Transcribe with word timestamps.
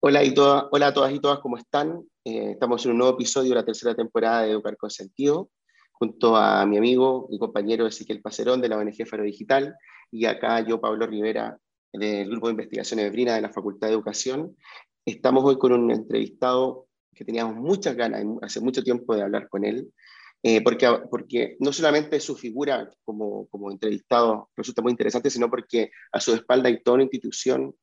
Hola, 0.00 0.22
y 0.22 0.32
hola 0.36 0.86
a 0.86 0.94
todas 0.94 1.12
y 1.12 1.18
todas, 1.18 1.40
¿cómo 1.40 1.56
están? 1.56 2.04
Eh, 2.24 2.52
estamos 2.52 2.84
en 2.84 2.92
un 2.92 2.98
nuevo 2.98 3.14
episodio 3.14 3.48
de 3.48 3.56
la 3.56 3.64
tercera 3.64 3.96
temporada 3.96 4.42
de 4.42 4.52
Educar 4.52 4.76
con 4.76 4.90
Sentido, 4.90 5.50
junto 5.90 6.36
a 6.36 6.64
mi 6.66 6.78
amigo 6.78 7.26
y 7.32 7.38
compañero 7.40 7.84
Ezequiel 7.84 8.22
Pacerón 8.22 8.60
de 8.60 8.68
la 8.68 8.78
ONG 8.78 9.04
Faro 9.08 9.24
Digital, 9.24 9.74
y 10.12 10.26
acá 10.26 10.64
yo, 10.64 10.80
Pablo 10.80 11.04
Rivera, 11.04 11.58
del 11.92 12.30
Grupo 12.30 12.46
de 12.46 12.52
Investigación 12.52 13.00
Ebrina 13.00 13.34
de 13.34 13.40
la 13.40 13.50
Facultad 13.50 13.88
de 13.88 13.94
Educación. 13.94 14.56
Estamos 15.04 15.44
hoy 15.44 15.58
con 15.58 15.72
un 15.72 15.90
entrevistado 15.90 16.86
que 17.12 17.24
teníamos 17.24 17.56
muchas 17.56 17.96
ganas, 17.96 18.24
hace 18.42 18.60
mucho 18.60 18.84
tiempo 18.84 19.16
de 19.16 19.22
hablar 19.22 19.48
con 19.48 19.64
él, 19.64 19.92
eh, 20.44 20.62
porque, 20.62 20.88
porque 21.10 21.56
no 21.58 21.72
solamente 21.72 22.20
su 22.20 22.36
figura 22.36 22.88
como, 23.04 23.48
como 23.48 23.72
entrevistado 23.72 24.48
resulta 24.54 24.80
muy 24.80 24.92
interesante, 24.92 25.28
sino 25.28 25.50
porque 25.50 25.90
a 26.12 26.20
su 26.20 26.34
espalda 26.34 26.68
hay 26.68 26.84
toda 26.84 26.94
una 26.94 27.02
institución 27.02 27.74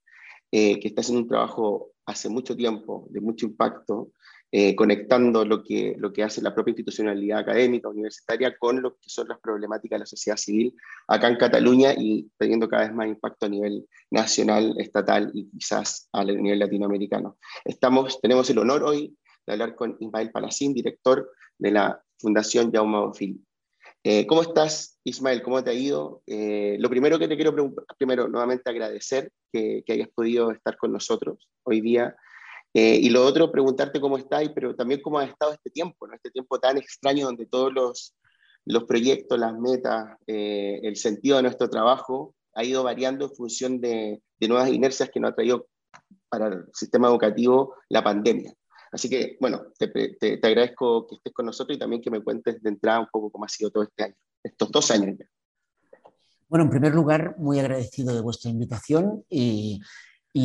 eh, 0.53 0.79
que 0.79 0.87
está 0.87 1.01
haciendo 1.01 1.23
un 1.23 1.27
trabajo 1.27 1.91
hace 2.05 2.29
mucho 2.29 2.55
tiempo, 2.55 3.07
de 3.09 3.21
mucho 3.21 3.45
impacto, 3.45 4.11
eh, 4.51 4.75
conectando 4.75 5.43
lo 5.43 5.63
que, 5.63 5.95
lo 5.97 6.13
que 6.13 6.23
hace 6.23 6.41
la 6.41 6.53
propia 6.53 6.71
institucionalidad 6.71 7.39
académica, 7.39 7.89
universitaria, 7.89 8.55
con 8.57 8.81
lo 8.81 8.95
que 8.95 9.09
son 9.09 9.27
las 9.27 9.39
problemáticas 9.39 9.97
de 9.97 9.99
la 9.99 10.05
sociedad 10.05 10.37
civil 10.37 10.73
acá 11.07 11.27
en 11.27 11.35
Cataluña 11.35 11.93
y 11.97 12.29
teniendo 12.37 12.69
cada 12.69 12.83
vez 12.83 12.93
más 12.93 13.07
impacto 13.07 13.47
a 13.47 13.49
nivel 13.49 13.85
nacional, 14.11 14.75
estatal 14.77 15.31
y 15.33 15.49
quizás 15.49 16.07
a 16.13 16.23
nivel 16.23 16.59
latinoamericano. 16.59 17.37
Estamos, 17.65 18.21
tenemos 18.21 18.49
el 18.49 18.59
honor 18.59 18.83
hoy 18.83 19.17
de 19.45 19.53
hablar 19.53 19.75
con 19.75 19.97
Ismael 19.99 20.31
Palacín, 20.31 20.73
director 20.73 21.29
de 21.57 21.71
la 21.71 22.01
Fundación 22.17 22.71
Jaume 22.71 22.99
Bonfil. 22.99 23.44
Eh, 24.07 24.27
¿Cómo 24.27 24.43
estás, 24.43 24.99
Ismael? 25.03 25.41
¿Cómo 25.41 25.63
te 25.63 25.71
ha 25.71 25.73
ido? 25.73 26.21
Eh, 26.27 26.77
lo 26.79 26.91
primero 26.91 27.17
que 27.17 27.27
te 27.27 27.35
quiero 27.35 27.51
preguntar, 27.51 27.85
primero, 27.97 28.27
nuevamente 28.27 28.69
agradecer 28.69 29.31
que, 29.51 29.83
hayas 29.89 30.09
podido 30.09 30.51
estar 30.51 30.77
con 30.77 30.91
nosotros 30.91 31.49
hoy 31.63 31.81
día. 31.81 32.15
Eh, 32.75 32.99
y 33.01 33.09
lo 33.09 33.25
otro, 33.25 33.51
preguntarte 33.51 33.99
cómo 33.99 34.19
estás, 34.19 34.47
pero 34.53 34.75
también 34.75 35.01
cómo 35.01 35.17
ha 35.17 35.25
estado 35.25 35.53
este 35.53 35.71
tiempo, 35.71 36.05
¿no? 36.05 36.13
este 36.13 36.29
tiempo 36.29 36.59
tan 36.59 36.77
extraño 36.77 37.25
donde 37.25 37.47
todos 37.47 37.73
los, 37.73 38.15
los 38.65 38.83
proyectos, 38.83 39.39
las 39.39 39.57
metas, 39.57 40.15
el 40.27 40.95
sentido 40.97 41.37
de 41.37 41.43
nuestro 41.43 41.67
trabajo 41.67 42.35
ha 42.53 42.63
ido 42.63 42.83
variando 42.83 43.25
en 43.25 43.31
función 43.31 43.81
de, 43.81 44.21
de 44.39 44.47
nuevas 44.47 44.69
inercias 44.69 45.09
que 45.09 45.19
nos 45.19 45.31
ha 45.31 45.35
traído 45.35 45.67
para 46.29 46.49
el 46.49 46.65
sistema 46.73 47.07
educativo 47.07 47.73
la 47.89 48.03
pandemia. 48.03 48.53
Así 48.95 49.09
que, 49.09 49.35
bueno, 49.41 49.61
te, 49.77 50.39
agradezco 50.41 51.05
que 51.05 51.15
estés 51.15 51.33
con 51.33 51.47
nosotros 51.47 51.75
y 51.75 51.79
también 51.79 52.01
que 52.01 52.09
me 52.09 52.23
cuentes 52.23 52.63
de 52.63 52.69
entrada 52.69 53.01
un 53.01 53.07
poco 53.11 53.29
cómo 53.29 53.43
ha 53.43 53.49
sido 53.49 53.69
todo 53.69 53.83
este 53.83 54.03
año, 54.05 54.15
estos 54.41 54.71
dos 54.71 54.89
años 54.89 55.17
ya. 55.19 55.25
Bueno, 56.47 56.63
en 56.63 56.69
primer 56.69 56.95
lugar, 56.95 57.35
muy 57.37 57.59
agradecido 57.59 58.15
de 58.15 58.21
vuestra 58.21 58.49
invitación 58.49 59.25
y, 59.29 59.81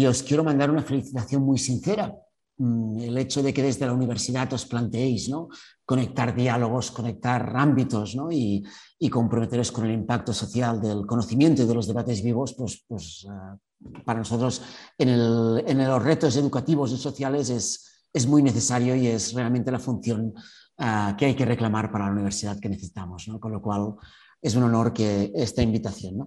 os 0.04 0.24
quiero 0.24 0.42
mandar 0.42 0.68
una 0.68 0.82
felicitación 0.82 1.42
muy 1.42 1.58
sincera. 1.58 2.12
Mm, 2.56 2.98
el 2.98 3.18
hecho 3.18 3.40
de 3.40 3.54
que 3.54 3.62
desde 3.62 3.86
la 3.86 3.92
universidad 3.92 4.52
os 4.52 4.66
planteéis 4.66 5.28
¿no? 5.28 5.48
conectar 5.84 6.34
diálogos, 6.34 6.90
conectar 6.90 7.52
ámbitos 7.54 8.16
¿no? 8.16 8.32
y, 8.32 8.64
comprometeros 9.12 9.70
con 9.70 9.86
el 9.86 9.94
impacto 9.94 10.32
social 10.32 10.80
del 10.80 11.06
conocimiento 11.06 11.62
y 11.62 11.66
de 11.66 11.74
los 11.74 11.86
debates 11.86 12.20
vivos, 12.20 12.56
pues, 12.58 12.84
pues 12.88 13.28
ah, 13.30 13.56
para 14.04 14.18
nosotros 14.18 14.60
en, 14.98 15.08
en 15.08 15.88
los 15.88 16.02
retos 16.02 16.36
educativos 16.36 16.90
y 16.90 16.96
sociales 16.96 17.48
es, 17.50 17.90
es 18.12 18.26
muy 18.26 18.42
necesario 18.42 18.94
y 18.94 19.06
es 19.06 19.32
realmente 19.32 19.70
la 19.70 19.78
función 19.78 20.34
ah, 20.78 21.14
que 21.18 21.26
hay 21.26 21.34
que 21.34 21.44
reclamar 21.44 21.90
para 21.90 22.06
la 22.06 22.12
universidad 22.12 22.58
que 22.58 22.68
necesitamos, 22.68 23.30
con 23.40 23.52
lo 23.52 23.62
cual 23.62 23.94
es 24.42 24.54
un 24.54 24.62
honor 24.62 24.92
que 24.92 25.32
esta 25.34 25.62
invitación. 25.62 26.26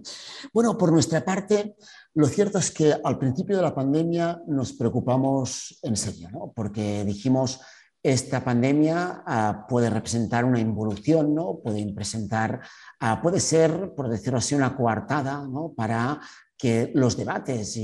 Bueno, 0.52 0.78
por 0.78 0.92
nuestra 0.92 1.24
parte, 1.24 1.74
lo 2.14 2.26
cierto 2.26 2.58
es 2.58 2.70
que 2.70 2.94
al 3.02 3.18
principio 3.18 3.56
de 3.56 3.62
la 3.62 3.74
pandemia 3.74 4.40
nos 4.46 4.72
preocupamos 4.72 5.78
en 5.82 5.96
serio, 5.96 6.52
porque 6.54 7.04
dijimos, 7.04 7.60
esta 8.02 8.44
pandemia 8.44 9.22
ah, 9.26 9.66
puede 9.68 9.90
representar 9.90 10.44
una 10.44 10.60
involución, 10.60 11.34
¿no? 11.34 11.58
puede, 11.58 11.92
presentar, 11.92 12.60
ah, 13.00 13.20
puede 13.20 13.40
ser, 13.40 13.94
por 13.96 14.08
decirlo 14.08 14.38
así, 14.38 14.54
una 14.54 14.76
coartada 14.76 15.46
para 15.74 16.20
que 16.56 16.92
los 16.94 17.16
debates 17.16 17.78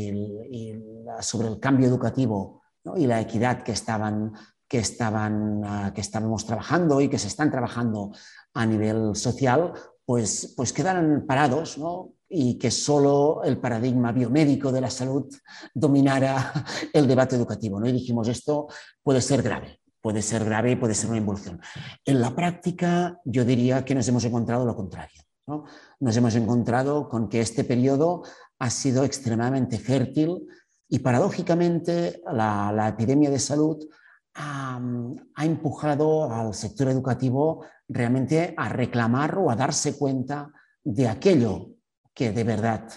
sobre 1.21 1.49
el 1.49 1.59
cambio 1.59 1.89
educativo 1.89 2.60
y 2.97 3.07
la 3.07 3.21
equidad 3.21 3.63
que, 3.63 3.73
estaban, 3.73 4.33
que, 4.69 4.79
estaban, 4.79 5.63
ah, 5.65 5.93
que 5.95 6.01
estábamos 6.01 6.47
trabajando 6.47 7.01
y 7.01 7.09
que 7.09 7.19
se 7.19 7.29
están 7.29 7.51
trabajando 7.51 8.13
a 8.55 8.67
nivel 8.67 9.15
social, 9.15 9.73
pues, 10.05 10.55
pues 10.57 10.73
quedaran 10.73 11.25
parados 11.27 11.79
y 12.29 12.59
que 12.59 12.71
solo 12.71 13.43
el 13.45 13.59
paradigma 13.59 14.13
biomédico 14.13 14.73
de 14.73 14.81
la 14.81 14.91
salud 14.91 15.27
dominara 15.75 16.53
el 16.93 17.07
debate 17.07 17.37
educativo. 17.37 17.79
¿no? 17.81 17.89
Y 17.89 17.93
dijimos, 17.93 18.29
esto 18.29 18.69
puede 19.03 19.21
ser 19.21 19.43
grave, 19.43 19.81
puede 20.01 20.23
ser 20.23 20.45
grave 20.45 20.73
y 20.73 20.77
puede 20.77 20.95
ser 20.95 21.11
una 21.11 21.19
involución. 21.19 21.61
En 22.05 22.21
la 22.21 22.35
práctica, 22.35 23.21
yo 23.25 23.45
diría 23.45 23.85
que 23.85 23.95
nos 23.95 24.09
hemos 24.09 24.25
encontrado 24.25 24.65
lo 24.65 24.77
contrario. 24.77 25.23
¿no? 25.47 25.65
Nos 25.99 26.17
hemos 26.17 26.35
encontrado 26.37 27.09
con 27.09 27.29
que 27.29 27.41
este 27.41 27.65
periodo 27.65 28.23
ha 28.59 28.71
sido 28.71 29.05
extremadamente 29.05 29.79
fértil 29.79 30.47
y 30.91 30.99
paradójicamente 30.99 32.21
la, 32.33 32.89
epidemia 32.89 33.31
de 33.31 33.39
salud 33.39 33.89
ha, 34.35 34.81
empujado 35.39 36.31
al 36.31 36.53
sector 36.53 36.89
educativo 36.89 37.65
realmente 37.89 38.55
a 38.57 38.69
reclamar 38.69 39.39
o 39.39 39.51
a 39.51 39.57
darse 39.57 39.97
cuenta 39.97 40.53
de 40.83 41.09
aquello 41.09 41.69
que 42.13 42.33
de 42.33 42.45
verdad 42.45 42.89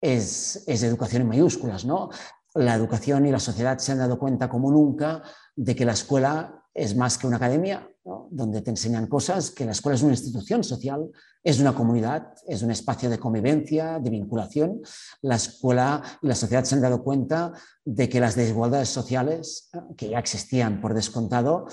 es, 0.00 0.64
es 0.66 0.82
educación 0.82 1.22
en 1.22 1.28
mayúsculas. 1.28 1.84
¿no? 1.84 2.10
La 2.54 2.74
educación 2.74 3.24
y 3.26 3.30
la 3.30 3.38
sociedad 3.38 3.78
se 3.78 3.92
han 3.92 3.98
dado 3.98 4.18
cuenta 4.18 4.48
como 4.48 4.72
nunca 4.72 5.22
de 5.54 5.76
que 5.76 5.84
la 5.84 5.92
escuela 5.92 6.59
es 6.74 6.96
más 6.96 7.18
que 7.18 7.26
una 7.26 7.36
academia, 7.36 7.86
donde 8.30 8.62
te 8.62 8.70
enseñan 8.70 9.06
cosas, 9.06 9.50
que 9.50 9.64
la 9.64 9.72
escuela 9.72 9.96
es 9.96 10.02
una 10.02 10.12
institución 10.12 10.64
social, 10.64 11.10
es 11.42 11.60
una 11.60 11.74
comunidad, 11.74 12.34
es 12.46 12.62
un 12.62 12.70
espacio 12.70 13.10
de 13.10 13.18
convivencia, 13.18 13.98
de 13.98 14.10
vinculación. 14.10 14.80
La 15.22 15.36
escuela 15.36 16.02
y 16.22 16.26
la 16.26 16.34
sociedad 16.34 16.64
se 16.64 16.74
han 16.74 16.80
dado 16.80 17.02
cuenta 17.02 17.52
de 17.84 18.08
que 18.08 18.20
las 18.20 18.36
desigualdades 18.36 18.88
sociales, 18.88 19.70
que 19.96 20.10
ya 20.10 20.18
existían 20.18 20.80
por 20.80 20.94
descontado, 20.94 21.66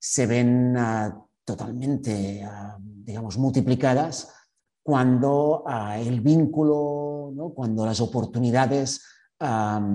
se 0.00 0.26
ven 0.26 0.76
ah, 0.76 1.18
totalmente, 1.44 2.46
digamos, 2.78 3.38
multiplicadas 3.38 4.32
cuando 4.82 5.64
ah, 5.66 5.98
el 5.98 6.20
vínculo, 6.20 7.52
cuando 7.54 7.84
las 7.84 8.00
oportunidades 8.00 9.02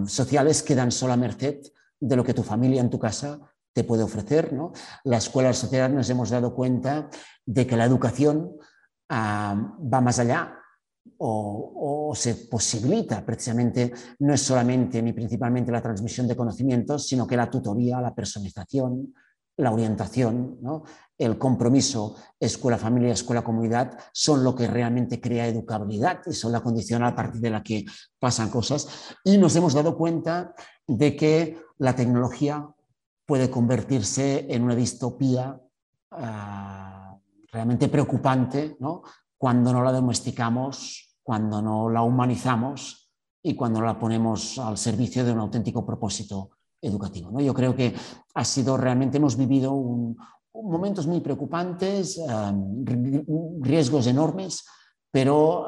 sociales 0.07 0.63
quedan 0.63 0.91
solo 0.91 1.13
a 1.13 1.17
merced 1.17 1.61
de 1.99 2.15
lo 2.15 2.23
que 2.23 2.33
tu 2.33 2.41
familia 2.41 2.81
en 2.81 2.89
tu 2.89 2.97
casa 2.97 3.39
te 3.75 3.83
puede 3.83 4.03
ofrecer. 4.03 4.53
¿no? 4.53 4.71
La 5.03 5.17
escuela 5.17 5.49
la 5.49 5.53
sociedad 5.53 5.89
nos 5.89 6.09
hemos 6.09 6.29
dado 6.29 6.55
cuenta 6.55 7.09
de 7.45 7.67
que 7.67 7.75
la 7.75 7.83
educación 7.83 8.53
ah, 9.09 9.75
va 9.93 10.01
más 10.01 10.17
allá 10.17 10.57
o, 11.17 12.13
se 12.15 12.35
posibilita 12.49 13.25
precisamente, 13.25 13.91
no 14.19 14.33
es 14.33 14.41
solamente 14.41 15.01
ni 15.01 15.11
principalmente 15.11 15.71
la 15.71 15.81
transmisión 15.81 16.27
de 16.27 16.35
conocimientos, 16.35 17.05
sino 17.05 17.27
que 17.27 17.35
la 17.35 17.49
tutoría, 17.49 17.99
la 17.99 18.15
personalización, 18.15 19.13
la 19.57 19.71
orientación, 19.71 20.57
el 21.17 21.37
compromiso 21.37 22.15
escuela-familia, 22.39 23.13
escuela-comunidad 23.13 23.97
son 24.13 24.43
lo 24.43 24.55
que 24.55 24.67
realmente 24.67 25.21
crea 25.21 25.47
educabilidad 25.47 26.21
y 26.25 26.33
son 26.33 26.51
la 26.53 26.61
condición 26.61 27.03
a 27.03 27.15
partir 27.15 27.41
de 27.41 27.49
la 27.49 27.63
que 27.63 27.85
pasan 28.19 28.49
cosas. 28.49 28.87
Y 29.23 29.37
nos 29.37 29.55
hemos 29.55 29.73
dado 29.73 29.97
cuenta 29.97 30.53
de 30.87 31.15
que 31.15 31.57
la 31.77 31.95
tecnología 31.95 32.67
puede 33.25 33.49
convertirse 33.49 34.45
en 34.49 34.63
una 34.63 34.75
distopía 34.75 35.59
ah, 36.11 37.17
realmente 37.51 37.89
preocupante 37.89 38.77
cuando 39.37 39.73
no 39.73 39.83
la 39.83 39.91
domesticamos, 39.91 41.17
cuando 41.23 41.61
no 41.61 41.89
la 41.89 42.01
humanizamos 42.03 43.11
y 43.41 43.55
cuando 43.55 43.81
la 43.81 43.97
ponemos 43.97 44.57
al 44.59 44.77
servicio 44.77 45.25
de 45.25 45.31
un 45.31 45.39
auténtico 45.39 45.85
propósito 45.85 46.51
educativo. 46.81 47.31
¿no? 47.31 47.41
Yo 47.41 47.53
creo 47.53 47.75
que 47.75 47.95
ha 48.33 48.45
sido 48.45 48.77
realmente, 48.77 49.17
hemos 49.17 49.37
vivido 49.37 49.73
momentos 50.53 51.07
muy 51.07 51.19
preocupantes, 51.21 52.21
riesgos 53.61 54.07
enormes, 54.07 54.65
pero 55.11 55.67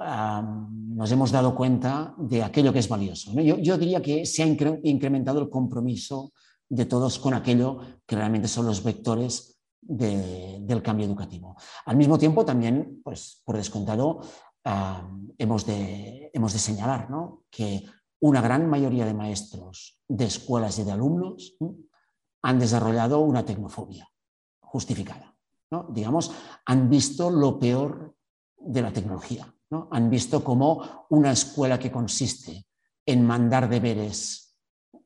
nos 0.90 1.12
hemos 1.12 1.32
dado 1.32 1.56
cuenta 1.56 2.14
de 2.18 2.44
aquello 2.44 2.74
que 2.74 2.80
es 2.80 2.90
valioso. 2.90 3.34
Yo, 3.34 3.58
yo, 3.58 3.78
diría 3.78 4.02
que 4.02 4.26
se 4.26 4.44
ha 4.44 4.46
incrementado 4.46 5.40
el 5.40 5.50
compromiso 5.50 6.34
de 6.70 6.86
todos 6.86 7.20
con 7.20 7.34
aquello 7.34 7.80
que 8.06 8.16
realmente 8.16 8.48
son 8.48 8.66
los 8.66 8.84
vectores 8.84 9.60
del 9.82 10.82
cambio 10.84 11.06
educativo. 11.06 11.56
Al 11.86 11.96
mismo 11.96 12.18
tiempo, 12.18 12.44
también, 12.44 13.02
pues, 13.04 13.42
por 13.46 13.56
descontado, 13.56 14.22
hemos, 15.38 15.66
de, 15.66 16.30
hemos 16.34 16.54
de 16.54 16.60
señalar 16.60 17.08
que 17.50 17.86
una 18.20 18.42
gran 18.42 18.70
mayoría 18.70 19.06
de 19.06 19.14
maestros 19.14 20.02
de 20.08 20.26
escuelas 20.26 20.80
y 20.80 20.84
de 20.84 20.92
alumnos 20.92 21.56
han 22.42 22.60
desarrollado 22.60 23.20
una 23.20 23.46
tecnofobia 23.46 24.10
justificada. 24.60 25.36
¿no? 25.72 25.88
Digamos, 25.90 26.32
han 26.66 26.90
visto 26.90 27.30
lo 27.30 27.60
peor 27.60 28.16
de 28.58 28.82
la 28.82 28.92
tecnología. 28.92 29.54
¿no? 29.70 29.88
Han 29.92 30.10
visto 30.10 30.44
como 30.44 31.06
una 31.10 31.32
escuela 31.32 31.80
que 31.80 31.92
consiste 31.92 32.66
en 33.06 33.26
mandar 33.26 33.70
deberes 33.70 34.47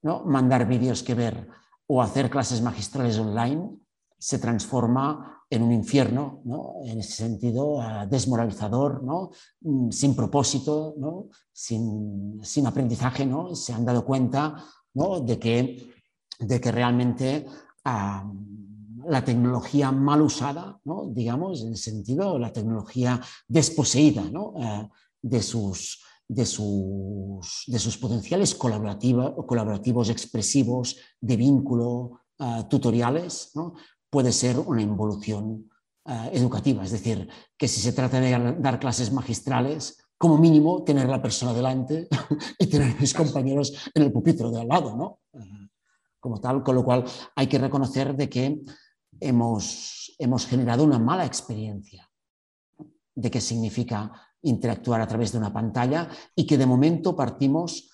¿no? 0.02 0.24
mandar 0.26 0.68
vídeos 0.68 1.04
que 1.04 1.16
ver 1.16 1.48
o 1.88 2.02
hacer 2.02 2.30
clases 2.30 2.62
magistrales 2.62 3.18
online 3.18 3.78
se 4.18 4.40
transforma 4.40 5.44
en 5.50 5.64
un 5.64 5.74
infierno, 5.74 6.42
¿no? 6.46 6.76
en 6.86 7.00
ese 7.00 7.12
sentido 7.12 7.80
desmoralizador, 8.10 9.04
¿no? 9.04 9.32
Mm, 9.62 9.90
sin 9.92 10.16
propósito, 10.16 10.94
¿no? 10.98 11.28
sin, 11.52 12.40
sin, 12.44 12.68
aprendizaje, 12.68 13.26
¿no? 13.26 13.54
se 13.56 13.74
han 13.74 13.84
dado 13.84 14.06
cuenta 14.06 14.64
de, 14.94 15.40
que, 15.40 15.94
de 16.40 16.62
que 16.62 16.72
realmente 16.72 17.46
la 17.84 19.26
tecnología 19.26 19.92
mal 19.92 20.22
usada, 20.22 20.80
digamos, 21.10 21.62
en 21.64 21.70
el 21.70 21.78
sentido, 21.78 22.38
la 22.38 22.54
tecnología 22.54 23.20
desposeída 23.48 24.24
uh, 24.24 24.88
de 25.22 25.42
sus, 25.42 26.04
de 26.32 26.46
sus, 26.46 27.66
de 27.68 27.78
sus 27.78 27.98
potenciales 27.98 28.56
colaborativos, 28.56 30.10
expresivos, 30.10 30.96
de 31.20 31.36
vínculo, 31.36 32.22
uh, 32.40 32.64
tutoriales, 32.70 33.52
¿no? 33.54 33.74
puede 34.10 34.32
ser 34.32 34.58
una 34.58 34.82
involución 34.82 35.70
uh, 36.06 36.30
educativa. 36.32 36.86
Es 36.86 36.92
decir, 36.92 37.28
que 37.58 37.68
si 37.68 37.82
se 37.82 37.92
trata 37.92 38.22
de 38.22 38.56
dar 38.60 38.80
clases 38.80 39.12
magistrales, 39.12 39.98
como 40.18 40.38
mínimo 40.38 40.86
tener 40.86 41.10
la 41.10 41.22
persona 41.22 41.54
delante 41.54 42.08
y 42.60 42.68
tener 42.68 42.96
a 42.96 43.00
mis 43.02 43.14
compañeros 43.14 43.74
en 43.94 44.04
el 44.04 44.14
pupitre 44.14 44.50
de 44.52 44.62
al 44.62 44.70
lado, 44.70 44.96
¿no? 44.96 45.20
Como 46.22 46.40
tal, 46.40 46.64
con 46.64 46.76
lo 46.76 46.86
cual 46.86 47.04
hay 47.36 47.48
que 47.48 47.58
reconocer 47.58 48.16
de 48.16 48.30
que 48.30 48.62
hemos, 49.20 50.16
hemos 50.18 50.46
generado 50.46 50.86
una 50.86 51.00
mala 51.00 51.26
experiencia 51.26 52.10
de 53.16 53.30
qué 53.30 53.42
significa 53.42 54.31
interactuar 54.44 55.02
a 55.02 55.08
través 55.08 55.32
de 55.32 55.38
una 55.38 55.54
pantalla 55.54 56.10
y 56.36 56.46
que 56.46 56.58
de 56.58 56.66
momento 56.66 57.16
partimos 57.16 57.90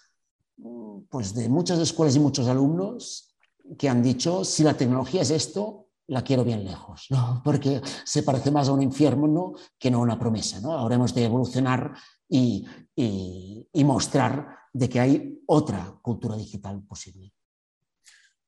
pues, 1.10 1.34
de 1.34 1.50
muchas 1.50 1.80
escuelas 1.80 2.16
y 2.16 2.20
muchos 2.20 2.48
alumnos 2.48 3.36
que 3.78 3.90
han 3.90 4.02
dicho, 4.02 4.46
si 4.46 4.64
la 4.64 4.76
tecnología 4.76 5.22
es 5.22 5.32
esto, 5.32 5.88
la 6.08 6.24
quiero 6.24 6.46
bien 6.46 6.64
lejos, 6.64 7.08
¿no? 7.10 7.42
porque 7.44 7.82
se 8.06 8.24
parece 8.24 8.50
más 8.50 8.70
a 8.70 8.72
un 8.72 8.82
infierno 8.82 9.54
que 9.78 9.92
no 9.92 9.98
a 9.98 10.02
una 10.02 10.18
promesa. 10.20 10.62
¿no? 10.62 10.72
Ahora 10.72 10.96
hemos 10.96 11.14
de 11.14 11.26
evolucionar 11.26 11.94
y, 12.30 12.66
y, 12.96 13.68
y 13.74 13.84
mostrar 13.84 14.58
de 14.72 14.90
que 14.90 15.00
hay 15.00 15.42
otra 15.48 15.98
cultura 16.02 16.38
digital 16.38 16.82
posible. 16.84 17.34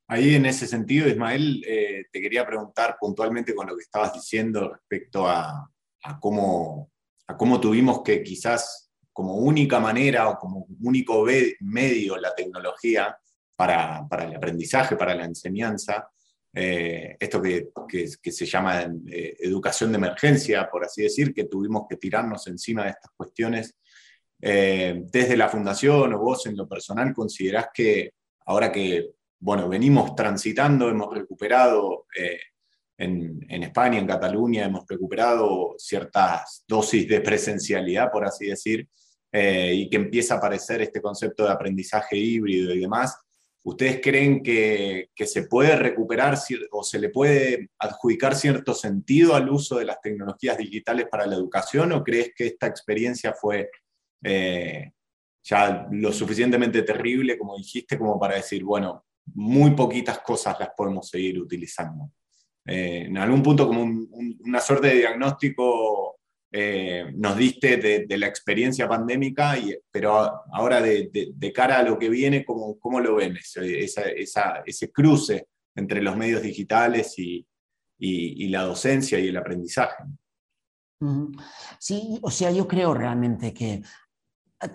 Ahí 0.07 0.36
en 0.36 0.45
ese 0.45 0.66
sentido, 0.66 1.07
Ismael, 1.07 1.63
eh, 1.68 2.06
te 2.12 2.22
quería 2.22 2.45
preguntar 2.45 2.98
puntualmente 3.00 3.54
con 3.54 3.68
lo 3.68 3.75
que 3.75 3.84
estabas 3.84 4.13
diciendo 4.13 4.69
respecto 4.69 5.28
a, 5.28 5.69
a 6.04 6.19
cómo 6.19 6.90
a 7.30 7.38
cómo 7.38 7.60
tuvimos 7.60 8.02
que 8.02 8.24
quizás 8.24 8.92
como 9.14 9.36
única 9.36 9.80
manera 9.80 10.30
o 10.30 10.38
como 10.40 10.66
único 10.81 11.24
medio 11.60 12.18
la 12.18 12.34
tecnología 12.34 13.16
para, 13.56 14.08
el 14.22 14.36
aprendizaje, 14.36 14.96
para 14.96 15.14
la 15.14 15.26
enseñanza, 15.26 16.10
eh, 16.52 17.16
esto 17.20 17.40
que, 17.40 17.70
que, 17.88 18.31
se 18.31 18.46
llama 18.48 18.81
eh, 19.08 19.36
educación 19.42 19.92
de 19.92 19.98
emergencia, 19.98 20.68
por 20.72 20.84
así 20.84 21.04
decir, 21.04 21.31
que 21.31 21.44
tuvimos 21.44 21.84
que 21.88 21.98
tirarnos 21.98 22.48
encima 22.48 22.86
de 22.86 22.90
estas 22.90 23.12
cuestiones. 23.16 23.78
Eh, 24.42 25.04
desde 25.12 25.38
la 25.38 25.50
fundación 25.50 26.12
o 26.14 26.20
vos 26.20 26.48
en 26.48 26.58
lo 26.58 26.68
personal, 26.68 27.14
¿considerás 27.14 27.68
que 27.72 28.14
ahora 28.46 28.72
que 28.72 29.12
bueno, 29.42 29.70
venimos 29.70 30.16
transitando, 30.16 30.90
hemos 30.90 31.14
recuperado 31.14 32.08
en, 33.00 33.63
España, 33.63 33.98
en 33.98 34.07
Cataluña, 34.07 34.66
hemos 34.66 34.86
recuperado 34.88 35.75
ciertas 35.78 36.66
dosis 36.68 37.07
de 37.07 37.22
presencialidad, 37.22 38.12
por 38.12 38.25
así 38.25 38.48
decir, 38.48 38.88
eh, 39.31 39.74
y 39.74 39.90
que 39.90 39.96
empieza 39.96 40.34
a 40.34 40.38
aparecer 40.38 40.81
este 40.81 41.01
concepto 41.01 41.46
de 41.46 41.51
aprendizaje 41.51 42.18
híbrido 42.18 42.74
y 42.74 42.80
demás. 42.80 43.18
¿Ustedes 43.63 44.01
creen 44.01 44.44
que, 44.44 45.10
se 45.16 45.44
puede 45.44 45.75
recuperar 45.78 46.38
o 46.72 46.84
se 46.84 47.00
le 47.00 47.10
puede 47.10 47.69
adjudicar 47.78 48.36
cierto 48.36 48.74
sentido 48.74 49.36
al 49.36 49.50
uso 49.50 49.78
de 49.78 49.86
las 49.86 50.02
tecnologías 50.02 50.57
digitales 50.57 51.07
para 51.10 51.25
la 51.25 51.36
educación 51.36 51.94
o 51.94 52.04
crees 52.04 52.34
que 52.36 52.48
esta 52.48 52.68
experiencia 52.68 53.34
fue 53.34 53.69
eh, 54.24 54.92
ya 55.44 55.88
lo 55.92 56.12
suficientemente 56.12 56.81
terrible, 56.81 57.38
como 57.38 57.57
dijiste, 57.57 57.98
como 57.98 58.19
para 58.19 58.36
decir, 58.36 58.63
bueno, 58.63 59.06
muy 59.36 59.72
poquitas 59.72 60.19
cosas 60.19 60.60
las 60.60 60.72
podemos 60.75 61.07
seguir 61.07 61.40
utilizando? 61.40 62.12
Eh, 62.71 63.06
en 63.07 63.18
algún 63.18 63.42
punto 63.42 63.66
como 63.66 63.81
una 63.81 64.60
suerte 64.62 64.89
de 64.89 64.98
diagnóstico 65.00 66.19
eh, 66.51 67.12
nos 67.16 67.36
diste 67.36 67.77
de, 67.77 68.18
la 68.18 68.27
experiencia 68.27 68.88
pandémica, 68.88 69.57
y, 69.57 69.75
pero 69.89 70.45
ahora 70.51 70.80
de, 70.80 71.51
cara 71.54 71.80
a 71.80 71.83
lo 71.83 71.98
que 71.98 72.10
viene, 72.10 72.45
¿cómo, 72.45 72.77
cómo 72.77 73.00
lo 73.00 73.16
ven 73.16 73.38
ese 73.38 74.92
cruce 74.92 75.48
entre 75.75 76.04
los 76.04 76.16
medios 76.16 76.44
digitales 76.44 77.16
y, 77.18 77.45
la 78.50 78.62
docencia 78.62 79.19
y 79.19 79.30
el 79.30 79.38
aprendizaje? 79.38 80.04
Sí, 81.80 82.19
o 82.21 82.30
sea, 82.30 82.51
yo 82.51 82.68
creo 82.68 82.94
realmente 82.94 83.51
que 83.51 83.81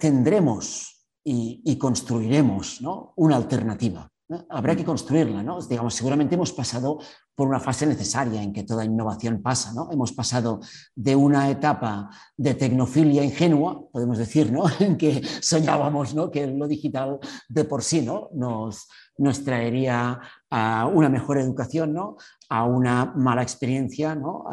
tendremos 0.00 1.06
y, 1.23 1.76
construiremos 1.79 2.81
una 3.14 3.37
alternativa. 3.37 4.11
Habrá 4.49 4.75
que 4.75 4.85
construirla, 4.85 5.44
¿no? 5.44 5.61
Digamos, 5.61 5.94
seguramente 5.94 6.35
hemos 6.35 6.52
pasado 6.52 6.99
por 7.35 7.49
una 7.49 7.61
fase 7.61 7.87
necesaria 7.87 8.43
en 8.43 8.53
que 8.53 8.63
toda 8.63 8.85
innovación 8.85 9.43
pasa, 9.43 9.73
¿no? 9.73 9.91
Hemos 9.91 10.13
pasado 10.13 10.61
de 10.95 11.17
una 11.17 11.51
etapa 11.51 12.11
de 12.37 12.55
tecnofilia 12.55 13.25
ingenua, 13.25 13.89
podemos 13.91 14.19
decir, 14.19 14.53
¿no? 14.53 14.65
En 14.81 14.97
que 14.97 15.23
soñábamos, 15.41 16.15
¿no? 16.15 16.31
Que 16.31 16.47
lo 16.47 16.69
digital 16.69 17.19
de 17.49 17.65
por 17.65 17.83
sí, 17.83 18.03
¿no? 18.03 18.29
Nos, 18.35 18.89
nos 19.19 19.45
traería 19.45 20.21
a 20.51 20.87
una 20.87 21.09
mejor 21.09 21.39
educación, 21.39 21.93
¿no? 21.93 22.17
A 22.49 22.65
una 22.65 23.07
mala 23.17 23.43
experiencia, 23.43 24.15
¿no? 24.15 24.45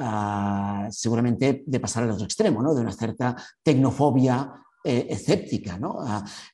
seguramente 0.89 1.63
de 1.66 1.80
pasar 1.80 2.04
al 2.04 2.12
otro 2.12 2.25
extremo, 2.25 2.62
¿no? 2.62 2.74
De 2.74 2.81
una 2.81 2.92
cierta 2.92 3.36
tecnofobia 3.62 4.51
eh, 4.84 5.07
escéptica, 5.10 5.77
¿no? 5.77 6.00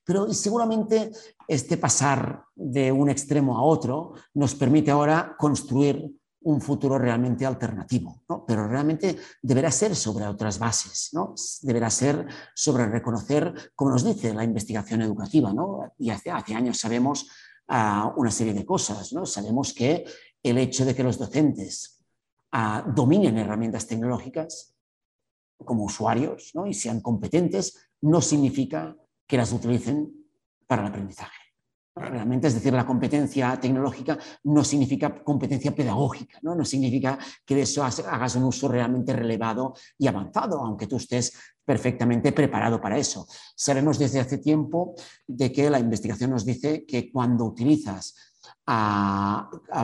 Pero 0.03 0.33
seguramente 0.33 1.11
este 1.47 1.77
pasar 1.77 2.43
de 2.55 2.91
un 2.91 3.09
extremo 3.09 3.57
a 3.57 3.63
otro 3.63 4.13
nos 4.33 4.55
permite 4.55 4.91
ahora 4.91 5.35
construir 5.37 6.11
un 6.41 6.61
futuro 6.61 6.97
realmente 6.97 7.45
alternativo, 7.45 8.23
¿no? 8.29 8.45
pero 8.45 8.67
realmente 8.67 9.17
deberá 9.41 9.69
ser 9.71 9.95
sobre 9.95 10.25
otras 10.25 10.59
bases, 10.59 11.09
¿no? 11.11 11.33
deberá 11.61 11.89
ser 11.89 12.25
sobre 12.55 12.87
reconocer, 12.87 13.71
como 13.75 13.91
nos 13.91 14.05
dice 14.05 14.33
la 14.33 14.43
investigación 14.43 15.01
educativa, 15.01 15.51
¿no? 15.51 15.93
y 15.97 16.09
hace, 16.09 16.31
años 16.31 16.79
sabemos 16.79 17.27
uh, 17.67 18.11
una 18.15 18.31
serie 18.31 18.53
de 18.53 18.65
cosas, 18.65 19.13
sabemos 19.25 19.73
que 19.73 20.05
el 20.41 20.57
hecho 20.57 20.85
de 20.85 20.95
que 20.95 21.03
los 21.03 21.17
docentes 21.17 22.01
uh, 22.53 22.93
dominen 22.93 23.37
herramientas 23.37 23.87
tecnológicas 23.87 24.73
como 25.65 25.83
usuarios 25.83 26.53
y 26.65 26.73
sean 26.73 27.01
competentes 27.01 27.89
no 28.01 28.21
significa 28.21 28.95
que 29.25 29.37
las 29.37 29.51
utilicen 29.51 30.26
para 30.67 30.83
el 30.83 30.89
aprendizaje. 30.89 31.31
Realmente, 31.95 32.47
es 32.47 32.53
decir, 32.53 32.73
la 32.73 32.85
competencia 32.85 33.59
tecnológica 33.59 34.19
no 34.43 34.63
significa 34.63 35.23
competencia 35.23 35.73
pedagógica, 35.73 36.37
no, 36.43 36.53
no 36.53 36.63
significa 36.63 37.17
que 37.43 37.55
de 37.55 37.61
eso 37.61 37.83
hagas 37.83 38.35
un 38.35 38.43
uso 38.43 38.67
realmente 38.67 39.13
relevado 39.13 39.73
y 39.97 40.05
avanzado, 40.05 40.59
aunque 40.59 40.85
tú 40.85 40.97
estés 40.97 41.33
perfectamente 41.65 42.33
preparado 42.33 42.79
para 42.79 42.99
eso. 42.99 43.25
Sabemos 43.55 43.97
desde 43.97 44.19
hace 44.19 44.37
tiempo 44.37 44.93
de 45.25 45.51
que 45.51 45.71
la 45.71 45.79
investigación 45.79 46.29
nos 46.29 46.45
dice 46.45 46.85
que 46.85 47.11
cuando 47.11 47.45
utilizas 47.45 48.15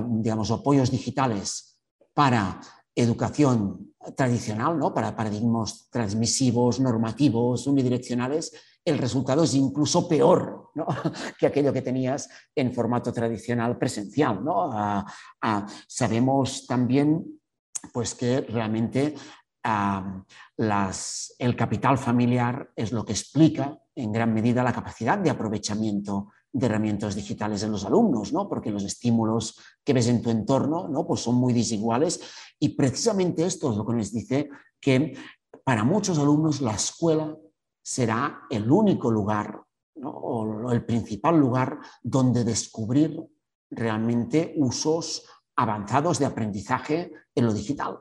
digamos, 0.08 0.52
apoyos 0.52 0.92
digitales 0.92 1.78
para 2.14 2.60
educación 2.96 3.94
tradicional, 4.16 4.78
¿no? 4.78 4.94
para 4.94 5.16
paradigmas 5.16 5.88
transmisivos, 5.90 6.80
normativos, 6.80 7.66
unidireccionales, 7.66 8.54
el 8.86 8.98
resultado 8.98 9.44
es 9.44 9.54
incluso 9.56 10.08
peor 10.08 10.63
¿no? 10.76 10.86
que 11.40 11.48
aquello 11.48 11.74
que 11.74 11.82
tenías 11.82 12.30
en 12.56 12.74
formato 12.74 13.12
tradicional 13.12 13.78
presencial. 13.78 14.44
¿no? 14.44 15.06
Sabemos 15.88 16.66
también 16.68 17.42
pues, 17.92 18.16
que 18.16 18.42
realmente 18.42 19.16
las, 20.58 21.36
el 21.40 21.56
capital 21.56 21.98
familiar 21.98 22.72
es 22.76 22.92
lo 22.92 23.06
que 23.06 23.14
explica 23.14 23.78
en 23.96 24.12
gran 24.12 24.34
medida 24.34 24.64
la 24.64 24.74
capacidad 24.74 25.18
de 25.18 25.30
aprovechamiento 25.30 26.30
de 26.52 26.68
herramientas 26.68 27.16
digitales 27.16 27.64
en 27.64 27.72
los 27.72 27.86
alumnos, 27.86 28.32
¿no? 28.32 28.48
porque 28.48 28.72
los 28.72 28.84
estímulos 28.84 29.60
que 29.84 29.94
ves 29.94 30.08
en 30.08 30.22
tu 30.22 30.30
entorno 30.30 30.88
¿no? 30.88 31.06
pues 31.06 31.22
son 31.22 31.36
muy 31.36 31.54
desiguales 31.54 32.22
y 32.60 32.70
precisamente 32.70 33.46
esto 33.46 33.72
es 33.72 33.78
lo 33.78 33.86
que 33.86 33.94
nos 33.94 34.12
dice 34.12 34.50
que 34.80 35.18
para 35.64 35.84
muchos 35.84 36.20
alumnos 36.20 36.62
la 36.62 36.74
escuela 36.74 37.36
será 37.82 38.44
el 38.50 38.70
único 38.70 39.10
lugar 39.10 39.64
o 40.02 40.72
el 40.72 40.86
principal 40.86 41.38
lugar 41.38 41.80
donde 42.02 42.44
descubrir 42.44 43.20
realmente 43.70 44.54
usos 44.58 45.26
avanzados 45.56 46.20
de 46.20 46.26
aprendizaje 46.26 47.12
en 47.36 47.46
lo 47.46 47.54
digital, 47.54 48.00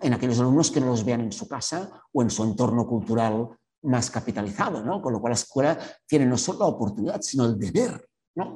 en 0.00 0.14
aquellos 0.14 0.40
alumnos 0.40 0.70
que 0.70 0.80
no 0.80 0.86
los 0.86 1.04
vean 1.04 1.20
en 1.20 1.32
su 1.32 1.48
casa 1.48 2.02
o 2.12 2.22
en 2.22 2.30
su 2.30 2.44
entorno 2.44 2.86
cultural 2.86 3.48
más 3.82 4.10
capitalizado, 4.10 4.82
¿no? 4.82 5.00
Con 5.00 5.12
lo 5.12 5.20
cual 5.20 5.32
la 5.32 5.36
escuela 5.36 5.78
tiene 6.06 6.26
no 6.26 6.36
solo 6.36 6.60
la 6.60 6.66
oportunidad, 6.66 7.20
sino 7.22 7.46
el 7.46 7.58
deber 7.58 8.10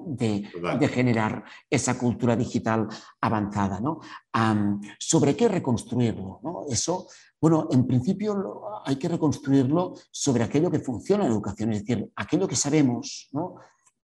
de, 0.06 0.88
generar 0.88 1.44
esa 1.68 1.99
cultura 1.99 2.37
digital 2.37 2.88
avanzada. 3.21 3.80
¿no? 3.80 4.00
¿Sobre 4.99 5.37
qué 5.37 5.49
reconstruirlo? 5.49 6.40
Eso, 6.68 7.09
bueno, 7.45 7.69
en 7.71 7.87
principio 7.87 8.63
hay 8.87 8.97
que 8.97 9.07
reconstruirlo 9.07 9.93
sobre 10.11 10.45
aquello 10.45 10.71
que 10.71 10.81
funciona 10.81 11.25
en 11.25 11.29
la 11.29 11.35
educación, 11.35 11.75
es 11.75 11.81
decir, 11.81 12.11
aquello 12.17 12.49
que 12.49 12.57
sabemos, 12.57 13.29
¿no? 13.33 13.57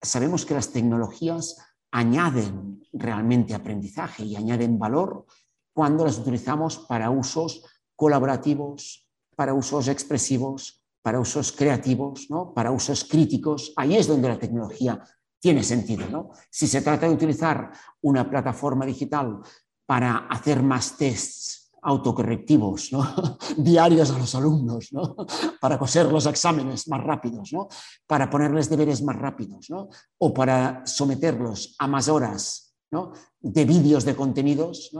sabemos 0.01 0.45
que 0.45 0.55
las 0.55 0.73
tecnologías 0.73 1.55
añaden 1.89 2.83
realmente 2.91 3.55
aprendizaje 3.55 4.25
y 4.25 4.35
añaden 4.35 4.77
valor 4.77 5.25
cuando 5.71 6.03
las 6.03 6.19
utilizamos 6.19 6.79
para 6.79 7.11
usos 7.11 7.63
colaborativos, 7.95 9.07
para 9.37 9.53
usos 9.53 9.87
expresivos, 9.87 10.83
para 11.01 11.21
usos 11.21 11.53
creativos, 11.53 12.27
¿no? 12.29 12.53
para 12.53 12.71
usos 12.71 13.05
críticos. 13.05 13.71
Ahí 13.77 13.95
es 13.95 14.05
donde 14.05 14.27
la 14.27 14.37
tecnología 14.37 15.01
tiene 15.39 15.63
sentido. 15.63 16.09
¿no? 16.09 16.31
Si 16.49 16.67
se 16.67 16.81
trata 16.81 17.07
de 17.07 17.13
utilizar 17.13 17.71
una 18.01 18.29
plataforma 18.29 18.85
digital 18.85 19.39
para 19.85 20.27
hacer 20.27 20.61
más 20.61 20.97
tests 20.97 21.58
autocorrectivos 21.81 22.91
diarios 23.57 24.11
a 24.11 24.17
los 24.17 24.33
alumnos, 24.35 24.89
¿no? 24.91 25.15
para 25.61 25.77
coser 25.77 26.11
los 26.11 26.25
exámenes 26.25 26.87
más 26.87 27.03
rápidos, 27.03 27.51
para 28.07 28.29
ponerles 28.29 28.69
deberes 28.69 29.01
más 29.01 29.15
rápidos, 29.15 29.67
o 30.17 30.33
para 30.33 30.85
someterlos 30.85 31.75
a 31.79 31.87
más 31.87 32.07
horas 32.07 32.75
de 33.39 33.65
vídeos 33.65 34.03
de 34.05 34.15
contenidos, 34.15 34.91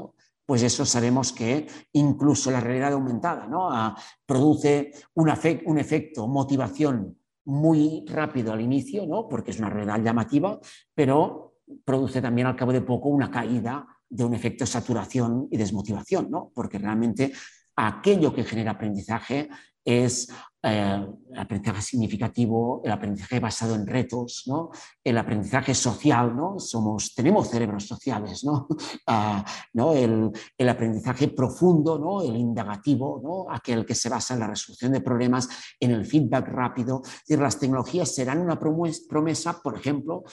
pues 0.46 0.64
eso 0.64 0.86
sabemos 0.86 1.32
que 1.32 1.68
incluso 1.94 2.52
la 2.52 2.60
realidad 2.60 2.94
aumentada. 2.94 3.48
Ah, 3.52 3.96
produce 4.26 4.92
un, 5.16 5.32
un 5.66 5.78
efecto, 5.78 6.28
motivación 6.28 7.18
muy 7.46 8.06
rápido 8.08 8.54
al 8.54 8.62
inicio, 8.62 9.28
porque 9.30 9.52
es 9.52 9.60
una 9.60 9.70
realidad 9.70 10.02
llamativa, 10.02 10.60
pero 10.94 11.56
produce 11.86 12.22
también 12.22 12.48
al 12.48 12.56
cabo 12.56 12.72
de 12.72 12.82
poco 12.82 13.10
una 13.10 13.30
caída 13.30 13.86
de 14.10 14.24
un 14.24 14.34
efecto 14.34 14.64
de 14.64 14.72
saturación 14.72 15.48
y 15.52 15.58
desmotivación, 15.58 16.30
¿no? 16.30 16.52
porque 16.54 16.80
realmente 16.80 17.32
aquello 17.76 18.34
que 18.34 18.44
genera 18.44 18.72
aprendizaje 18.72 19.50
es 19.86 20.30
eh, 20.62 21.08
el 21.32 21.40
aprendizaje 21.40 21.82
significativo, 21.82 22.82
el 22.84 22.92
aprendizaje 22.92 23.40
basado 23.40 23.76
en 23.76 23.88
retos, 23.88 24.44
¿no? 24.48 24.72
el 25.02 25.18
aprendizaje 25.18 25.74
social, 25.74 26.36
¿no? 26.36 26.60
Somos, 26.60 27.16
tenemos 27.16 27.50
cerebros 27.50 27.88
sociales, 27.88 28.44
¿no? 28.44 28.68
Ah, 29.08 29.44
¿no? 29.74 29.94
El, 29.94 30.32
aprendizaje 30.70 31.30
profundo, 31.30 31.98
¿no? 31.98 32.22
el 32.22 32.36
indagativo, 32.36 33.20
¿no? 33.24 33.54
aquel 33.54 33.86
que 33.86 33.96
se 33.96 34.10
basa 34.10 34.34
en 34.34 34.42
la 34.42 34.48
resolución 34.48 34.92
de 34.92 35.02
problemas, 35.02 35.50
en 35.80 35.92
el 35.92 36.06
feedback 36.06 36.48
rápido. 36.48 37.02
Es 37.28 37.40
las 37.40 37.58
tecnologías 37.58 38.14
serán 38.14 38.40
una 38.40 38.60
promesa, 38.60 39.62
por 39.64 39.78
ejemplo, 39.78 40.24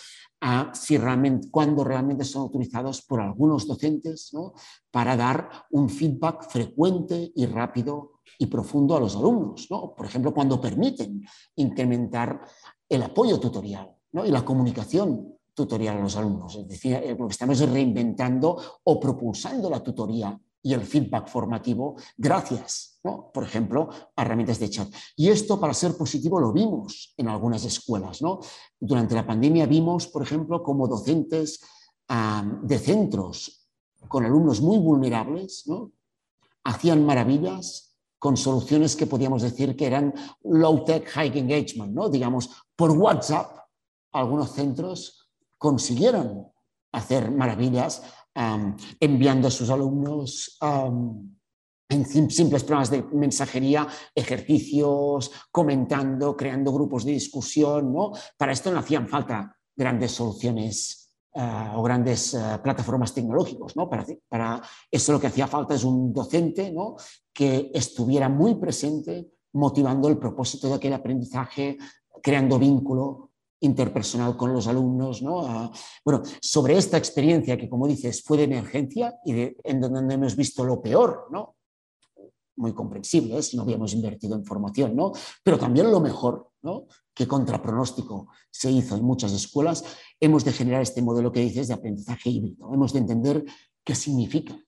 si 0.73 0.99
realmente, 0.99 1.49
cuando 1.51 1.85
realmente 1.85 2.25
son 2.25 2.45
utilizados 2.45 3.03
por 3.03 3.21
algunos 3.21 3.67
docentes 3.67 4.33
para 4.91 5.17
dar 5.17 5.49
un 5.71 5.89
feedback 5.89 6.51
frecuente 6.51 7.33
y 7.35 7.47
rápido 7.47 8.16
y 8.39 8.47
profundo 8.47 8.97
a 8.97 9.01
los 9.01 9.17
alumnos, 9.17 9.69
¿no? 9.71 9.95
por 9.95 10.07
ejemplo, 10.07 10.33
cuando 10.33 10.61
permiten 10.61 11.25
incrementar 11.57 12.41
el 12.89 13.03
apoyo 13.03 13.41
tutorial 13.41 13.95
¿no? 14.13 14.25
y 14.25 14.31
la 14.31 14.45
comunicación 14.45 15.35
tutorial 15.55 15.99
a 15.99 16.01
los 16.03 16.17
alumnos. 16.17 16.57
Es 16.57 16.69
decir, 16.69 16.95
eh, 16.95 17.17
lo 17.19 17.27
que 17.27 17.33
estamos 17.33 17.59
reinventando 17.61 18.61
o 18.85 19.01
propulsando 19.01 19.71
la 19.71 19.83
tutoría 19.83 20.39
y 20.63 20.75
el 20.75 20.83
feedback 20.83 21.29
formativo 21.29 21.97
gracias, 22.17 22.99
¿no? 23.05 23.31
por 23.33 23.45
ejemplo, 23.45 23.89
a 24.15 24.23
herramientas 24.23 24.59
de 24.59 24.69
chat. 24.69 24.89
Y 25.17 25.29
esto, 25.29 25.59
para 25.59 25.73
ser 25.73 25.97
positivo, 25.97 26.41
lo 26.41 26.53
vimos 26.53 27.15
en 27.17 27.29
algunas 27.29 27.65
escuelas. 27.65 28.21
¿no? 28.21 28.41
Durante 28.79 29.15
la 29.15 29.27
pandemia 29.27 29.67
vimos, 29.67 30.09
por 30.09 30.23
ejemplo, 30.23 30.63
como 30.63 30.89
docentes 30.89 31.61
de 32.63 32.79
centros 32.79 33.69
con 34.09 34.25
alumnos 34.25 34.61
muy 34.61 34.79
vulnerables 34.79 35.65
¿no? 35.67 35.93
hacían 36.65 37.05
maravillas 37.05 37.86
con 38.27 38.37
soluciones 38.37 38.97
que 38.97 39.07
podíamos 39.07 39.43
decir 39.43 39.77
que 39.77 39.87
eran 39.87 40.13
low-tech, 40.43 41.07
high 41.11 41.39
engagement, 41.39 41.95
¿no? 41.95 42.09
Digamos, 42.09 42.51
por 42.75 42.91
WhatsApp, 42.91 43.57
algunos 44.13 44.51
centros 44.51 45.31
consiguieron 45.57 46.49
hacer 46.91 47.31
maravillas 47.31 48.03
enviando 48.99 49.47
a 49.47 49.53
sus 49.53 49.71
alumnos 49.71 50.59
en 51.89 52.05
simples 52.05 52.65
programas 52.65 52.91
de 52.91 53.05
mensajería, 53.13 53.87
ejercicios, 54.13 55.31
comentando, 55.53 56.37
creando 56.37 56.73
grupos 56.73 57.05
de 57.05 57.13
discusión. 57.13 57.93
¿no? 57.93 58.11
Para 58.37 58.51
esto 58.51 58.73
no 58.73 58.81
hacían 58.81 59.07
falta 59.07 59.57
grandes 59.77 60.11
soluciones 60.11 61.06
eh, 61.39 61.71
o 61.75 61.83
grandes 61.83 62.33
eh, 62.33 62.41
plataformas 62.63 63.13
tecnológicos. 63.13 63.77
¿no? 63.77 63.91
Para, 63.91 64.63
eso 64.91 65.13
lo 65.13 65.21
que 65.21 65.27
hacía 65.27 65.47
falta 65.47 65.75
es 65.75 65.85
un 65.85 66.11
docente 66.11 66.73
¿no? 66.73 66.97
que 67.31 67.71
estuviera 67.75 68.31
muy 68.31 68.55
presente 68.55 69.29
motivando 69.53 70.09
el 70.09 70.17
propósito 70.17 70.69
de 70.69 70.75
aquel 70.77 70.95
aprendizaje, 70.95 71.77
creando 72.23 72.59
vínculo 72.59 73.33
interpersonal 73.61 74.35
con 74.35 74.55
los 74.55 74.67
alumnos. 74.67 75.21
¿no? 75.21 75.71
bueno, 76.03 76.23
sobre 76.41 76.79
esta 76.79 76.97
experiencia 76.97 77.59
que, 77.59 77.69
como 77.69 77.87
dices, 77.87 78.23
fue 78.23 78.39
de 78.39 78.45
emergencia 78.45 79.19
y 79.27 79.55
en 79.63 79.81
donde 79.81 80.15
hemos 80.15 80.37
visto 80.37 80.65
lo 80.65 80.81
peor, 80.81 81.29
¿no? 81.31 81.57
muy 82.57 82.73
comprensible 82.73 83.39
¿eh? 83.39 83.43
si 83.43 83.57
no 83.57 83.63
habíamos 83.63 83.93
invertido 83.95 84.35
en 84.35 84.45
formación, 84.45 84.97
¿no? 84.97 85.13
pero 85.43 85.59
también 85.59 85.91
lo 85.91 86.01
mejor, 86.01 86.51
¿no? 86.67 86.87
que 87.15 87.27
contra 87.27 87.63
pronóstico 87.63 88.29
se 88.51 88.71
hizo 88.71 88.97
en 88.97 89.05
muchas 89.05 89.33
escuelas, 89.33 89.85
hemos 90.21 90.45
de 90.45 90.53
generar 90.53 90.83
este 90.83 91.01
modelo 91.01 91.33
que 91.33 91.41
dices 91.41 91.69
de 91.69 91.75
aprendizaje 91.75 92.29
híbrido. 92.29 92.75
Hemos 92.75 92.93
de 92.93 92.99
entender 92.99 93.45
qué 93.83 93.95
significa 93.95 94.59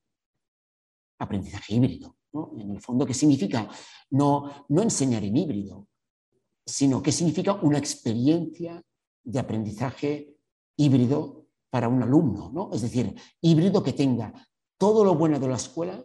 aprendizaje 1.19 1.75
híbrido. 1.75 2.17
En 2.57 2.71
el 2.71 2.81
fondo, 2.81 3.05
qué 3.05 3.15
significa 3.15 3.69
no, 4.11 4.67
no 4.69 4.83
enseñar 4.83 5.25
en 5.25 5.37
híbrido, 5.37 5.89
sino 6.65 7.03
qué 7.03 7.11
significa 7.11 7.55
una 7.55 7.79
experiencia 7.79 8.83
de 9.25 9.39
aprendizaje 9.39 10.37
híbrido 10.77 11.47
para 11.71 11.89
un 11.89 12.03
alumno. 12.03 12.51
¿no? 12.53 12.71
Es 12.73 12.83
decir, 12.83 13.15
híbrido 13.41 13.83
que 13.83 13.93
tenga 13.93 14.33
todo 14.79 15.05
lo 15.05 15.17
bueno 15.17 15.41
de 15.41 15.49
la 15.49 15.57
escuela, 15.57 16.05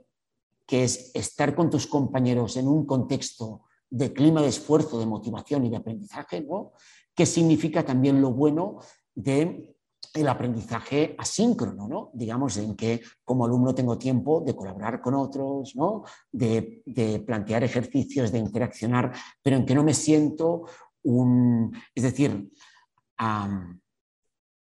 que 0.65 0.83
es 0.83 1.11
estar 1.13 1.55
con 1.55 1.69
tus 1.69 1.85
compañeros 1.85 2.57
en 2.57 2.67
un 2.67 2.85
contexto 2.85 3.61
de 3.93 4.11
clima 4.11 4.41
de 4.41 4.47
esfuerzo, 4.47 4.99
de 4.99 5.05
motivación 5.05 5.65
y 5.65 5.69
de 5.69 5.77
aprendizaje, 5.77 6.41
¿no? 6.41 6.71
que 7.13 7.27
significa 7.27 7.85
también 7.85 8.19
lo 8.21 8.31
bueno 8.31 8.79
de 9.13 9.77
el 10.15 10.27
aprendizaje 10.27 11.15
asíncrono, 11.17 11.87
¿no? 11.87 12.09
digamos, 12.13 12.57
en 12.57 12.75
que 12.75 13.01
como 13.23 13.45
alumno 13.45 13.75
tengo 13.75 13.97
tiempo 13.99 14.41
de 14.41 14.55
colaborar 14.55 14.99
con 14.99 15.13
otros, 15.13 15.75
¿no? 15.75 16.03
de, 16.31 17.23
plantear 17.25 17.63
ejercicios, 17.63 18.31
de 18.31 18.39
interaccionar, 18.39 19.11
pero 19.43 19.57
en 19.57 19.65
que 19.65 19.75
no 19.75 19.83
me 19.83 19.93
siento 19.93 20.65
un... 21.03 21.71
Es 21.93 22.03
decir, 22.03 22.51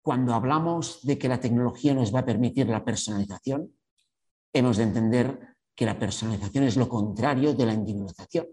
cuando 0.02 0.34
hablamos 0.36 1.02
de 1.04 1.18
que 1.18 1.28
la 1.28 1.40
tecnología 1.40 1.96
nos 1.96 2.14
va 2.14 2.20
a 2.20 2.26
permitir 2.26 2.68
la 2.68 2.86
personalización, 2.86 3.74
hemos 4.54 4.78
de 4.78 4.84
entender 4.84 5.58
que 5.76 5.86
la 5.86 5.98
personalización 5.98 6.66
es 6.66 6.78
lo 6.78 6.88
contrario 6.88 7.54
de 7.56 7.66
la 7.66 7.74
individualización 7.74 8.48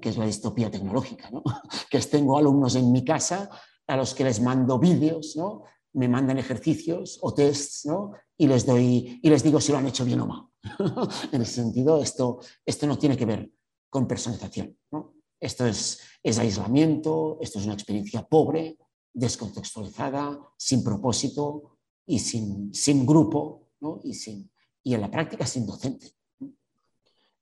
que 0.00 0.08
es 0.08 0.16
la 0.16 0.26
distopía 0.26 0.70
tecnológica, 0.70 1.30
¿no? 1.30 1.42
que 1.90 1.98
tengo 2.00 2.38
alumnos 2.38 2.74
en 2.76 2.92
mi 2.92 3.04
casa 3.04 3.50
a 3.86 3.96
los 3.96 4.14
que 4.14 4.24
les 4.24 4.40
mando 4.40 4.78
vídeos, 4.78 5.36
¿no? 5.36 5.64
me 5.94 6.08
mandan 6.08 6.38
ejercicios 6.38 7.18
o 7.22 7.34
tests 7.34 7.86
¿no? 7.86 8.12
y, 8.36 8.46
les 8.46 8.64
doy, 8.64 9.20
y 9.22 9.28
les 9.28 9.42
digo 9.42 9.60
si 9.60 9.72
lo 9.72 9.78
han 9.78 9.86
hecho 9.86 10.04
bien 10.04 10.20
o 10.20 10.26
mal. 10.26 10.46
en 11.32 11.42
ese 11.42 11.54
sentido, 11.54 12.00
esto, 12.00 12.40
esto 12.64 12.86
no 12.86 12.96
tiene 12.96 13.16
que 13.16 13.26
ver 13.26 13.52
con 13.90 14.06
personalización. 14.06 14.78
¿no? 14.90 15.14
Esto 15.38 15.66
es, 15.66 16.00
es 16.22 16.38
aislamiento, 16.38 17.38
esto 17.40 17.58
es 17.58 17.64
una 17.64 17.74
experiencia 17.74 18.26
pobre, 18.26 18.78
descontextualizada, 19.12 20.38
sin 20.56 20.82
propósito 20.82 21.78
y 22.06 22.18
sin, 22.18 22.72
sin 22.72 23.04
grupo 23.04 23.68
¿no? 23.80 24.00
y, 24.02 24.14
sin, 24.14 24.50
y 24.82 24.94
en 24.94 25.00
la 25.02 25.10
práctica 25.10 25.46
sin 25.46 25.66
docente. 25.66 26.12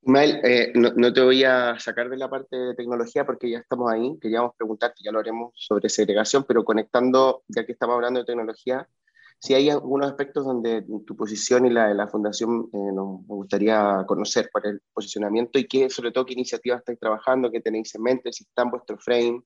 Ismael, 0.02 0.40
eh, 0.42 0.72
no, 0.74 1.12
te 1.12 1.20
voy 1.20 1.44
a 1.44 1.78
sacar 1.78 2.08
de 2.08 2.16
la 2.16 2.30
parte 2.30 2.56
de 2.56 2.74
tecnología 2.74 3.26
porque 3.26 3.50
ya 3.50 3.58
estamos 3.58 3.90
ahí. 3.90 4.18
Queríamos 4.20 4.54
preguntarte, 4.56 5.02
ya 5.04 5.12
lo 5.12 5.18
haremos 5.18 5.52
sobre 5.54 5.90
segregación, 5.90 6.44
pero 6.44 6.64
conectando, 6.64 7.42
ya 7.48 7.66
que 7.66 7.72
estamos 7.72 7.94
hablando 7.94 8.20
de 8.20 8.26
tecnología, 8.26 8.88
si 9.38 9.54
hay 9.54 9.70
algunos 9.70 10.10
aspectos 10.10 10.44
donde 10.44 10.84
tu 11.06 11.16
posición 11.16 11.66
y 11.66 11.70
la 11.70 11.88
de 11.88 11.94
la 11.94 12.08
Fundación 12.08 12.68
eh, 12.72 12.92
nos, 12.92 13.26
gustaría 13.26 14.04
conocer 14.06 14.50
para 14.52 14.70
el 14.70 14.82
posicionamiento 14.92 15.58
y 15.58 15.66
qué, 15.66 15.90
sobre 15.90 16.12
todo, 16.12 16.26
qué 16.26 16.34
iniciativas 16.34 16.80
estáis 16.80 16.98
trabajando, 16.98 17.50
qué 17.50 17.60
tenéis 17.60 17.94
en 17.94 18.02
mente, 18.02 18.32
si 18.32 18.44
está 18.44 18.62
en 18.62 18.70
vuestro 18.70 18.98
frame 18.98 19.42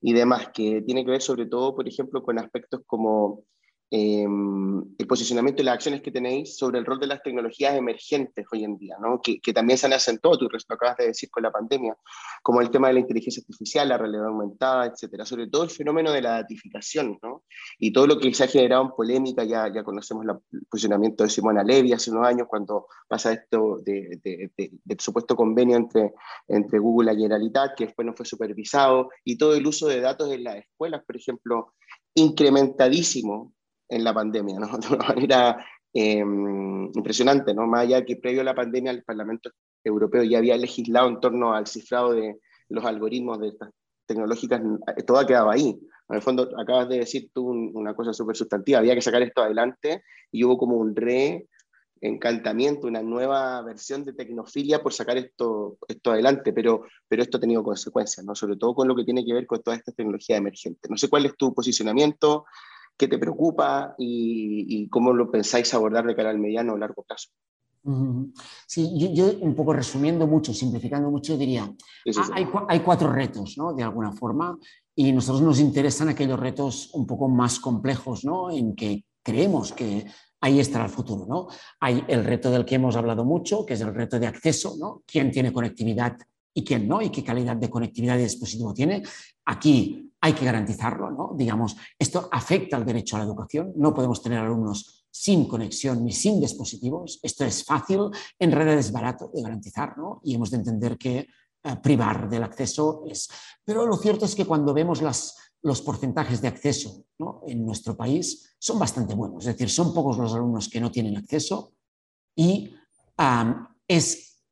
y 0.00 0.12
demás, 0.12 0.48
que 0.52 0.82
tiene 0.82 1.04
que 1.04 1.10
ver 1.10 1.22
sobre 1.22 1.46
todo, 1.46 1.74
por 1.74 1.88
ejemplo, 1.88 2.22
con 2.22 2.38
aspectos 2.38 2.82
como 2.86 3.44
Em, 3.90 4.82
el 4.98 5.06
posicionamiento 5.06 5.62
y 5.62 5.64
las 5.64 5.74
acciones 5.74 6.02
que 6.02 6.10
tenéis 6.10 6.56
sobre 6.56 6.78
el 6.78 6.86
rol 6.86 6.98
de 6.98 7.06
las 7.06 7.22
tecnologías 7.22 7.76
emergentes 7.76 8.44
hoy 8.50 8.64
en 8.64 8.76
día, 8.78 8.96
¿no? 9.00 9.20
que, 9.22 9.38
que, 9.40 9.52
también 9.52 9.78
se 9.78 9.86
han 9.86 9.92
acentuado, 9.92 10.38
tú 10.38 10.48
lo 10.50 10.74
acabas 10.74 10.96
de 10.96 11.08
decir 11.08 11.30
con 11.30 11.42
la 11.42 11.52
pandemia, 11.52 11.94
como 12.42 12.60
el 12.60 12.70
tema 12.70 12.88
de 12.88 12.94
la 12.94 13.00
inteligencia 13.00 13.42
artificial, 13.42 13.88
la 13.88 13.98
realidad 13.98 14.26
aumentada, 14.26 14.86
etcétera, 14.86 15.24
sobre 15.24 15.48
todo 15.48 15.64
el 15.64 15.70
fenómeno 15.70 16.10
de 16.12 16.22
la 16.22 16.30
datificación, 16.30 17.18
¿no? 17.22 17.44
y 17.78 17.92
todo 17.92 18.06
lo 18.06 18.18
que 18.18 18.32
se 18.34 18.44
ha 18.44 18.48
generado 18.48 18.82
en 18.82 18.90
polémica, 18.90 19.44
ya, 19.44 19.72
ya 19.72 19.84
conocemos 19.84 20.24
el 20.26 20.64
posicionamiento 20.68 21.22
de 21.22 21.30
Simona 21.30 21.62
Levy 21.62 21.92
hace 21.92 22.10
unos 22.10 22.26
años 22.26 22.48
cuando 22.48 22.86
pasa 23.06 23.32
esto 23.32 23.80
de, 23.84 24.18
de, 24.24 24.50
de, 24.56 24.72
del 24.82 24.98
supuesto 24.98 25.36
convenio 25.36 25.76
entre, 25.76 26.14
entre 26.48 26.78
Google 26.78 27.12
y 27.12 27.14
la 27.14 27.20
Generalitat, 27.20 27.76
que 27.76 27.86
después 27.86 28.06
no 28.06 28.14
fue 28.14 28.26
supervisado, 28.26 29.10
y 29.24 29.36
todo 29.36 29.54
el 29.54 29.66
uso 29.66 29.86
de 29.86 30.00
datos 30.00 30.32
en 30.32 30.42
las 30.42 30.56
escuelas, 30.56 31.04
por 31.06 31.16
ejemplo, 31.16 31.74
incrementadísimo 32.14 33.52
en 33.88 34.04
la 34.04 34.14
pandemia, 34.14 34.58
¿no? 34.58 34.66
De 34.78 34.94
una 34.94 35.08
manera 35.08 35.66
eh, 35.92 36.18
impresionante, 36.18 37.54
¿no? 37.54 37.66
Más 37.66 37.82
allá 37.82 38.04
que 38.04 38.16
previo 38.16 38.40
a 38.40 38.44
la 38.44 38.54
pandemia 38.54 38.90
el 38.90 39.04
Parlamento 39.04 39.50
Europeo 39.82 40.22
ya 40.22 40.38
había 40.38 40.56
legislado 40.56 41.08
en 41.08 41.20
torno 41.20 41.54
al 41.54 41.66
cifrado 41.66 42.12
de 42.12 42.40
los 42.68 42.84
algoritmos 42.84 43.38
de 43.40 43.48
estas 43.48 43.70
tecnológicas, 44.06 44.60
todo 45.06 45.26
quedaba 45.26 45.52
ahí. 45.52 45.78
En 46.08 46.16
el 46.16 46.22
fondo, 46.22 46.50
acabas 46.58 46.88
de 46.88 46.98
decir 46.98 47.30
tú 47.32 47.48
una 47.48 47.94
cosa 47.94 48.12
súper 48.12 48.36
sustantiva, 48.36 48.78
había 48.78 48.94
que 48.94 49.00
sacar 49.00 49.22
esto 49.22 49.42
adelante 49.42 50.02
y 50.30 50.44
hubo 50.44 50.58
como 50.58 50.76
un 50.76 50.94
re 50.94 51.48
encantamiento, 52.00 52.86
una 52.86 53.02
nueva 53.02 53.62
versión 53.62 54.04
de 54.04 54.12
tecnofilia 54.12 54.82
por 54.82 54.92
sacar 54.92 55.16
esto, 55.16 55.78
esto 55.88 56.10
adelante, 56.10 56.52
pero, 56.52 56.84
pero 57.08 57.22
esto 57.22 57.38
ha 57.38 57.40
tenido 57.40 57.62
consecuencias, 57.62 58.26
¿no? 58.26 58.34
sobre 58.34 58.56
todo 58.56 58.74
con 58.74 58.86
lo 58.88 58.94
que 58.94 59.04
tiene 59.04 59.24
que 59.24 59.32
ver 59.32 59.46
con 59.46 59.62
toda 59.62 59.76
esta 59.76 59.92
tecnología 59.92 60.36
emergente. 60.36 60.88
No 60.90 60.98
sé 60.98 61.08
cuál 61.08 61.24
es 61.24 61.34
tu 61.36 61.54
posicionamiento, 61.54 62.44
qué 62.96 63.08
te 63.08 63.18
preocupa 63.18 63.94
y, 63.98 64.88
cómo 64.88 65.12
lo 65.12 65.30
pensáis 65.30 65.72
abordar 65.74 66.06
de 66.06 66.14
cara 66.14 66.30
al 66.30 66.38
mediano 66.38 66.74
o 66.74 66.78
largo 66.78 67.02
plazo. 67.02 67.30
Sí, 68.66 69.12
yo, 69.14 69.30
un 69.40 69.54
poco 69.54 69.74
resumiendo 69.74 70.26
mucho, 70.26 70.54
simplificando 70.54 71.10
mucho, 71.10 71.36
diría, 71.36 71.70
Hay, 72.32 72.46
hay, 72.68 72.80
cuatro 72.80 73.12
retos, 73.12 73.58
¿no? 73.58 73.74
De 73.74 73.82
alguna 73.82 74.12
forma, 74.12 74.56
y 74.94 75.12
nosotros 75.12 75.42
nos 75.42 75.60
interesan 75.60 76.08
aquellos 76.08 76.40
retos 76.40 76.90
un 76.94 77.06
poco 77.06 77.28
más 77.28 77.60
complejos, 77.60 78.24
¿no? 78.24 78.50
En 78.50 78.74
que 78.74 79.04
creemos 79.22 79.72
que 79.72 80.06
ahí 80.40 80.60
estará 80.60 80.84
el 80.84 80.90
futuro, 80.90 81.26
¿no? 81.26 81.48
Hay 81.80 82.04
el 82.08 82.24
reto 82.24 82.50
del 82.50 82.64
que 82.64 82.76
hemos 82.76 82.96
hablado 82.96 83.24
mucho, 83.24 83.66
que 83.66 83.74
es 83.74 83.80
el 83.80 83.94
reto 83.94 84.18
de 84.18 84.28
acceso, 84.28 84.76
¿no? 84.78 85.02
¿Quién 85.06 85.30
tiene 85.30 85.52
conectividad 85.52 86.16
y 86.54 86.62
quién 86.62 86.86
no? 86.86 87.02
¿Y 87.02 87.10
qué 87.10 87.24
calidad 87.24 87.56
de 87.56 87.68
conectividad 87.68 88.18
y 88.18 88.22
dispositivo 88.22 88.72
tiene? 88.72 89.02
Aquí 89.46 90.12
hay 90.24 90.32
que 90.32 90.46
garantizarlo, 90.46 91.10
¿no? 91.10 91.34
Digamos, 91.36 91.76
esto 91.98 92.30
afecta 92.32 92.78
al 92.78 92.86
derecho 92.86 93.16
a 93.16 93.18
la 93.18 93.26
educación, 93.26 93.74
no 93.76 93.92
podemos 93.92 94.22
tener 94.22 94.38
alumnos 94.38 95.04
sin 95.10 95.46
conexión 95.46 96.02
ni 96.02 96.12
sin 96.12 96.40
dispositivos, 96.40 97.20
esto 97.22 97.44
es 97.44 97.62
fácil, 97.62 98.08
en 98.38 98.50
redes 98.50 98.86
es 98.86 98.92
barato 98.92 99.30
de 99.34 99.42
garantizar, 99.42 99.98
¿no? 99.98 100.22
Y 100.24 100.34
hemos 100.34 100.50
de 100.50 100.56
entender 100.56 100.96
que 100.96 101.18
eh, 101.18 101.76
privar 101.82 102.26
del 102.30 102.42
acceso 102.42 103.04
es... 103.06 103.28
Pero 103.66 103.84
lo 103.84 103.98
cierto 103.98 104.24
es 104.24 104.34
que 104.34 104.46
cuando 104.46 104.72
vemos 104.72 105.02
las, 105.02 105.36
los 105.60 105.82
porcentajes 105.82 106.40
de 106.40 106.48
acceso 106.48 107.04
¿no? 107.18 107.42
en 107.46 107.62
nuestro 107.66 107.94
país 107.94 108.56
son 108.58 108.78
bastante 108.78 109.14
buenos, 109.14 109.46
es 109.46 109.52
decir, 109.52 109.68
son 109.68 109.92
pocos 109.92 110.16
los 110.16 110.32
alumnos 110.32 110.70
que 110.70 110.80
no 110.80 110.90
tienen 110.90 111.18
acceso 111.18 111.74
y 112.34 112.74
es, 113.86 114.42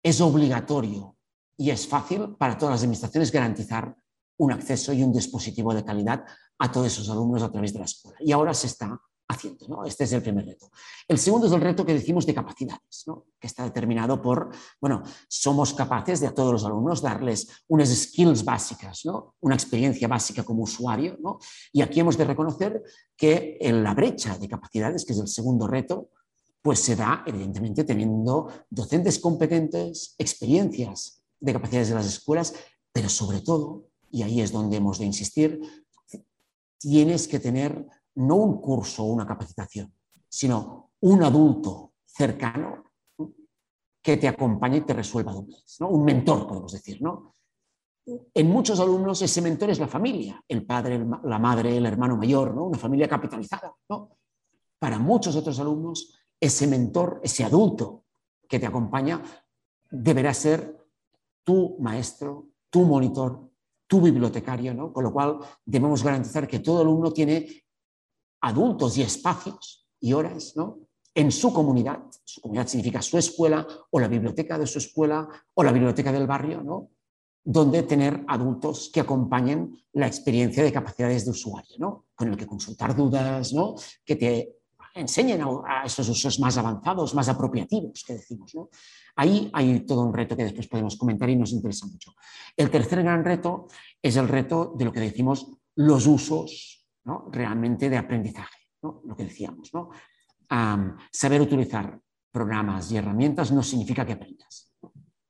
es 0.00 0.20
obligatorio 0.20 1.16
y 1.56 1.70
es 1.70 1.88
fácil 1.88 2.36
para 2.36 2.56
todas 2.56 2.74
las 2.74 2.82
administraciones 2.82 3.32
garantizar 3.32 3.96
un 4.38 4.52
acceso 4.52 4.92
y 4.92 5.02
un 5.02 5.12
dispositivo 5.12 5.74
de 5.74 5.84
calidad 5.84 6.24
a 6.58 6.72
todos 6.72 6.88
esos 6.88 7.08
alumnos 7.10 7.42
a 7.42 7.50
través 7.50 7.72
de 7.72 7.78
la 7.78 7.84
escuela. 7.84 8.18
Y 8.20 8.32
ahora 8.32 8.54
se 8.54 8.66
está 8.66 9.00
haciendo, 9.28 9.68
¿no? 9.68 9.84
Este 9.84 10.04
es 10.04 10.12
el 10.12 10.22
primer 10.22 10.46
reto. 10.46 10.70
El 11.06 11.18
segundo 11.18 11.46
es 11.46 11.52
el 11.52 11.60
reto 11.60 11.84
que 11.84 11.92
decimos 11.92 12.24
de 12.24 12.34
capacidades, 12.34 13.04
¿no? 13.06 13.26
que 13.38 13.46
está 13.46 13.62
determinado 13.64 14.22
por, 14.22 14.50
bueno, 14.80 15.02
somos 15.28 15.74
capaces 15.74 16.20
de 16.20 16.26
a 16.26 16.34
todos 16.34 16.50
los 16.52 16.64
alumnos 16.64 17.02
darles 17.02 17.46
unas 17.68 17.90
skills 17.90 18.42
básicas, 18.42 19.04
¿no? 19.04 19.34
una 19.40 19.54
experiencia 19.54 20.08
básica 20.08 20.44
como 20.44 20.62
usuario, 20.62 21.18
¿no? 21.20 21.38
y 21.72 21.82
aquí 21.82 22.00
hemos 22.00 22.16
de 22.16 22.24
reconocer 22.24 22.82
que 23.16 23.58
en 23.60 23.84
la 23.84 23.94
brecha 23.94 24.38
de 24.38 24.48
capacidades, 24.48 25.04
que 25.04 25.12
es 25.12 25.18
el 25.18 25.28
segundo 25.28 25.66
reto, 25.66 26.08
pues 26.62 26.80
se 26.80 26.96
da 26.96 27.22
evidentemente 27.26 27.84
teniendo 27.84 28.48
docentes 28.70 29.18
competentes, 29.18 30.14
experiencias 30.16 31.22
de 31.38 31.52
capacidades 31.52 31.88
de 31.88 31.94
las 31.94 32.06
escuelas, 32.06 32.54
pero 32.92 33.08
sobre 33.08 33.40
todo 33.40 33.87
y 34.10 34.22
ahí 34.22 34.40
es 34.40 34.52
donde 34.52 34.76
hemos 34.76 34.98
de 34.98 35.06
insistir, 35.06 35.60
tienes 36.78 37.28
que 37.28 37.40
tener 37.40 37.86
no 38.14 38.36
un 38.36 38.60
curso 38.60 39.04
o 39.04 39.12
una 39.12 39.26
capacitación, 39.26 39.92
sino 40.28 40.90
un 41.00 41.22
adulto 41.22 41.92
cercano 42.06 42.84
que 44.02 44.16
te 44.16 44.28
acompañe 44.28 44.78
y 44.78 44.80
te 44.82 44.94
resuelva 44.94 45.32
dudas, 45.32 45.76
¿no? 45.80 45.88
un 45.88 46.04
mentor, 46.04 46.46
podemos 46.46 46.72
decir. 46.72 47.02
¿no? 47.02 47.34
En 48.34 48.48
muchos 48.48 48.80
alumnos 48.80 49.20
ese 49.22 49.42
mentor 49.42 49.70
es 49.70 49.78
la 49.78 49.88
familia, 49.88 50.42
el 50.48 50.64
padre, 50.64 51.04
la 51.24 51.38
madre, 51.38 51.76
el 51.76 51.86
hermano 51.86 52.16
mayor, 52.16 52.54
¿no? 52.54 52.64
una 52.64 52.78
familia 52.78 53.08
capitalizada. 53.08 53.74
¿no? 53.88 54.16
Para 54.78 54.98
muchos 54.98 55.36
otros 55.36 55.58
alumnos, 55.60 56.14
ese 56.40 56.66
mentor, 56.66 57.20
ese 57.22 57.44
adulto 57.44 58.04
que 58.48 58.58
te 58.58 58.66
acompaña, 58.66 59.22
deberá 59.90 60.32
ser 60.32 60.76
tu 61.44 61.76
maestro, 61.80 62.46
tu 62.70 62.82
monitor, 62.82 63.48
tu 63.88 64.00
bibliotecario, 64.00 64.74
¿no? 64.74 64.92
Con 64.92 65.02
lo 65.02 65.12
cual 65.12 65.38
debemos 65.64 66.04
garantizar 66.04 66.46
que 66.46 66.60
todo 66.60 66.82
alumno 66.82 67.10
tiene 67.10 67.64
adultos 68.42 68.96
y 68.98 69.02
espacios 69.02 69.88
y 69.98 70.12
horas, 70.12 70.52
¿no? 70.54 70.78
En 71.14 71.32
su 71.32 71.52
comunidad, 71.52 72.04
su 72.22 72.40
comunidad 72.40 72.68
significa 72.68 73.02
su 73.02 73.18
escuela 73.18 73.66
o 73.90 73.98
la 73.98 74.06
biblioteca 74.06 74.56
de 74.56 74.66
su 74.66 74.78
escuela 74.78 75.26
o 75.54 75.64
la 75.64 75.72
biblioteca 75.72 76.12
del 76.12 76.26
barrio, 76.26 76.62
¿no? 76.62 76.90
Donde 77.42 77.82
tener 77.82 78.24
adultos 78.28 78.90
que 78.92 79.00
acompañen 79.00 79.74
la 79.94 80.06
experiencia 80.06 80.62
de 80.62 80.72
capacidades 80.72 81.24
de 81.24 81.30
usuario, 81.30 81.76
¿no? 81.78 82.06
Con 82.14 82.28
el 82.28 82.36
que 82.36 82.46
consultar 82.46 82.94
dudas, 82.94 83.52
¿no? 83.54 83.74
Que 84.04 84.16
te 84.16 84.57
enseñen 85.00 85.42
a, 85.42 85.84
esos 85.84 86.08
usos 86.08 86.38
más 86.40 86.56
avanzados, 86.58 87.14
más 87.14 87.28
apropiativos, 87.28 88.04
que 88.04 88.14
decimos. 88.14 88.54
¿no? 88.54 88.68
Ahí 89.16 89.50
hay 89.52 89.80
todo 89.80 90.02
un 90.02 90.12
reto 90.12 90.36
que 90.36 90.44
después 90.44 90.68
podemos 90.68 90.96
comentar 90.96 91.28
y 91.30 91.36
nos 91.36 91.52
interesa 91.52 91.86
mucho. 91.86 92.14
El 92.56 92.70
tercer 92.70 93.02
gran 93.02 93.24
reto 93.24 93.68
es 94.02 94.16
el 94.16 94.28
reto 94.28 94.74
de 94.76 94.84
lo 94.84 94.92
que 94.92 95.00
decimos 95.00 95.50
los 95.76 96.06
usos 96.06 96.86
¿no? 97.04 97.28
realmente 97.30 97.88
de 97.88 97.96
aprendizaje, 97.96 98.58
¿no? 98.82 99.02
lo 99.04 99.16
que 99.16 99.24
decíamos. 99.24 99.72
¿no? 99.72 99.90
saber 101.10 101.42
utilizar 101.42 102.00
programas 102.30 102.90
y 102.90 102.96
herramientas 102.96 103.52
no 103.52 103.62
significa 103.62 104.06
que 104.06 104.14
aprendas. 104.14 104.72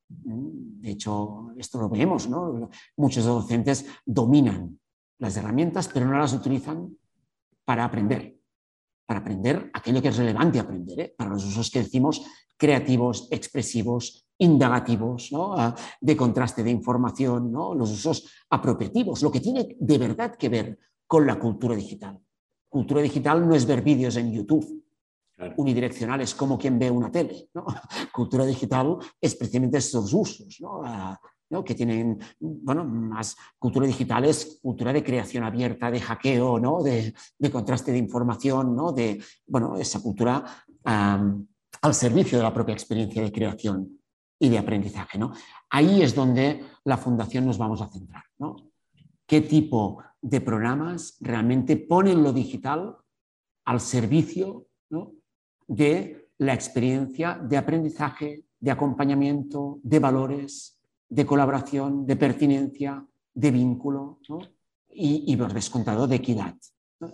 De 0.09 0.91
hecho, 0.91 1.51
esto 1.57 1.81
lo 1.81 1.89
vemos, 1.89 2.29
¿no? 2.29 2.71
Muchos 2.97 3.25
docentes 3.25 3.85
dominan 4.07 4.79
las 5.19 5.37
herramientas, 5.37 5.89
pero 5.89 6.07
no 6.07 6.19
las 6.19 6.33
utilizan 6.33 6.97
para 7.65 7.85
aprender 7.85 8.38
para 9.09 9.21
aprender 9.21 9.71
aquello 9.73 10.03
que 10.03 10.09
es 10.09 10.19
relevante 10.19 10.59
aprender, 10.59 11.01
¿eh? 11.01 11.15
para 11.17 11.31
los 11.31 11.43
usos 11.43 11.71
que 11.71 11.79
decimos 11.79 12.23
creativos, 12.59 13.27
expresivos, 13.31 14.27
indagativos, 14.37 15.31
ah, 15.33 15.75
de 15.99 16.15
contraste 16.15 16.63
de 16.63 16.71
información, 16.71 17.51
¿no? 17.51 17.75
los 17.75 17.91
usos 17.91 18.29
apropiativos, 18.51 19.23
lo 19.23 19.33
que 19.33 19.41
tiene 19.41 19.77
de 19.81 19.97
verdad 19.97 20.37
que 20.37 20.51
ver 20.51 20.79
con 21.07 21.27
la 21.27 21.39
cultura 21.39 21.75
digital. 21.75 22.21
Cultura 22.69 23.01
digital 23.01 23.49
no 23.49 23.55
es 23.55 23.65
ver 23.65 23.81
vídeos 23.81 24.15
en 24.17 24.31
YouTube, 24.31 24.85
unidireccionales 25.57 26.35
como 26.35 26.59
quien 26.59 26.79
ve 26.79 26.91
una 26.91 27.11
tele. 27.11 27.49
Cultura 28.13 28.45
digital 28.45 28.99
es 29.19 29.35
precisamente 29.37 29.79
estos 29.79 30.13
usos, 30.13 30.59
¿no? 30.61 30.83
Que 31.65 31.75
tienen 31.75 32.19
bueno, 32.39 32.85
más 32.85 33.37
cultura 33.59 33.87
digital, 33.87 34.27
es 34.27 34.59
cultura 34.63 34.93
de 34.93 35.03
creación 35.03 35.45
abierta, 35.45 35.91
de 35.91 36.01
hackeo, 36.01 36.61
¿no? 36.61 36.83
de, 36.83 37.15
contraste 37.51 37.91
de 37.91 37.99
información, 37.99 38.77
¿no? 38.77 38.93
de 38.93 39.23
bueno, 39.47 39.77
esa 39.77 40.01
cultura 40.03 40.45
al 40.85 41.95
servicio 41.95 42.37
de 42.37 42.45
la 42.45 42.53
propia 42.53 42.75
experiencia 42.75 43.23
de 43.23 43.33
creación 43.33 43.99
y 44.39 44.51
de 44.51 44.59
aprendizaje. 44.59 45.19
¿no? 45.19 45.33
Ahí 45.71 46.03
es 46.03 46.15
donde 46.15 46.63
la 46.85 46.99
Fundación 46.99 47.47
nos 47.47 47.57
vamos 47.57 47.81
a 47.81 47.89
centrar. 47.89 48.25
¿no? 48.39 48.57
¿Qué 49.27 49.41
tipo 49.41 50.03
de 50.21 50.41
programas 50.41 51.17
realmente 51.21 51.77
ponen 51.77 52.23
lo 52.23 52.33
digital 52.33 52.97
al 53.65 53.81
servicio 53.81 54.67
de 55.67 56.31
la 56.39 56.55
experiencia 56.55 57.39
de 57.39 57.57
aprendizaje, 57.57 58.45
de 58.59 58.71
acompañamiento, 58.71 59.79
de 59.83 59.99
valores, 59.99 60.78
de 61.09 61.27
colaboración, 61.27 62.07
de 62.07 62.17
pertinencia, 62.17 63.07
de 63.35 63.51
vínculo 63.51 64.19
y, 64.91 65.37
por 65.37 65.53
descontado, 65.53 66.07
de 66.07 66.17
equidad 66.17 66.55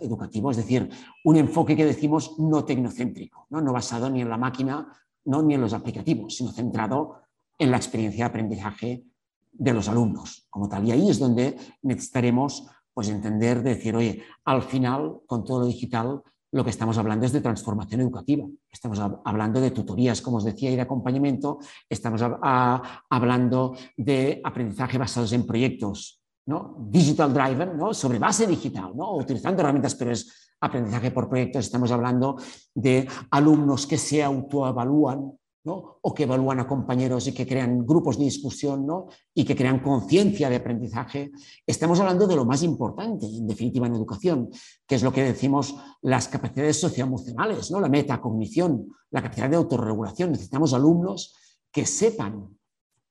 educativo, 0.01 0.51
es 0.51 0.57
decir, 0.57 0.89
un 1.25 1.37
enfoque 1.37 1.77
que 1.77 1.85
decimos 1.85 2.39
no 2.39 2.65
tecnocéntrico, 2.65 3.47
no, 3.51 3.73
basado 3.73 4.09
ni 4.09 4.23
en 4.23 4.31
la 4.31 4.39
máquina 4.39 4.89
no, 5.27 5.43
ni 5.43 5.55
en 5.55 5.61
los 5.61 5.73
aplicativos, 5.73 6.37
sino 6.37 6.53
centrado 6.53 7.23
en 7.59 7.71
la 7.71 7.77
experiencia 7.77 8.25
de 8.25 8.29
aprendizaje 8.29 9.05
de 9.53 9.73
los 9.73 9.89
alumnos 9.89 10.47
como 10.51 10.69
tal. 10.69 10.87
Y 10.87 10.93
ahí 10.93 11.11
es 11.11 11.19
donde 11.19 11.57
necesitaremos 11.83 12.67
pues, 12.93 13.09
entender, 13.09 13.63
decir, 13.63 13.95
oye, 13.97 14.23
al 14.45 14.63
final, 14.63 15.21
con 15.27 15.45
todo 15.45 15.61
lo 15.61 15.67
digital, 15.67 16.23
lo 16.55 16.63
que 16.63 16.71
estamos 16.71 16.97
hablando 16.99 17.27
es 17.27 17.33
de 17.33 17.41
transformación 17.41 18.01
educativa. 18.01 18.47
Estamos 18.71 19.01
hablando 19.25 19.61
de 19.61 19.73
tutorías, 19.73 20.23
como 20.23 20.37
os 20.37 20.45
decía, 20.45 20.71
y 20.71 20.77
de 20.77 20.83
acompañamiento. 20.83 21.59
Estamos 21.89 22.23
hablando 22.23 23.77
de 23.97 24.41
aprendizaje 24.45 24.97
basados 24.97 25.33
en 25.33 25.45
proyectos, 25.45 26.23
¿no? 26.47 26.77
Digital 26.79 27.35
driver, 27.35 27.75
¿no? 27.75 27.93
Sobre 27.93 28.21
base 28.21 28.47
digital, 28.47 28.93
¿no? 28.95 29.17
Utilizando 29.17 29.63
herramientas, 29.63 29.97
pero 29.97 30.13
es 30.13 30.55
aprendizaje 30.61 31.11
por 31.11 31.29
proyectos. 31.29 31.65
Estamos 31.65 31.91
hablando 31.91 32.37
de 32.73 33.09
alumnos 33.33 33.85
que 33.85 33.99
se 33.99 34.23
autoevalúan 34.23 35.33
o 35.67 36.13
que 36.15 36.25
evalúan 36.25 36.61
a 36.61 36.69
compañeros 36.69 37.27
y 37.27 37.33
que 37.33 37.47
crean 37.47 37.87
grupos 37.87 38.19
de 38.19 38.25
discusión 38.25 38.87
¿no? 38.87 39.09
y 39.33 39.45
que 39.45 39.57
crean 39.57 39.81
conciencia 39.81 40.51
de 40.51 40.57
aprendizaje. 40.57 41.33
Estamos 41.67 41.99
hablando 42.01 42.27
de 42.27 42.37
lo 42.37 42.45
más 42.45 42.63
importante, 42.63 43.27
en 43.27 43.47
definitiva, 43.47 43.87
en 43.87 43.95
educación, 43.95 44.51
que 44.87 44.97
es 44.97 45.03
lo 45.03 45.13
que 45.13 45.25
decimos 45.25 45.75
las 46.03 46.29
capacidades 46.29 46.79
socioemocionales, 46.79 47.71
¿no? 47.71 47.81
la 47.81 47.89
metacognición, 47.89 48.89
la 49.11 49.23
capacidad 49.23 49.49
de 49.49 49.57
autorregulación. 49.57 50.33
Necesitamos 50.33 50.75
alumnos 50.75 51.35
que 51.73 51.87
sepan 51.87 52.59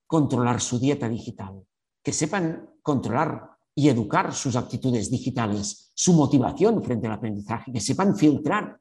controlar 0.06 0.62
su 0.62 0.80
dieta 0.80 1.10
digital, 1.10 1.63
que 2.04 2.13
sepan 2.13 2.70
controlar 2.84 3.50
y 3.74 3.89
educar 3.89 4.32
sus 4.32 4.56
actitudes 4.56 5.10
digitales, 5.10 5.92
su 5.96 6.13
motivación 6.13 6.84
frente 6.84 7.08
al 7.08 7.13
aprendizaje, 7.13 7.72
que 7.72 7.82
sepan 7.82 8.16
filtrar 8.16 8.80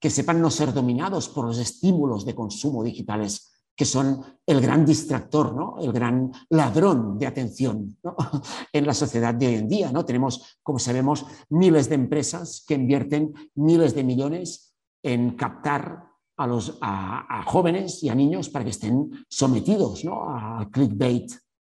que 0.00 0.10
sepan 0.10 0.40
no 0.40 0.50
ser 0.50 0.72
dominados 0.72 1.28
por 1.28 1.44
los 1.44 1.58
estímulos 1.58 2.24
de 2.24 2.34
consumo 2.34 2.82
digitales 2.82 3.50
que 3.80 3.86
son 3.86 4.22
el 4.44 4.60
gran 4.60 4.84
distractor, 4.84 5.54
¿no? 5.54 5.76
el 5.80 5.90
gran 5.90 6.30
ladrón 6.50 7.18
de 7.18 7.26
atención 7.26 7.96
en 8.74 8.86
la 8.86 8.92
sociedad 8.92 9.32
de 9.32 9.46
hoy 9.46 9.54
en 9.54 9.68
día. 9.70 9.90
¿no? 9.90 10.04
Tenemos, 10.04 10.58
como 10.62 10.78
sabemos, 10.78 11.24
miles 11.48 11.88
de 11.88 11.94
empresas 11.94 12.62
que 12.68 12.74
invierten 12.74 13.32
miles 13.54 13.94
de 13.94 14.04
millones 14.04 14.74
en 15.02 15.30
captar 15.30 16.10
a, 16.36 16.46
los, 16.46 16.76
a, 16.82 17.42
jóvenes 17.46 18.02
y 18.02 18.10
a 18.10 18.14
niños 18.14 18.50
para 18.50 18.66
que 18.66 18.70
estén 18.70 19.10
sometidos 19.30 20.04
¿no? 20.04 20.28
al 20.28 20.70
clickbait 20.70 21.32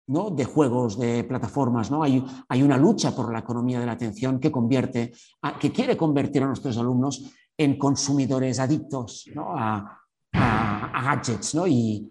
¿no? 0.08 0.30
de 0.30 0.44
juegos, 0.44 0.98
de 0.98 1.22
plataformas. 1.22 1.92
¿no? 1.92 2.02
Hay, 2.02 2.24
hay, 2.48 2.62
una 2.64 2.78
lucha 2.78 3.14
por 3.14 3.32
la 3.32 3.38
economía 3.38 3.78
de 3.78 3.86
la 3.86 3.92
atención 3.92 4.40
que, 4.40 4.50
convierte, 4.50 5.12
que 5.60 5.70
quiere 5.70 5.96
convertir 5.96 6.42
a 6.42 6.46
nuestros 6.46 6.76
alumnos 6.78 7.30
en 7.62 7.78
consumidores 7.78 8.58
adictos 8.58 9.30
a, 9.36 9.98
gadgets. 10.32 11.54
Y, 11.68 12.08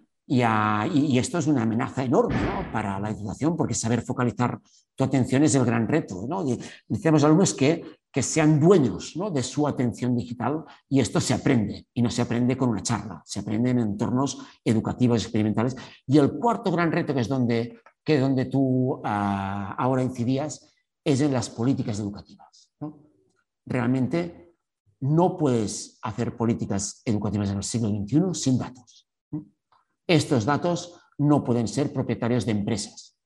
esto 1.18 1.38
es 1.38 1.46
una 1.46 1.62
amenaza 1.62 2.04
enorme 2.04 2.36
para 2.72 2.98
la 2.98 3.10
educación 3.10 3.56
porque 3.56 3.74
saber 3.74 4.02
focalizar 4.02 4.58
tu 4.94 5.04
atención 5.04 5.42
es 5.42 5.54
el 5.54 5.64
gran 5.64 5.86
reto. 5.86 6.26
¿no? 6.26 6.44
Necesitamos 6.44 7.24
alumnos 7.24 7.54
que, 7.54 7.84
que 8.10 8.22
sean 8.22 8.58
dueños 8.58 9.14
de 9.32 9.42
su 9.42 9.66
atención 9.66 10.16
digital 10.16 10.64
y 10.88 11.00
esto 11.00 11.20
se 11.20 11.34
aprende 11.34 11.86
y 11.92 12.02
no 12.02 12.10
se 12.10 12.22
aprende 12.22 12.56
con 12.56 12.70
una 12.70 12.82
charla, 12.82 13.22
se 13.26 13.40
aprende 13.40 13.70
en 13.70 13.80
entornos 13.80 14.38
educativos 14.64 15.22
experimentales. 15.22 15.76
Y 16.06 16.18
el 16.18 16.32
cuarto 16.32 16.70
gran 16.70 16.92
reto, 16.92 17.14
que 17.14 17.20
es 17.20 17.28
donde, 17.28 17.80
que 18.04 18.18
donde 18.18 18.46
tú 18.46 19.02
ah, 19.04 19.74
ahora 19.76 20.02
incidías, 20.02 20.72
es 21.04 21.20
en 21.20 21.32
las 21.32 21.50
políticas 21.50 21.98
educativas. 21.98 22.70
Realmente 23.64 24.41
no 25.02 25.36
puedes 25.36 25.98
hacer 26.00 26.36
políticas 26.36 27.02
educativas 27.04 27.50
en 27.50 27.56
el 27.56 27.62
siglo 27.64 27.88
XXI 27.88 28.20
sin 28.34 28.56
datos. 28.56 29.08
Estos 30.06 30.44
datos 30.44 30.96
no 31.18 31.42
pueden 31.42 31.66
ser 31.66 31.92
propietarios 31.92 32.46
de 32.46 32.52
empresas. 32.52 33.18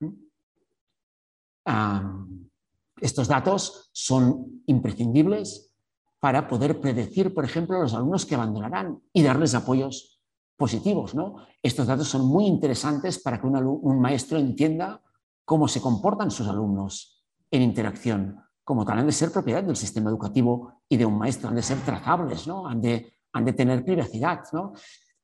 estos 2.98 3.28
datos 3.28 3.90
son 3.92 4.62
imprescindibles 4.66 5.70
para 6.18 6.48
poder 6.48 6.80
predecir, 6.80 7.34
por 7.34 7.44
ejemplo, 7.44 7.76
a 7.76 7.80
los 7.80 7.92
alumnos 7.92 8.24
que 8.24 8.34
abandonarán 8.34 9.02
y 9.12 9.22
darles 9.22 9.54
apoyos 9.54 10.22
positivos. 10.56 11.12
Estos 11.62 11.86
datos 11.86 12.08
son 12.08 12.26
muy 12.26 12.46
interesantes 12.46 13.18
para 13.18 13.38
que 13.38 13.46
un 13.46 14.00
maestro 14.00 14.38
entienda 14.38 15.02
cómo 15.44 15.68
se 15.68 15.82
comportan 15.82 16.30
sus 16.30 16.48
alumnos 16.48 17.26
en 17.50 17.60
interacción 17.60 18.45
como 18.66 18.84
tal, 18.84 18.98
han 18.98 19.06
de 19.06 19.12
ser 19.12 19.30
propiedad 19.30 19.62
del 19.62 19.76
sistema 19.76 20.10
educativo 20.10 20.82
y 20.88 20.96
de 20.96 21.06
un 21.06 21.16
maestro, 21.16 21.48
han 21.48 21.54
de 21.54 21.62
ser 21.62 21.78
trazables, 21.82 22.48
¿no? 22.48 22.66
han, 22.66 22.80
de, 22.80 23.12
tener 23.56 23.84
privacidad. 23.84 24.42
¿no? 24.52 24.72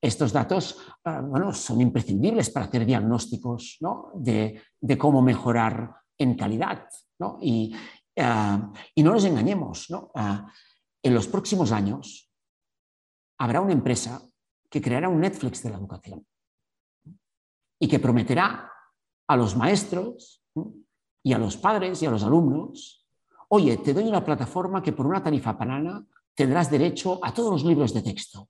Estos 0.00 0.32
datos 0.32 0.78
ah, 1.04 1.20
bueno, 1.20 1.52
son 1.52 1.80
imprescindibles 1.80 2.50
para 2.50 2.66
hacer 2.66 2.86
diagnósticos 2.86 3.78
¿no? 3.80 4.12
De, 4.14 4.62
cómo 4.96 5.20
mejorar 5.22 5.92
en 6.16 6.36
calidad. 6.36 6.86
¿no? 7.18 7.38
Y, 7.42 7.74
ah, 8.16 8.70
no 8.94 9.12
nos 9.12 9.24
engañemos, 9.24 9.90
¿no? 9.90 10.12
Ah, 10.14 10.46
en 11.02 11.12
los 11.12 11.26
próximos 11.26 11.72
años 11.72 12.30
habrá 13.38 13.60
una 13.60 13.72
empresa 13.72 14.22
que 14.70 14.80
creará 14.80 15.08
un 15.08 15.18
Netflix 15.18 15.64
de 15.64 15.70
la 15.70 15.78
educación 15.78 16.24
y 17.80 17.88
que 17.88 17.98
prometerá 17.98 18.70
a 19.26 19.36
los 19.36 19.56
maestros 19.56 20.44
y 21.24 21.32
a 21.32 21.38
los 21.38 21.56
padres 21.56 22.00
y 22.02 22.06
a 22.06 22.12
los 22.12 22.22
alumnos 22.22 23.01
oye, 23.54 23.76
te 23.76 23.92
doy 23.92 24.04
una 24.04 24.24
plataforma 24.24 24.82
que 24.82 24.92
por 24.92 25.06
una 25.06 25.22
tarifa 25.22 25.52
banana 25.52 26.06
tendrás 26.34 26.70
derecho 26.70 27.20
a 27.22 27.34
todos 27.34 27.50
los 27.50 27.64
libros 27.64 27.92
de 27.92 28.00
texto, 28.00 28.48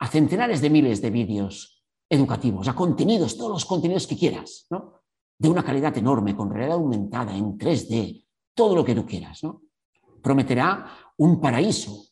a 0.00 0.08
centenares 0.08 0.60
de 0.60 0.70
miles 0.70 1.00
de 1.00 1.10
vídeos 1.10 1.84
educativos, 2.08 2.66
a 2.66 2.74
contenidos, 2.74 3.36
todos 3.36 3.52
los 3.52 3.64
contenidos 3.64 4.08
que 4.08 4.18
quieras, 4.18 4.66
¿no? 4.70 5.02
de 5.38 5.48
una 5.48 5.62
calidad 5.62 5.96
enorme, 5.96 6.34
con 6.34 6.50
realidad 6.50 6.78
aumentada, 6.78 7.32
en 7.36 7.56
3D, 7.56 8.26
todo 8.54 8.74
lo 8.74 8.84
que 8.84 8.96
tú 8.96 9.06
quieras. 9.06 9.44
¿no? 9.44 9.62
Prometerá 10.20 10.84
un 11.18 11.40
paraíso 11.40 12.06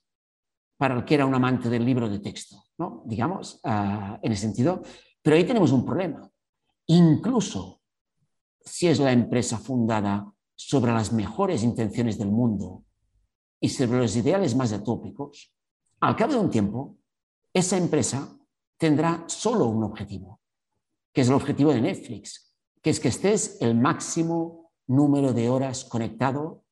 para 0.77 0.97
el 0.97 1.05
que 1.05 1.17
era 1.17 1.27
un 1.27 1.35
amante 1.35 1.69
del 1.69 1.85
libro 1.85 2.09
de 2.09 2.21
texto, 2.21 2.67
¿no? 2.79 3.03
digamos, 3.05 3.61
uh, 3.65 4.17
en 4.23 4.31
ese 4.31 4.43
sentido. 4.43 4.81
Pero 5.21 5.35
ahí 5.35 5.45
tenemos 5.45 5.73
un 5.73 5.85
problema. 5.85 6.31
Incluso 6.87 7.81
si 8.65 8.87
es 8.87 9.01
la 9.01 9.11
empresa 9.11 9.59
fundada 9.59 10.33
sobre 10.69 10.93
las 10.93 11.11
mejores 11.11 11.63
intenciones 11.63 12.19
del 12.19 12.31
mundo 12.31 12.85
y 13.61 13.71
sobre 13.71 13.99
los 13.99 14.15
ideales 14.15 14.55
más 14.55 14.73
atópicos, 14.73 15.55
al 16.01 16.17
cabo 16.17 16.35
de 16.35 16.39
un 16.39 16.51
tiempo, 16.51 16.99
esa 17.55 17.79
empresa 17.79 18.39
tendrá 18.77 19.25
solo 19.27 19.67
un 19.67 19.83
objetivo, 19.85 20.41
que 21.15 21.23
es 21.23 21.29
el 21.29 21.35
objetivo 21.35 21.73
de 21.73 21.81
Netflix, 21.81 22.55
que 22.83 22.91
es 22.91 23.01
que 23.01 23.09
estés 23.09 23.57
el 23.63 23.75
máximo 23.75 24.73
número 24.87 25.33
de 25.33 25.49
horas 25.49 25.85
conectado, 25.85 26.65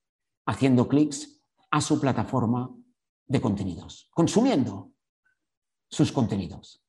haciendo 0.47 0.87
clics 0.87 1.41
a 1.71 1.81
su 1.81 1.99
plataforma 1.99 2.71
de 3.27 3.41
contenidos, 3.41 4.11
consumiendo 4.13 4.93
sus 5.89 6.13
contenidos 6.13 6.85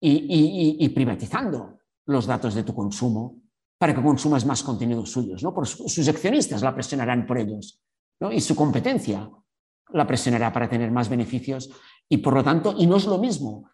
y 0.00 0.88
privatizando 0.88 1.78
los 2.06 2.26
datos 2.26 2.54
de 2.54 2.64
tu 2.64 2.74
consumo 2.74 3.41
para 3.82 3.96
que 3.96 4.00
consumas 4.00 4.46
más 4.46 4.62
contenidos 4.62 5.10
suyos. 5.10 5.42
¿no? 5.42 5.52
Por 5.52 5.66
sus 5.66 6.06
accionistas 6.06 6.62
la 6.62 6.72
presionarán 6.72 7.26
por 7.26 7.36
ellos 7.36 7.82
y 8.30 8.40
su 8.40 8.54
competencia 8.54 9.28
la 9.88 10.06
presionará 10.06 10.52
para 10.52 10.68
tener 10.68 10.92
más 10.92 11.08
beneficios 11.08 11.68
y 12.08 12.18
por 12.18 12.32
lo 12.32 12.44
tanto, 12.44 12.76
y 12.78 12.86
no 12.86 12.94
es 12.94 13.06
lo 13.06 13.18
mismo, 13.18 13.68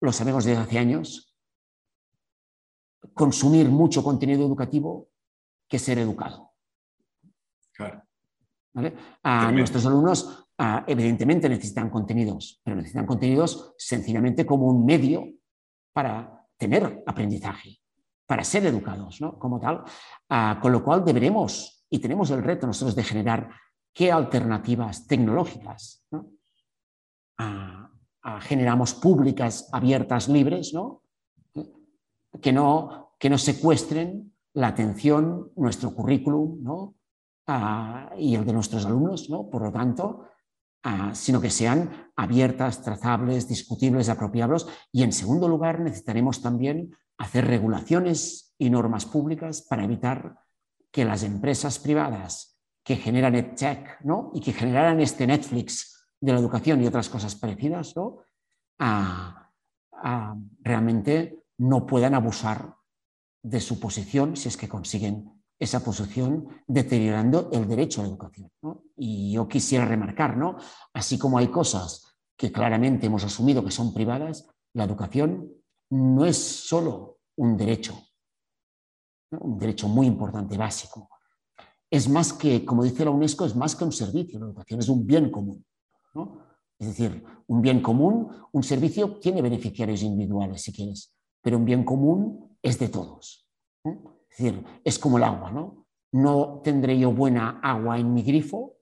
lo 0.00 0.10
sabemos 0.10 0.44
desde 0.44 0.62
hace 0.62 0.80
años, 0.80 1.32
consumir 3.14 3.68
mucho 3.68 4.02
contenido 4.02 4.44
educativo 4.44 5.10
que 5.68 5.78
ser 5.78 6.00
educado. 6.00 6.50
A 9.22 9.52
nuestros 9.52 9.86
alumnos 9.86 10.48
evidentemente 10.88 11.48
necesitan 11.48 11.88
contenidos, 11.88 12.60
pero 12.64 12.74
necesitan 12.74 13.06
contenidos 13.06 13.74
sencillamente 13.78 14.44
como 14.44 14.66
un 14.66 14.84
medio 14.84 15.24
para 15.92 16.48
tener 16.58 17.04
aprendizaje 17.06 17.83
para 18.26 18.44
ser 18.44 18.64
educados 18.66 19.20
¿no? 19.20 19.38
como 19.38 19.60
tal, 19.60 19.84
ah, 20.30 20.58
con 20.60 20.72
lo 20.72 20.82
cual 20.82 21.04
deberemos 21.04 21.84
y 21.90 21.98
tenemos 21.98 22.30
el 22.30 22.42
reto 22.42 22.66
nosotros 22.66 22.96
de 22.96 23.04
generar 23.04 23.50
qué 23.92 24.10
alternativas 24.10 25.06
tecnológicas 25.06 26.06
ah, 27.38 27.90
ah, 28.22 28.40
generamos 28.40 28.94
públicas, 28.94 29.68
abiertas, 29.72 30.28
libres, 30.28 30.72
¿no? 30.72 31.02
Que, 32.40 32.52
no, 32.52 33.14
que 33.18 33.30
no 33.30 33.38
secuestren 33.38 34.34
la 34.54 34.68
atención, 34.68 35.52
nuestro 35.54 35.94
currículum 35.94 36.62
¿no? 36.62 36.94
y 38.18 38.34
el 38.34 38.44
de 38.44 38.52
nuestros 38.52 38.84
alumnos, 38.86 39.30
¿no? 39.30 39.48
por 39.48 39.62
lo 39.62 39.70
tanto, 39.70 40.24
sino 41.12 41.40
que 41.40 41.50
sean 41.50 42.10
abiertas, 42.16 42.82
trazables, 42.82 43.46
discutibles, 43.46 44.08
apropiables. 44.08 44.66
Y 44.90 45.04
en 45.04 45.12
segundo 45.12 45.48
lugar, 45.48 45.78
necesitaremos 45.78 46.42
también 46.42 46.90
hacer 47.18 47.46
regulaciones 47.46 48.54
y 48.58 48.70
normas 48.70 49.06
públicas 49.06 49.62
para 49.62 49.84
evitar 49.84 50.38
que 50.90 51.04
las 51.04 51.22
empresas 51.22 51.78
privadas 51.78 52.58
que 52.84 52.96
generan 52.96 53.34
EdTech 53.34 54.02
¿no? 54.04 54.30
y 54.34 54.40
que 54.40 54.52
generaran 54.52 55.00
este 55.00 55.26
Netflix 55.26 56.06
de 56.20 56.32
la 56.32 56.38
educación 56.38 56.82
y 56.82 56.86
otras 56.86 57.08
cosas 57.08 57.34
parecidas, 57.34 57.94
¿no? 57.96 58.18
realmente 60.60 61.44
no 61.58 61.86
puedan 61.86 62.14
abusar 62.14 62.76
de 63.42 63.60
su 63.60 63.80
posición 63.80 64.36
si 64.36 64.48
es 64.48 64.56
que 64.56 64.68
consiguen 64.68 65.30
esa 65.58 65.82
posición 65.84 66.48
deteriorando 66.66 67.50
el 67.52 67.68
derecho 67.68 68.00
a 68.00 68.04
la 68.04 68.10
educación. 68.10 68.50
Y 68.96 69.32
yo 69.32 69.48
quisiera 69.48 69.84
remarcar, 69.84 70.36
¿no? 70.36 70.56
Así 70.92 71.18
como 71.18 71.38
hay 71.38 71.48
cosas 71.48 72.16
que 72.36 72.50
claramente 72.50 73.06
hemos 73.06 73.24
asumido 73.24 73.64
que 73.64 73.70
son 73.70 73.94
privadas, 73.94 74.48
la 74.72 74.84
educación 74.84 75.52
no 75.90 76.24
es 76.24 76.36
solo 76.36 77.18
un 77.36 77.56
derecho, 77.56 77.94
un 79.30 79.58
derecho 79.58 79.88
muy 79.88 80.06
importante, 80.06 80.56
básico. 80.56 81.08
Es 81.90 82.08
más 82.08 82.32
que, 82.32 82.64
como 82.64 82.82
dice 82.82 83.04
la 83.04 83.10
UNESCO, 83.10 83.44
es 83.44 83.54
más 83.54 83.76
que 83.76 83.84
un 83.84 83.92
servicio, 83.92 84.38
la 84.38 84.46
educación 84.46 84.80
es 84.80 84.88
un 84.88 85.06
bien 85.06 85.30
común. 85.30 85.64
Es 86.78 86.88
decir, 86.88 87.24
un 87.46 87.62
bien 87.62 87.80
común, 87.80 88.28
un 88.52 88.62
servicio 88.62 89.18
tiene 89.18 89.42
beneficiarios 89.42 90.02
individuales, 90.02 90.62
si 90.62 90.72
quieres, 90.72 91.14
pero 91.40 91.56
un 91.56 91.64
bien 91.64 91.84
común 91.84 92.58
es 92.62 92.78
de 92.78 92.88
todos. 92.88 93.48
Es 93.84 94.38
decir, 94.38 94.64
es 94.82 94.98
como 94.98 95.18
el 95.18 95.24
agua, 95.24 95.50
¿no? 95.50 95.86
No 96.12 96.60
tendré 96.62 96.98
yo 96.98 97.12
buena 97.12 97.60
agua 97.62 97.98
en 97.98 98.12
mi 98.12 98.22
grifo 98.22 98.76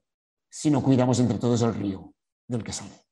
si 0.49 0.69
no 0.69 0.83
cuidamos 0.83 1.19
entre 1.19 1.39
todos 1.39 1.61
el 1.63 1.73
río 1.73 2.13
del 2.47 2.63
que 2.63 2.73
sale. 2.73 3.02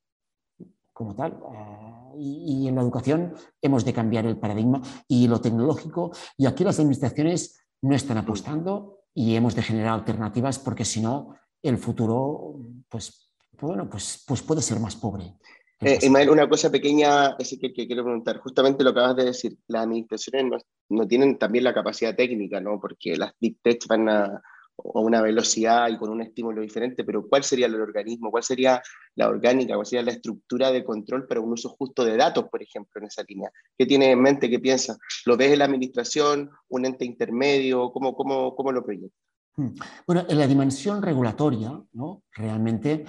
Como 0.93 1.15
tal. 1.15 1.31
Eh, 1.33 2.17
y, 2.19 2.67
en 2.67 2.75
la 2.75 2.81
educación 2.81 3.33
hemos 3.61 3.85
de 3.85 3.93
cambiar 3.93 4.25
el 4.25 4.37
paradigma 4.37 4.81
y 5.07 5.27
lo 5.27 5.39
tecnológico. 5.39 6.11
Y 6.37 6.45
aquí 6.45 6.63
las 6.63 6.79
administraciones 6.79 7.63
no 7.81 7.95
están 7.95 8.17
apostando 8.17 8.99
y 9.13 9.35
hemos 9.35 9.55
de 9.55 9.63
generar 9.63 9.93
alternativas 9.93 10.59
porque 10.59 10.85
si 10.85 11.01
no, 11.01 11.35
el 11.61 11.77
futuro, 11.77 12.55
pues, 12.89 13.33
bueno, 13.59 13.89
pues, 13.89 14.23
pues 14.27 14.41
puede 14.41 14.61
ser 14.61 14.79
más 14.79 14.95
pobre. 14.95 15.35
Eh, 15.81 15.97
Ismael, 16.01 16.29
una 16.29 16.47
cosa 16.47 16.69
pequeña 16.69 17.35
ese 17.39 17.57
que, 17.57 17.73
quiero 17.73 18.03
preguntar. 18.03 18.37
Justamente 18.37 18.83
lo 18.83 18.93
que 18.93 18.99
acabas 18.99 19.15
de 19.17 19.25
decir, 19.25 19.57
las 19.67 19.83
administraciones 19.83 20.63
no, 20.89 21.07
tienen 21.07 21.39
también 21.39 21.63
la 21.63 21.73
capacidad 21.73 22.15
técnica, 22.15 22.61
¿no? 22.61 22.79
Porque 22.79 23.15
las 23.15 23.33
big 23.39 23.59
tech 23.63 23.87
van 23.87 24.07
a, 24.07 24.41
una 24.83 25.21
velocidad 25.21 25.89
y 25.89 25.97
con 25.97 26.09
un 26.09 26.21
estímulo 26.21 26.61
diferente, 26.61 27.03
pero 27.03 27.27
¿cuál 27.27 27.43
sería 27.43 27.67
el 27.67 27.75
organismo? 27.75 28.31
¿Cuál 28.31 28.43
sería 28.43 28.81
la 29.15 29.27
orgánica? 29.27 29.75
¿Cuál 29.75 29.85
sería 29.85 30.03
la 30.03 30.11
estructura 30.11 30.71
de 30.71 30.83
control 30.83 31.27
para 31.27 31.39
un 31.39 31.51
uso 31.51 31.69
justo 31.69 32.03
de 32.03 32.17
datos, 32.17 32.45
por 32.49 32.61
ejemplo, 32.61 33.01
en 33.01 33.07
esa 33.07 33.23
línea? 33.23 33.51
¿Qué 33.77 33.85
tiene 33.85 34.11
en 34.11 34.21
mente? 34.21 34.49
¿Qué 34.49 34.59
piensa? 34.59 34.97
¿Lo 35.25 35.37
ves 35.37 35.51
en 35.51 35.59
la 35.59 35.65
administración? 35.65 36.49
¿Un 36.69 36.85
ente 36.85 37.05
intermedio? 37.05 37.91
¿Cómo, 37.91 38.15
cómo, 38.15 38.55
cómo 38.55 38.71
lo 38.71 38.83
proyectas? 38.83 39.19
Hmm. 39.55 39.69
Bueno, 40.07 40.25
en 40.29 40.37
la 40.37 40.47
dimensión 40.47 41.01
regulatoria, 41.01 41.77
¿no? 41.93 42.23
realmente 42.31 43.05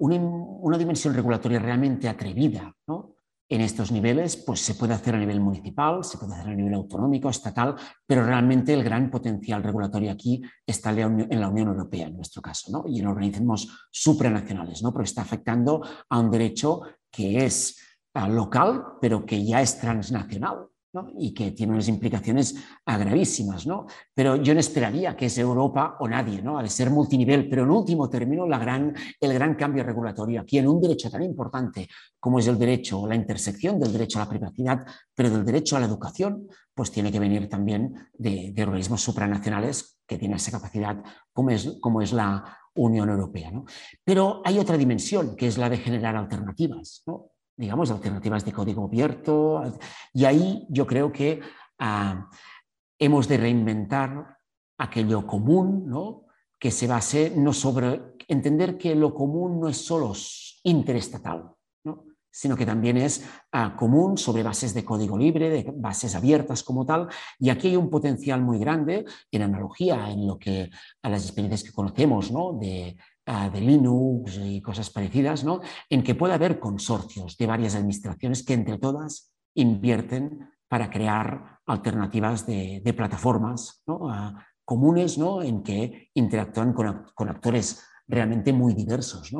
una, 0.00 0.78
dimensión 0.78 1.14
regulatoria 1.14 1.58
realmente 1.58 2.08
atrevida 2.08 2.74
en 3.50 3.62
estos 3.62 3.90
niveles, 3.90 4.36
pues 4.36 4.60
se 4.60 4.76
puede 4.76 4.94
hacer 4.94 5.16
a 5.16 5.18
nivel 5.18 5.40
municipal, 5.40 6.04
se 6.04 6.18
puede 6.18 6.34
hacer 6.34 6.52
a 6.52 6.54
nivel 6.54 6.72
autonómico, 6.72 7.28
estatal, 7.28 7.74
pero 8.06 8.24
realmente 8.24 8.72
el 8.72 8.84
gran 8.84 9.10
potencial 9.10 9.62
regulatorio 9.62 10.12
aquí 10.12 10.40
está 10.64 10.90
en 10.92 11.40
la 11.40 11.48
Unión 11.48 11.68
Europea, 11.68 12.06
en 12.06 12.14
nuestro 12.14 12.40
caso, 12.40 12.84
y 12.86 13.00
en 13.00 13.08
organismos 13.08 13.88
supranacionales, 13.90 14.82
¿no? 14.82 14.92
porque 14.92 15.08
está 15.08 15.22
afectando 15.22 15.82
a 16.08 16.18
un 16.20 16.30
derecho 16.30 16.82
que 17.10 17.44
es 17.44 17.76
ah, 18.14 18.28
local, 18.28 18.84
pero 19.00 19.26
que 19.26 19.44
ya 19.44 19.60
es 19.60 19.80
transnacional 19.80 20.69
y 21.18 21.32
que 21.32 21.52
tiene 21.52 21.72
unas 21.72 21.88
implicaciones 21.88 22.56
gravísimas. 22.84 23.66
¿no? 23.66 23.86
Pero 24.14 24.36
yo 24.36 24.54
no 24.54 24.60
esperaría 24.60 25.16
que 25.16 25.26
es 25.26 25.38
Europa 25.38 25.96
o 26.00 26.08
nadie, 26.08 26.42
¿no? 26.42 26.58
al 26.58 26.68
ser 26.68 26.90
multinivel, 26.90 27.48
pero 27.48 27.62
en 27.62 27.70
último 27.70 28.08
término 28.08 28.46
la 28.46 28.58
gran, 28.58 28.94
el 29.20 29.32
gran 29.32 29.54
cambio 29.54 29.84
regulatorio 29.84 30.40
aquí 30.40 30.58
en 30.58 30.68
un 30.68 30.80
derecho 30.80 31.10
tan 31.10 31.22
importante 31.22 31.88
como 32.18 32.38
es 32.38 32.46
el 32.46 32.58
derecho, 32.58 33.06
la 33.06 33.14
intersección 33.14 33.78
del 33.78 33.92
derecho 33.92 34.18
a 34.18 34.24
la 34.24 34.28
privacidad, 34.28 34.84
pero 35.14 35.30
del 35.30 35.44
derecho 35.44 35.76
a 35.76 35.80
la 35.80 35.86
educación, 35.86 36.48
pues 36.74 36.90
tiene 36.90 37.12
que 37.12 37.20
venir 37.20 37.48
también 37.48 37.94
de, 38.14 38.54
organismos 38.60 39.02
supranacionales 39.02 39.98
que 40.06 40.18
tienen 40.18 40.36
esa 40.36 40.50
capacidad 40.50 41.02
como 41.32 41.50
es, 41.50 41.78
como 41.80 42.02
es 42.02 42.12
la 42.12 42.58
Unión 42.74 43.08
Europea. 43.08 43.50
¿no? 43.50 43.64
Pero 44.04 44.42
hay 44.44 44.58
otra 44.58 44.76
dimensión, 44.76 45.36
que 45.36 45.46
es 45.46 45.58
la 45.58 45.68
de 45.68 45.78
generar 45.78 46.16
alternativas. 46.16 47.02
¿no? 47.06 47.30
Digamos, 47.60 47.90
alternativas 47.90 48.44
de 48.44 48.52
código 48.52 48.86
abierto. 48.86 49.62
Y 50.14 50.24
ahí 50.24 50.66
yo 50.70 50.86
creo 50.86 51.12
que 51.12 51.40
ah, 51.78 52.28
hemos 52.98 53.28
de 53.28 53.36
reinventar 53.36 54.38
aquello 54.78 55.26
común, 55.26 55.84
¿no? 55.86 56.24
que 56.58 56.70
se 56.70 56.86
base 56.86 57.32
no 57.36 57.52
sobre 57.52 58.14
entender 58.28 58.78
que 58.78 58.94
lo 58.94 59.14
común 59.14 59.60
no 59.60 59.68
es 59.68 59.76
solo 59.76 60.12
interestatal, 60.64 61.50
¿no? 61.84 62.04
sino 62.30 62.56
que 62.56 62.64
también 62.64 62.96
es 62.96 63.24
ah, 63.52 63.76
común 63.76 64.16
sobre 64.16 64.42
bases 64.42 64.72
de 64.72 64.84
código 64.84 65.18
libre, 65.18 65.50
de 65.50 65.72
bases 65.76 66.14
abiertas 66.14 66.62
como 66.62 66.86
tal. 66.86 67.08
Y 67.38 67.50
aquí 67.50 67.68
hay 67.68 67.76
un 67.76 67.90
potencial 67.90 68.40
muy 68.40 68.58
grande 68.58 69.04
en 69.30 69.42
analogía 69.42 70.10
en 70.10 70.26
lo 70.26 70.38
que 70.38 70.70
a 71.02 71.10
las 71.10 71.24
experiencias 71.24 71.62
que 71.62 71.74
conocemos 71.74 72.30
¿no? 72.30 72.54
de 72.58 72.96
de 73.30 73.60
Linux 73.60 74.38
y 74.42 74.60
cosas 74.60 74.90
parecidas, 74.90 75.44
¿no? 75.44 75.60
en 75.88 76.02
que 76.02 76.14
puede 76.14 76.34
haber 76.34 76.58
consorcios 76.58 77.36
de 77.36 77.46
varias 77.46 77.76
administraciones 77.76 78.42
que 78.42 78.54
entre 78.54 78.78
todas 78.78 79.32
invierten 79.54 80.50
para 80.68 80.90
crear 80.90 81.60
alternativas 81.66 82.46
de, 82.46 82.94
plataformas 82.96 83.84
comunes 84.64 85.16
¿no? 85.18 85.42
en 85.42 85.62
que 85.62 86.10
interactúan 86.14 86.72
con, 86.72 87.28
actores 87.28 87.84
realmente 88.06 88.52
muy 88.52 88.74
diversos. 88.74 89.30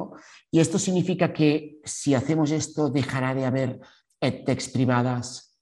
Y 0.50 0.60
esto 0.60 0.78
significa 0.78 1.32
que 1.32 1.80
si 1.84 2.14
hacemos 2.14 2.52
esto 2.52 2.90
dejará 2.90 3.34
de 3.34 3.44
haber 3.44 3.80
edtechs 4.20 4.68
privadas 4.68 5.58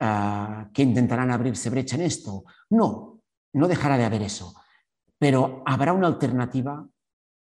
ah, 0.00 0.68
que 0.74 0.82
intentarán 0.82 1.30
abrirse 1.30 1.70
brecha 1.70 1.96
en 1.96 2.02
esto. 2.02 2.44
No, 2.70 3.22
no 3.54 3.68
dejará 3.68 3.96
de 3.96 4.04
haber 4.04 4.22
eso, 4.22 4.54
pero 5.18 5.62
habrá 5.64 5.94
una 5.94 6.08
alternativa 6.08 6.86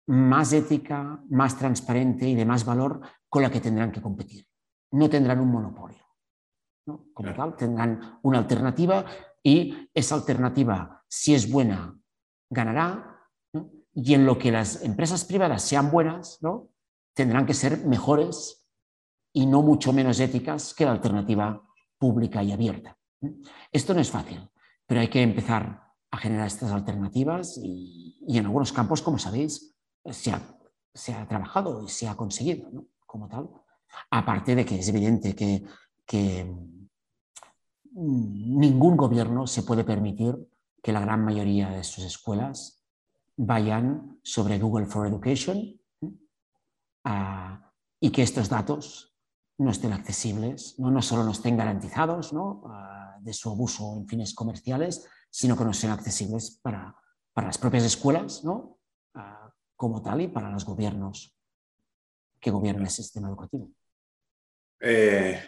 más 0.08 0.54
ética, 0.54 1.24
más 1.30 1.58
transparente 1.58 2.28
y 2.28 2.36
de 2.36 2.46
más 2.46 2.66
valor 2.66 3.02
con 3.30 3.42
la 3.42 3.52
que 3.52 3.62
tendrán 3.62 3.92
que 3.92 4.02
competir. 4.02 4.46
No 4.92 5.10
tendrán 5.10 5.40
un 5.40 5.52
monopolio. 5.52 6.04
Como 6.86 7.34
tal, 7.34 7.56
tendrán 7.56 8.20
una 8.22 8.38
alternativa 8.38 9.06
y 9.42 9.90
esa 9.94 10.16
alternativa, 10.16 11.04
si 11.08 11.34
es 11.34 11.52
buena, 11.52 12.00
ganará. 12.50 13.28
Y 13.94 14.14
en 14.14 14.26
lo 14.26 14.38
que 14.38 14.52
las 14.52 14.84
empresas 14.84 15.26
privadas 15.26 15.64
sean 15.64 15.90
buenas, 15.90 16.38
¿no? 16.42 16.70
tendrán 17.16 17.46
que 17.46 17.54
ser 17.54 17.86
mejores 17.86 18.68
y 19.34 19.46
no 19.46 19.62
mucho 19.62 19.94
menos 19.94 20.20
éticas 20.20 20.74
que 20.74 20.86
la 20.86 20.92
alternativa 20.92 21.62
pública 21.98 22.44
y 22.44 22.52
abierta. 22.52 22.98
Esto 23.72 23.94
no 23.94 24.02
es 24.02 24.12
fácil, 24.12 24.48
pero 24.86 25.02
hay 25.02 25.08
que 25.08 25.22
empezar 25.22 25.82
a 26.12 26.18
generar 26.18 26.48
estas 26.48 26.72
alternativas 26.72 27.58
y, 27.58 28.18
y 28.28 28.38
en 28.38 28.46
algunos 28.46 28.72
campos, 28.72 29.02
como 29.02 29.18
sabéis, 29.18 29.75
se 30.12 30.32
ha, 30.32 31.28
trabajado 31.28 31.84
y 31.84 31.90
se 31.90 32.08
ha 32.08 32.16
conseguido 32.16 32.70
como 33.06 33.28
tal. 33.28 33.50
Aparte 34.12 34.56
de 34.56 34.66
que 34.66 34.80
es 34.80 34.88
evidente 34.88 35.36
que, 35.36 36.46
mm, 36.46 36.86
ningún 38.60 38.98
gobierno 38.98 39.48
se 39.48 39.64
puede 39.64 39.84
permitir 39.84 40.36
que 40.82 40.92
la 40.92 41.00
gran 41.00 41.24
mayoría 41.24 41.70
de 41.70 41.84
sus 41.84 42.04
escuelas 42.04 42.84
vayan 43.38 44.20
sobre 44.24 44.60
Google 44.60 44.86
for 44.86 45.08
Education 45.08 45.80
y 48.00 48.12
que 48.12 48.22
estos 48.22 48.50
datos 48.50 49.16
no 49.58 49.72
estén 49.72 49.94
accesibles, 49.94 50.78
no, 50.80 50.92
no 50.92 51.02
solo 51.02 51.24
no 51.24 51.32
estén 51.32 51.58
garantizados 51.58 52.34
de 53.22 53.34
su 53.34 53.50
abuso 53.50 53.96
en 53.96 54.08
fines 54.08 54.36
comerciales, 54.36 55.08
sino 55.30 55.58
que 55.58 55.64
no 55.64 55.74
sean 55.74 55.94
accesibles 55.94 56.60
para, 56.62 56.96
para 57.34 57.48
las 57.48 57.58
propias 57.58 57.84
escuelas 57.84 58.44
¿no? 58.44 58.76
Como 59.76 60.02
tal 60.02 60.22
y 60.22 60.28
para 60.28 60.50
los 60.50 60.66
gobiernos 60.66 61.36
que 62.40 62.52
gobiernan 62.52 62.84
el 62.84 62.92
sistema 62.92 63.28
educativo? 63.28 63.72
Eh, 64.80 65.42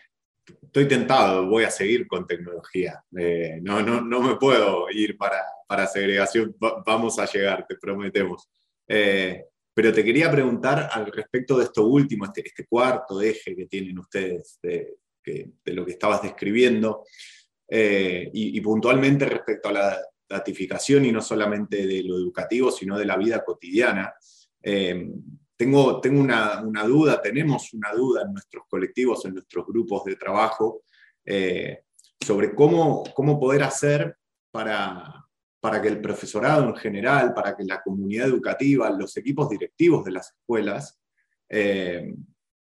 estoy 0.64 0.88
tentado, 0.88 1.48
voy 1.48 1.64
a 1.64 1.72
seguir 1.72 2.08
con 2.08 2.26
tecnología. 2.26 3.04
Eh, 3.18 3.60
no, 3.62 3.82
no, 3.82 4.02
no, 4.02 4.22
me 4.22 4.36
puedo 4.38 4.90
ir 4.90 5.18
para, 5.18 5.44
para 5.68 5.88
segregación, 5.88 6.56
vamos 6.86 7.20
a 7.20 7.26
llegar, 7.26 7.66
te 7.68 7.76
prometemos. 7.76 8.50
Eh, 8.88 9.46
pero 9.74 9.94
te 9.94 10.04
quería 10.04 10.32
preguntar 10.32 10.90
al 10.92 11.12
respecto 11.12 11.58
de 11.58 11.66
esto 11.66 11.86
último, 11.86 12.26
este, 12.26 12.48
este 12.48 12.66
cuarto 12.66 13.22
eje 13.22 13.56
que 13.56 13.68
tienen 13.68 14.00
ustedes 14.00 14.60
de, 14.64 14.98
lo 15.66 15.86
que 15.86 15.92
estabas 15.92 16.24
describiendo, 16.24 17.04
y, 17.70 18.62
puntualmente 18.62 19.26
respecto 19.26 19.68
a 19.68 19.74
la 19.74 20.00
y 20.30 21.12
no 21.12 21.22
solamente 21.22 21.88
de 21.88 22.04
lo 22.04 22.18
educativo, 22.18 22.72
sino 22.72 22.98
de 22.98 23.06
la 23.06 23.18
vida 23.18 23.44
cotidiana. 23.44 24.14
Eh, 24.62 25.10
tengo, 25.56 26.00
tengo 26.02 26.22
una, 26.22 26.62
duda, 26.86 27.22
tenemos 27.22 27.74
una 27.74 27.92
duda 27.92 28.24
en 28.24 28.34
nuestros 28.34 28.66
colectivos, 28.70 29.26
en 29.26 29.34
nuestros 29.34 29.66
grupos 29.66 30.04
de 30.06 30.16
trabajo, 30.16 30.84
eh, 31.26 31.84
sobre 32.20 32.54
cómo, 32.54 33.04
cómo 33.16 33.40
poder 33.40 33.64
hacer 33.64 34.18
para, 34.52 35.26
para 35.60 35.82
que 35.82 35.88
el 35.88 36.00
profesorado 36.00 36.64
en 36.66 36.76
general, 36.76 37.34
para 37.34 37.56
que 37.56 37.64
la 37.64 37.82
comunidad 37.82 38.28
educativa, 38.28 38.90
los 38.92 39.16
equipos 39.18 39.50
directivos 39.50 40.06
de 40.06 40.12
las 40.12 40.34
escuelas 40.34 41.00
eh, 41.50 42.14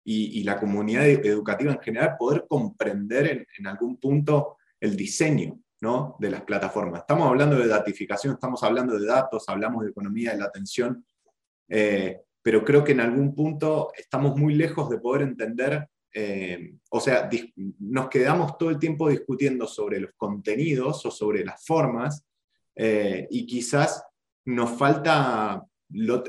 y, 0.04 0.42
la 0.42 0.58
comunidad 0.58 1.06
educativa 1.06 1.72
en 1.72 1.80
general, 1.80 2.16
poder 2.18 2.44
comprender 2.48 3.26
en, 3.26 3.46
en 3.56 3.66
algún 3.66 3.98
punto 3.98 4.56
el 4.80 4.96
diseño 4.96 5.62
de 6.18 6.30
las 6.30 6.42
plataformas. 6.42 7.00
Estamos 7.00 7.28
hablando 7.28 7.56
de 7.56 7.66
datificación, 7.66 8.34
estamos 8.34 8.62
hablando 8.62 8.96
de 8.96 9.04
datos, 9.04 9.48
hablamos 9.48 9.82
de 9.82 9.90
economía 9.90 10.30
de 10.30 10.38
la 10.38 10.44
atención, 10.46 11.04
Eh, 11.68 12.20
pero 12.42 12.62
creo 12.64 12.82
que 12.84 12.92
en 12.92 13.00
algún 13.00 13.34
punto 13.34 13.90
estamos 13.96 14.36
muy 14.36 14.54
lejos 14.54 14.90
de 14.90 14.98
poder 14.98 15.22
entender, 15.22 15.88
eh, 16.12 16.74
o 16.90 17.00
sea, 17.00 17.28
nos 17.78 18.08
quedamos 18.08 18.58
todo 18.58 18.70
el 18.70 18.78
tiempo 18.78 19.08
discutiendo 19.08 19.66
sobre 19.66 19.98
los 19.98 20.10
contenidos 20.16 21.06
o 21.06 21.10
sobre 21.10 21.44
las 21.44 21.64
formas, 21.64 22.24
eh, 22.76 23.26
y 23.30 23.46
quizás 23.46 24.04
nos 24.44 24.70
falta 24.70 25.64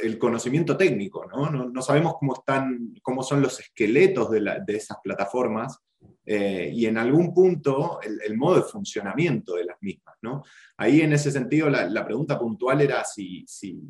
el 0.02 0.18
conocimiento 0.18 0.76
técnico, 0.76 1.26
¿no? 1.26 1.50
¿no? 1.50 1.82
sabemos 1.82 2.14
cómo, 2.20 2.34
están, 2.34 2.94
cómo 3.02 3.22
son 3.22 3.42
los 3.42 3.60
esqueletos 3.60 4.30
de, 4.32 4.40
de 4.66 4.76
esas 4.76 4.98
plataformas 5.04 5.78
eh, 6.26 6.72
y 6.74 6.86
en 6.86 6.98
algún 6.98 7.34
punto 7.34 8.00
el, 8.02 8.38
modo 8.38 8.56
de 8.56 8.64
funcionamiento 8.64 9.56
de 9.56 9.66
las 9.66 9.78
mismas. 9.82 10.16
¿no? 10.22 10.44
Ahí 10.78 11.02
en 11.02 11.14
ese 11.14 11.32
sentido 11.32 11.70
la, 11.70 12.06
pregunta 12.06 12.40
puntual 12.40 12.82
era 12.82 13.04
si, 13.04 13.44
si, 13.48 13.82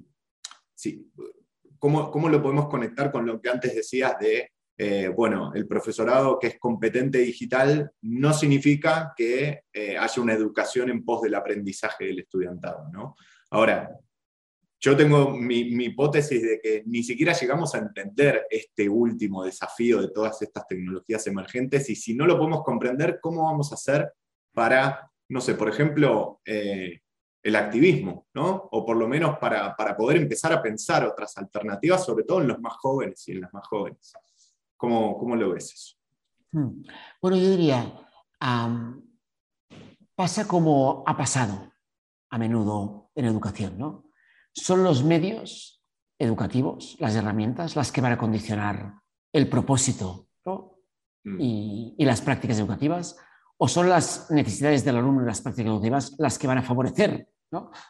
si 0.73 1.11
cómo, 1.77 2.09
cómo, 2.09 2.29
lo 2.29 2.41
podemos 2.41 2.67
conectar 2.67 3.11
con 3.11 3.25
lo 3.25 3.39
que 3.41 3.49
antes 3.49 3.75
decías 3.75 4.17
de, 4.19 4.51
eh, 4.75 5.07
bueno, 5.09 5.51
el 5.53 5.67
profesorado 5.67 6.39
que 6.39 6.47
es 6.47 6.59
competente 6.59 7.19
digital 7.19 7.91
no 8.01 8.33
significa 8.33 9.13
que 9.15 9.61
eh, 9.71 9.97
haya 9.97 10.21
una 10.21 10.33
educación 10.33 10.89
en 10.89 11.05
pos 11.05 11.21
del 11.21 11.35
aprendizaje 11.35 12.05
del 12.05 12.19
estudiantado. 12.19 12.89
¿no? 12.91 13.15
Ahora, 13.51 13.91
yo 14.83 14.97
tengo 14.97 15.31
mi, 15.31 15.61
hipótesis 15.61 16.41
de 16.41 16.59
que 16.59 16.83
ni 16.85 17.03
siquiera 17.03 17.31
llegamos 17.31 17.73
a 17.73 17.77
entender 17.77 18.45
este 18.49 18.89
último 18.89 19.45
desafío 19.45 20.01
de 20.01 20.09
todas 20.09 20.41
estas 20.41 20.67
tecnologías 20.67 21.25
emergentes 21.25 21.89
y 21.89 21.95
si 21.95 22.13
no 22.13 22.25
lo 22.25 22.37
podemos 22.37 22.63
comprender, 22.63 23.19
¿cómo 23.21 23.45
vamos 23.45 23.71
a 23.71 23.75
hacer 23.75 24.11
para, 24.51 25.09
no 25.29 25.39
sé, 25.39 25.53
por 25.53 25.69
ejemplo, 25.69 26.41
eh, 26.43 26.99
el 27.41 27.55
activismo, 27.55 28.27
¿no? 28.33 28.67
O 28.73 28.85
por 28.85 28.97
lo 28.97 29.07
menos 29.07 29.37
para, 29.37 29.73
poder 29.95 30.17
empezar 30.17 30.51
a 30.51 30.61
pensar 30.61 31.05
otras 31.05 31.37
alternativas, 31.37 32.03
sobre 32.03 32.25
todo 32.25 32.41
en 32.41 32.49
los 32.49 32.59
más 32.59 32.73
jóvenes 32.73 33.25
y 33.29 33.31
en 33.31 33.41
las 33.41 33.53
más 33.53 33.65
jóvenes. 33.65 34.11
¿Cómo, 34.75 35.17
cómo 35.17 35.37
lo 35.37 35.53
ves 35.53 35.73
eso? 35.73 35.95
Hmm. 36.51 36.83
Bueno, 37.21 37.37
yo 37.37 37.49
diría, 37.51 37.89
pasa 40.13 40.45
como 40.45 41.05
ha 41.07 41.15
pasado 41.15 41.71
a 42.29 42.37
menudo 42.37 43.11
en 43.15 43.23
educación, 43.23 43.77
¿no? 43.77 44.03
¿Son 44.53 44.83
los 44.83 45.03
medios 45.03 45.83
educativos, 46.19 46.95
las 46.99 47.15
herramientas, 47.15 47.75
las 47.75 47.91
que 47.91 48.01
van 48.01 48.13
a 48.13 48.17
condicionar 48.17 48.93
el 49.33 49.49
propósito 49.49 50.29
mm. 51.23 51.37
y, 51.39 52.05
las 52.05 52.21
prácticas 52.21 52.59
educativas? 52.59 53.17
¿O 53.57 53.67
son 53.67 53.89
las 53.89 54.29
necesidades 54.31 54.83
del 54.85 54.97
alumno 54.97 55.23
y 55.23 55.25
las 55.25 55.41
prácticas 55.41 55.71
educativas 55.71 56.15
las 56.17 56.37
que 56.37 56.47
van 56.47 56.59
a 56.59 56.63
favorecer 56.63 57.27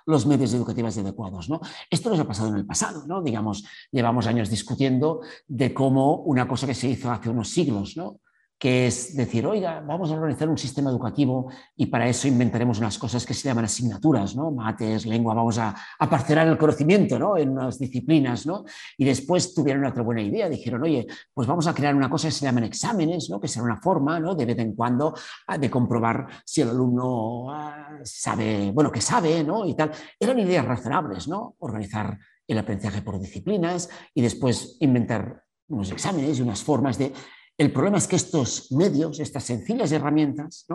los 0.05 0.25
medios 0.25 0.53
educativos 0.53 0.97
adecuados. 0.97 1.49
¿no? 1.49 1.61
Esto 1.89 2.09
nos 2.09 2.19
ha 2.19 2.27
pasado 2.27 2.49
en 2.49 2.55
el 2.55 2.65
pasado, 2.65 3.05
¿no? 3.07 3.21
digamos, 3.21 3.65
llevamos 3.91 4.27
años 4.27 4.49
discutiendo 4.49 5.21
de 5.47 5.73
cómo 5.73 6.17
una 6.17 6.47
cosa 6.47 6.67
que 6.67 6.73
se 6.73 6.89
hizo 6.89 7.11
hace 7.11 7.29
unos 7.29 7.49
siglos, 7.49 7.97
¿no? 7.97 8.19
Que 8.63 8.87
es 8.87 9.13
decir, 9.13 9.45
oiga, 9.45 9.81
vamos 9.85 10.09
a 10.09 10.13
organizar 10.13 10.47
un 10.47 10.57
sistema 10.57 10.89
educativo 10.89 11.51
y 11.75 11.87
para 11.87 12.07
eso 12.07 12.29
inventaremos 12.29 12.79
unas 12.79 12.97
cosas 12.97 13.25
que 13.25 13.33
se 13.33 13.49
llaman 13.49 13.65
asignaturas, 13.65 14.37
¿no? 14.37 14.51
Mates, 14.51 15.05
lengua, 15.05 15.33
vamos 15.33 15.57
a, 15.57 15.75
a 15.99 16.09
parcelar 16.09 16.47
el 16.47 16.57
conocimiento, 16.57 17.19
¿no? 17.19 17.35
En 17.35 17.49
unas 17.49 17.77
disciplinas, 17.77 18.45
¿no? 18.45 18.63
Y 18.97 19.03
después 19.03 19.53
tuvieron 19.53 19.85
otra 19.85 20.01
buena 20.01 20.21
idea, 20.21 20.47
dijeron, 20.47 20.81
oye, 20.81 21.05
pues 21.33 21.45
vamos 21.45 21.67
a 21.67 21.73
crear 21.73 21.93
una 21.93 22.09
cosa 22.09 22.29
que 22.29 22.31
se 22.31 22.45
llaman 22.45 22.63
exámenes, 22.63 23.29
¿no? 23.29 23.41
Que 23.41 23.49
será 23.49 23.65
una 23.65 23.81
forma, 23.81 24.17
¿no? 24.21 24.33
De 24.33 24.45
vez 24.45 24.57
en 24.59 24.73
cuando 24.73 25.13
ah, 25.47 25.57
de 25.57 25.69
comprobar 25.69 26.25
si 26.45 26.61
el 26.61 26.69
alumno 26.69 27.51
ah, 27.51 27.99
sabe, 28.05 28.71
bueno, 28.71 28.93
que 28.93 29.01
sabe, 29.01 29.43
¿no? 29.43 29.65
Y 29.65 29.75
tal. 29.75 29.91
Eran 30.17 30.39
ideas 30.39 30.63
razonables, 30.63 31.27
¿no? 31.27 31.57
Organizar 31.59 32.17
el 32.47 32.57
aprendizaje 32.57 33.01
por 33.01 33.19
disciplinas 33.19 33.89
y 34.13 34.21
después 34.21 34.77
inventar 34.79 35.43
unos 35.67 35.91
exámenes 35.91 36.39
y 36.39 36.41
unas 36.41 36.63
formas 36.63 36.97
de 36.97 37.11
el 37.57 37.71
problema 37.71 37.97
es 37.97 38.07
que 38.07 38.15
estos 38.15 38.71
medios, 38.71 39.19
estas 39.19 39.43
sencillas 39.43 39.91
herramientas, 39.91 40.65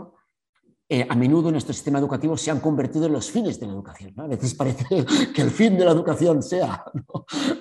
eh, 0.91 1.07
a 1.07 1.14
menudo 1.14 1.49
en 1.49 1.53
nuestro 1.53 1.75
sistema 1.75 1.99
educativo 1.99 2.35
se 2.37 2.51
han 2.51 2.61
convertido 2.61 3.07
en 3.07 3.12
los 3.12 3.31
fines 3.31 3.61
de 3.61 3.67
la 3.67 3.73
educación. 3.73 4.14
A 4.17 4.27
veces 4.27 4.55
parece 4.55 5.05
que 5.35 5.43
el 5.43 5.51
fin 5.51 5.77
de 5.77 5.85
la 5.85 5.91
educación 5.91 6.43
sea 6.43 6.85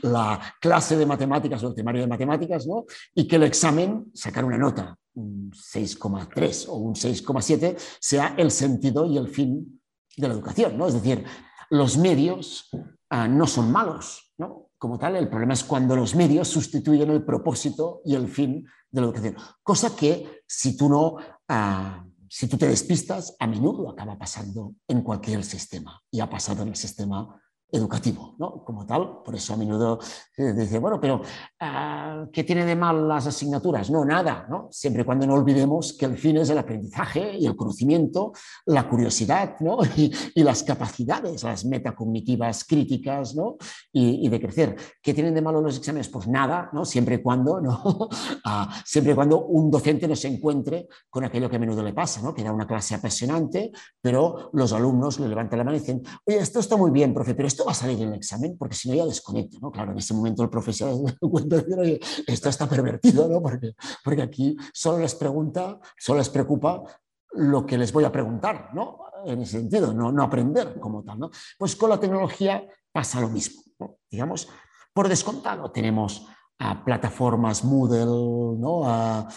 la 0.03 0.39
clase 0.61 0.95
de 0.95 1.05
matemáticas 1.05 1.61
o 1.63 1.69
el 1.69 1.75
temario 1.75 2.01
de 2.01 2.07
matemáticas 2.07 2.65
y 3.13 3.27
que 3.27 3.35
el 3.35 3.43
examen, 3.43 4.11
sacar 4.13 4.45
una 4.45 4.57
nota, 4.57 4.97
un 5.15 5.51
6,3 5.51 6.69
o 6.69 6.75
un 6.75 6.93
6,7, 6.93 7.75
sea 7.99 8.35
el 8.37 8.51
sentido 8.51 9.05
y 9.05 9.17
el 9.17 9.27
fin 9.27 9.81
de 10.15 10.27
la 10.27 10.33
educación. 10.33 10.77
¿no? 10.77 10.87
Es 10.87 10.93
decir, 10.93 11.25
los 11.69 11.97
medios 11.97 12.69
ah, 13.09 13.27
no 13.27 13.45
son 13.45 13.71
malos, 13.71 14.31
¿no? 14.37 14.66
Como 14.77 14.99
tal, 14.99 15.15
el 15.15 15.29
problema 15.29 15.53
es 15.53 15.63
cuando 15.63 15.95
los 15.95 16.15
medios 16.15 16.47
sustituyen 16.47 17.09
el 17.09 17.23
propósito 17.23 18.01
y 18.05 18.15
el 18.15 18.27
fin 18.27 18.65
de 18.91 19.01
la 19.01 19.07
educación. 19.07 19.35
Cosa 19.63 19.95
que 19.95 20.43
si 20.47 20.77
tú 20.77 20.89
no, 20.89 21.17
ah, 21.47 22.05
si 22.29 22.47
tú 22.47 22.57
te 22.57 22.67
despistas, 22.67 23.35
a 23.39 23.47
menudo 23.47 23.89
acaba 23.89 24.17
pasando 24.17 24.75
en 24.87 25.01
cualquier 25.01 25.43
sistema 25.43 26.01
y 26.11 26.19
ha 26.19 26.29
pasado 26.29 26.61
en 26.63 26.69
el 26.69 26.75
sistema 26.75 27.41
educativo, 27.71 28.35
¿no? 28.39 28.63
Como 28.63 28.85
tal, 28.85 29.21
por 29.23 29.35
eso 29.35 29.53
a 29.53 29.57
menudo 29.57 29.99
se 30.01 30.53
dice, 30.53 30.79
bueno, 30.79 30.99
pero 31.01 31.21
ah, 31.59 32.25
¿qué 32.31 32.43
tiene 32.43 32.65
de 32.65 32.75
mal 32.75 33.07
las 33.07 33.27
asignaturas? 33.27 33.89
No, 33.89 34.05
nada, 34.05 34.47
¿no? 34.49 34.69
Siempre 34.71 35.01
y 35.01 35.05
cuando 35.05 35.27
no 35.27 35.33
olvidemos 35.33 35.93
que 35.93 36.05
el 36.05 36.17
fin 36.17 36.37
es 36.37 36.49
el 36.49 36.57
aprendizaje 36.57 37.37
y 37.37 37.45
el 37.45 37.57
conocimiento, 37.57 38.31
la 38.65 38.87
curiosidad, 38.87 39.55
¿no? 39.59 39.79
Y, 39.97 40.43
las 40.47 40.63
capacidades, 40.63 41.43
las 41.43 41.65
metacognitivas 41.65 42.63
críticas, 42.63 43.35
¿no? 43.35 43.57
Y, 43.91 44.29
de 44.29 44.39
crecer. 44.39 44.75
¿Qué 45.01 45.13
tienen 45.13 45.33
de 45.33 45.41
malo 45.41 45.59
los 45.61 45.77
exámenes? 45.77 46.07
Pues 46.07 46.27
nada, 46.27 46.69
¿no? 46.71 46.85
Siempre 46.85 47.15
y 47.15 47.21
cuando, 47.21 47.59
¿no? 47.59 48.09
Ah, 48.45 48.81
siempre 48.85 49.11
y 49.11 49.15
cuando 49.15 49.45
un 49.45 49.69
docente 49.69 50.07
no 50.07 50.15
se 50.15 50.29
encuentre 50.29 50.87
con 51.09 51.25
aquello 51.25 51.49
que 51.49 51.57
a 51.57 51.59
menudo 51.59 51.83
le 51.83 51.91
pasa, 51.91 52.21
¿no? 52.21 52.33
Que 52.33 52.43
da 52.43 52.53
una 52.53 52.65
clase 52.65 52.95
apasionante, 52.95 53.71
pero 53.99 54.51
los 54.53 54.71
alumnos 54.71 55.19
le 55.19 55.27
levantan 55.27 55.59
la 55.59 55.65
mano 55.65 55.75
y 55.75 55.81
dicen, 55.81 56.01
oye, 56.25 56.37
esto 56.37 56.59
está 56.59 56.77
muy 56.77 56.91
bien, 56.91 57.13
profe, 57.13 57.35
pero 57.35 57.47
esto 57.57 57.65
va 57.65 57.71
a 57.71 57.75
salir 57.75 57.99
en 58.03 58.09
el 58.09 58.13
examen, 58.13 58.55
porque 58.55 58.75
si 58.75 58.87
no 58.87 58.93
ya 58.93 59.05
desconecta, 59.05 59.57
¿no? 59.59 59.71
Claro, 59.71 59.91
en 59.91 59.97
ese 59.97 60.13
momento 60.13 60.43
el 60.43 60.49
profesor 60.49 60.93
se 60.95 61.03
da 61.21 61.29
cuenta 61.29 61.57
de 61.57 61.99
esto 62.27 62.49
está 62.49 62.69
pervertido, 62.69 63.27
¿no? 63.27 63.41
Porque, 63.41 63.73
porque 64.03 64.21
aquí 64.21 64.55
solo 64.71 64.99
les 64.99 65.15
pregunta, 65.15 65.79
solo 65.97 66.19
les 66.19 66.29
preocupa 66.29 66.83
lo 67.31 67.65
que 67.65 67.79
les 67.79 67.91
voy 67.91 68.03
a 68.03 68.11
preguntar, 68.11 68.69
¿no? 68.75 68.99
En 69.25 69.41
ese 69.41 69.53
sentido, 69.53 69.91
no, 69.91 70.11
no 70.11 70.21
aprender 70.21 70.79
como 70.79 71.03
tal. 71.03 71.17
Pues 71.57 71.75
con 71.75 71.89
la 71.89 71.99
tecnología 71.99 72.63
pasa 72.91 73.19
lo 73.19 73.29
mismo, 73.29 73.63
Digamos, 74.09 74.47
por 74.93 75.09
descontado 75.09 75.71
tenemos 75.71 76.27
a 76.59 76.83
plataformas 76.83 77.63
Moodle, 77.63 78.59
¿no? 78.59 78.81
a, 78.85 79.27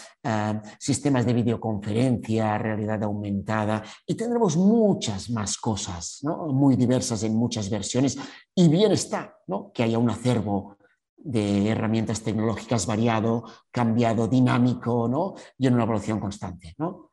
sistemas 0.79 1.25
de 1.25 1.33
videoconferencia, 1.33 2.57
realidad 2.57 3.03
aumentada, 3.03 3.83
y 4.05 4.15
tendremos 4.15 4.57
muchas 4.57 5.29
más 5.29 5.57
cosas, 5.57 6.19
¿no? 6.23 6.47
muy 6.47 6.75
diversas 6.75 7.23
en 7.23 7.35
muchas 7.35 7.69
versiones, 7.69 8.17
y 8.55 8.67
bien 8.67 8.91
está 8.91 9.37
¿no? 9.47 9.71
que 9.71 9.83
haya 9.83 9.97
un 9.97 10.09
acervo 10.09 10.77
de 11.17 11.69
herramientas 11.69 12.21
tecnológicas 12.21 12.85
variado, 12.85 13.43
cambiado, 13.69 14.27
dinámico, 14.27 15.07
¿no? 15.07 15.35
y 15.57 15.67
en 15.67 15.75
una 15.75 15.83
evolución 15.83 16.19
constante. 16.19 16.73
¿no? 16.77 17.11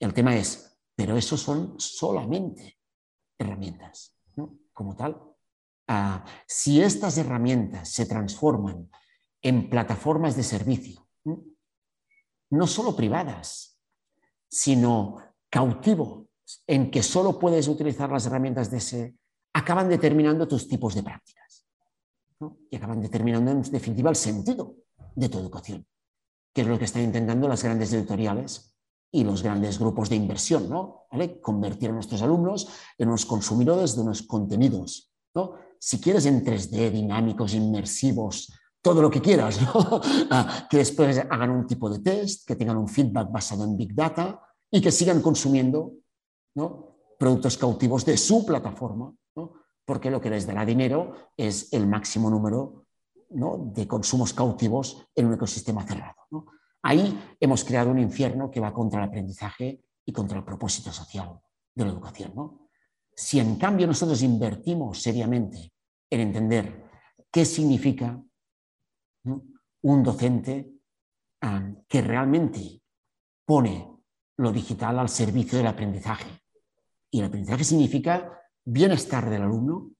El 0.00 0.14
tema 0.14 0.36
es, 0.36 0.78
pero 0.94 1.16
eso 1.16 1.36
son 1.36 1.74
solamente 1.78 2.78
herramientas, 3.38 4.14
¿no? 4.36 4.58
como 4.72 4.96
tal. 4.96 5.20
Ah, 5.88 6.24
si 6.46 6.80
estas 6.80 7.16
herramientas 7.18 7.90
se 7.90 8.06
transforman 8.06 8.90
en 9.46 9.70
plataformas 9.70 10.34
de 10.34 10.42
servicio, 10.42 11.06
no 12.50 12.66
solo 12.66 12.96
privadas, 12.96 13.78
sino 14.48 15.18
cautivos, 15.48 16.26
en 16.66 16.90
que 16.90 17.00
solo 17.00 17.38
puedes 17.38 17.68
utilizar 17.68 18.10
las 18.10 18.26
herramientas 18.26 18.72
de 18.72 18.78
ese, 18.78 19.16
acaban 19.52 19.88
determinando 19.88 20.48
tus 20.48 20.66
tipos 20.66 20.96
de 20.96 21.04
prácticas. 21.04 21.64
Y 22.70 22.76
acaban 22.76 23.00
determinando, 23.00 23.52
en 23.52 23.62
definitiva, 23.62 24.10
el 24.10 24.16
sentido 24.16 24.78
de 25.14 25.28
tu 25.28 25.38
educación, 25.38 25.86
que 26.52 26.62
es 26.62 26.66
lo 26.66 26.76
que 26.76 26.86
están 26.86 27.02
intentando 27.02 27.46
las 27.46 27.62
grandes 27.62 27.92
editoriales 27.92 28.74
y 29.12 29.22
los 29.22 29.44
grandes 29.44 29.78
grupos 29.78 30.10
de 30.10 30.16
inversión, 30.16 30.68
¿no? 30.68 31.06
Convertir 31.40 31.90
a 31.90 31.92
nuestros 31.92 32.20
alumnos 32.20 32.68
en 32.98 33.08
unos 33.08 33.24
consumidores 33.24 33.94
de 33.94 34.02
unos 34.02 34.22
contenidos, 34.22 35.12
¿no? 35.36 35.54
Si 35.78 36.00
quieres 36.00 36.26
en 36.26 36.44
3D, 36.44 36.90
dinámicos, 36.90 37.54
inmersivos, 37.54 38.52
todo 38.86 39.02
lo 39.02 39.10
que 39.10 39.20
quieras, 39.20 39.58
ah, 40.30 40.68
que 40.70 40.76
después 40.76 41.18
hagan 41.18 41.50
un 41.50 41.66
tipo 41.66 41.90
de 41.90 41.98
test, 41.98 42.46
que 42.46 42.54
tengan 42.54 42.76
un 42.76 42.86
feedback 42.86 43.32
basado 43.32 43.64
en 43.64 43.76
Big 43.76 43.92
Data 43.92 44.40
y 44.70 44.80
que 44.80 44.92
sigan 44.92 45.20
consumiendo 45.20 45.94
productos 47.18 47.58
cautivos 47.58 48.04
de 48.04 48.16
su 48.16 48.46
plataforma, 48.46 49.12
porque 49.84 50.08
lo 50.08 50.20
que 50.20 50.30
les 50.30 50.46
dará 50.46 50.64
dinero 50.64 51.32
es 51.36 51.72
el 51.72 51.88
máximo 51.88 52.30
número 52.30 52.86
de 53.28 53.88
consumos 53.88 54.32
cautivos 54.32 55.04
en 55.16 55.26
un 55.26 55.34
ecosistema 55.34 55.84
cerrado. 55.84 56.46
Ahí 56.82 57.36
hemos 57.40 57.64
creado 57.64 57.90
un 57.90 57.98
infierno 57.98 58.52
que 58.52 58.60
va 58.60 58.72
contra 58.72 59.02
el 59.02 59.08
aprendizaje 59.08 59.82
y 60.04 60.12
contra 60.12 60.38
el 60.38 60.44
propósito 60.44 60.92
social 60.92 61.40
de 61.74 61.84
la 61.84 61.90
educación. 61.90 62.32
Si 63.16 63.40
en 63.40 63.56
cambio 63.56 63.88
nosotros 63.88 64.22
invertimos 64.22 65.02
seriamente 65.02 65.72
en 66.08 66.20
entender 66.20 66.84
qué 67.32 67.44
significa 67.44 68.22
un 69.82 70.02
docente 70.02 70.72
ah, 71.42 71.70
que 71.88 72.00
realmente 72.00 72.82
pone 73.44 73.96
lo 74.38 74.52
digital 74.52 74.98
al 74.98 75.08
servicio 75.08 75.58
del 75.58 75.66
aprendizaje. 75.66 76.28
Y 77.10 77.20
el 77.20 77.26
aprendizaje 77.26 77.64
significa 77.64 78.40
bienestar 78.64 79.30
del 79.30 79.42
alumno, 79.42 79.92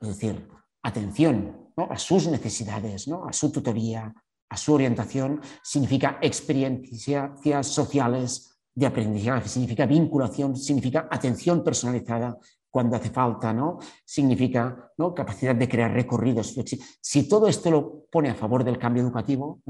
es 0.00 0.08
decir, 0.08 0.48
atención 0.82 1.72
a 1.76 1.98
sus 1.98 2.26
necesidades, 2.28 3.08
a 3.08 3.32
su 3.32 3.52
tutoría, 3.52 4.12
a 4.48 4.56
su 4.56 4.74
orientación, 4.74 5.40
significa 5.62 6.18
experiencias 6.22 7.66
sociales 7.66 8.58
de 8.74 8.86
aprendizaje, 8.86 9.48
significa 9.48 9.86
vinculación, 9.86 10.56
significa 10.56 11.08
atención 11.10 11.62
personalizada 11.62 12.38
cuando 12.70 12.96
hace 12.96 13.10
falta, 13.10 13.52
¿no? 13.52 13.78
significa 14.04 14.92
¿no? 14.98 15.14
capacidad 15.14 15.54
de 15.54 15.68
crear 15.68 15.92
recorridos 15.92 16.54
flexibles. 16.54 16.98
Si 17.00 17.28
todo 17.28 17.46
esto 17.48 17.70
lo 17.70 18.04
pone 18.10 18.30
a 18.30 18.34
favor 18.34 18.64
del 18.64 18.78
cambio 18.78 19.02
educativo, 19.02 19.60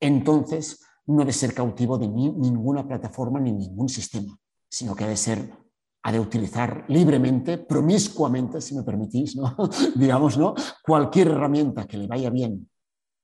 entonces 0.00 0.84
no 1.06 1.18
debe 1.18 1.32
ser 1.32 1.54
cautivo 1.54 1.98
de 1.98 2.08
ninguna 2.08 2.86
plataforma 2.86 3.40
ni 3.40 3.52
ningún 3.52 3.88
sistema, 3.88 4.36
sino 4.68 4.94
que 4.94 5.04
debe 5.04 5.16
ser 5.16 5.62
ha 6.04 6.10
de 6.10 6.18
utilizar 6.18 6.84
libremente, 6.88 7.58
promiscuamente, 7.58 8.60
si 8.60 8.74
me 8.74 8.82
permitís, 8.82 9.36
¿no? 9.36 9.56
digamos, 9.94 10.36
¿no? 10.36 10.54
cualquier 10.84 11.28
herramienta 11.28 11.86
que 11.86 11.96
le 11.96 12.08
vaya 12.08 12.28
bien 12.28 12.68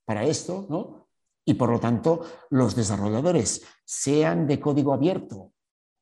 para 0.04 0.24
esto, 0.24 0.66
¿no? 0.70 1.08
y 1.44 1.54
por 1.54 1.70
lo 1.70 1.80
tanto 1.80 2.20
los 2.50 2.76
desarrolladores, 2.76 3.62
sean 3.84 4.46
de 4.46 4.60
código 4.60 4.92
abierto 4.92 5.52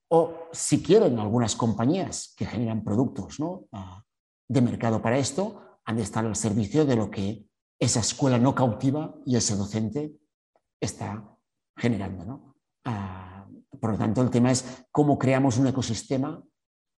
o 0.09 0.48
si 0.52 0.82
quieren 0.82 1.18
algunas 1.18 1.57
compañías 1.57 2.34
que 2.36 2.46
generan 2.46 2.84
productos 2.84 3.40
¿no? 3.40 3.64
Ah, 3.72 4.02
de 4.48 4.61
mercado 4.61 5.02
para 5.02 5.18
esto, 5.18 5.80
han 5.84 5.96
de 5.96 6.02
estar 6.02 6.24
al 6.24 6.36
servicio 6.36 6.84
de 6.84 6.96
lo 6.96 7.11
que 7.11 7.46
esa 7.78 8.00
escuela 8.00 8.38
no 8.38 8.54
cautiva 8.54 9.14
y 9.24 9.36
ese 9.36 9.57
docente 9.57 10.14
está 10.80 11.36
generando. 11.76 12.24
¿no? 12.24 12.57
Ah, 12.84 13.46
por 13.80 13.90
lo 13.90 13.98
tanto, 13.98 14.22
el 14.22 14.30
tema 14.30 14.50
es 14.50 14.86
cómo 14.90 15.18
creamos 15.18 15.59
un 15.59 15.66
ecosistema 15.66 16.42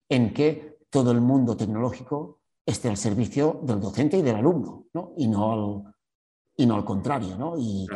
en 0.10 0.34
que 0.34 0.80
todo 0.90 1.12
el 1.12 1.22
mundo 1.22 1.56
tecnológico 1.58 2.42
esté 2.66 2.90
al 2.90 2.98
servicio 2.98 3.62
del 3.64 3.80
docente 3.80 4.18
y 4.18 4.22
del 4.22 4.36
alumno, 4.36 4.88
¿no? 4.94 5.14
y, 5.18 5.28
no 5.28 5.52
al, 5.52 5.96
y 6.58 6.66
no 6.66 6.76
al 6.76 6.86
contrario. 6.86 7.38
¿no? 7.38 7.58
Y, 7.58 7.88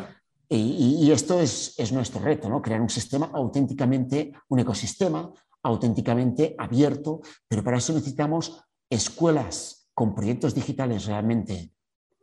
y, 0.53 1.09
esto 1.11 1.39
es, 1.39 1.75
es, 1.77 1.93
nuestro 1.93 2.19
reto, 2.19 2.49
¿no? 2.49 2.61
crear 2.61 2.81
un 2.81 2.89
sistema 2.89 3.31
auténticamente, 3.33 4.33
un 4.49 4.59
ecosistema 4.59 5.31
auténticamente 5.63 6.55
abierto, 6.57 7.21
pero 7.47 7.63
para 7.63 7.77
eso 7.77 7.93
necesitamos 7.93 8.61
escuelas 8.89 9.89
con 9.93 10.13
proyectos 10.13 10.53
digitales 10.53 11.05
realmente 11.05 11.73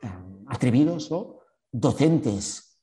eh, 0.03 0.09
atrevidos, 0.49 1.11
¿no? 1.11 1.39
docentes 1.73 2.79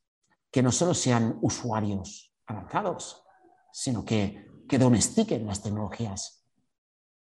que 0.49 0.63
no 0.63 0.71
solo 0.71 0.95
sean 0.95 1.37
usuarios 1.43 2.33
avanzados, 2.47 3.23
sino 3.71 4.03
que, 4.03 4.47
que 4.67 4.79
domestiquen 4.79 5.45
las 5.45 5.61
tecnologías 5.61 6.43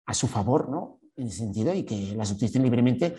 a 0.06 0.14
su 0.14 0.28
favor, 0.28 0.68
¿no? 0.68 1.00
En 1.16 1.28
ese 1.28 1.38
sentido, 1.38 1.74
y 1.74 1.84
que 1.84 2.14
las 2.14 2.30
utilicen 2.30 2.62
libremente 2.62 3.16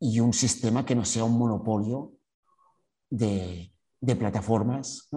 y 0.00 0.20
un 0.20 0.32
sistema 0.32 0.84
que 0.84 0.94
no 0.94 1.04
sea 1.04 1.24
un 1.24 1.38
monopolio 1.38 2.14
de, 3.08 3.73
de 4.04 4.16
plataformas 4.16 5.08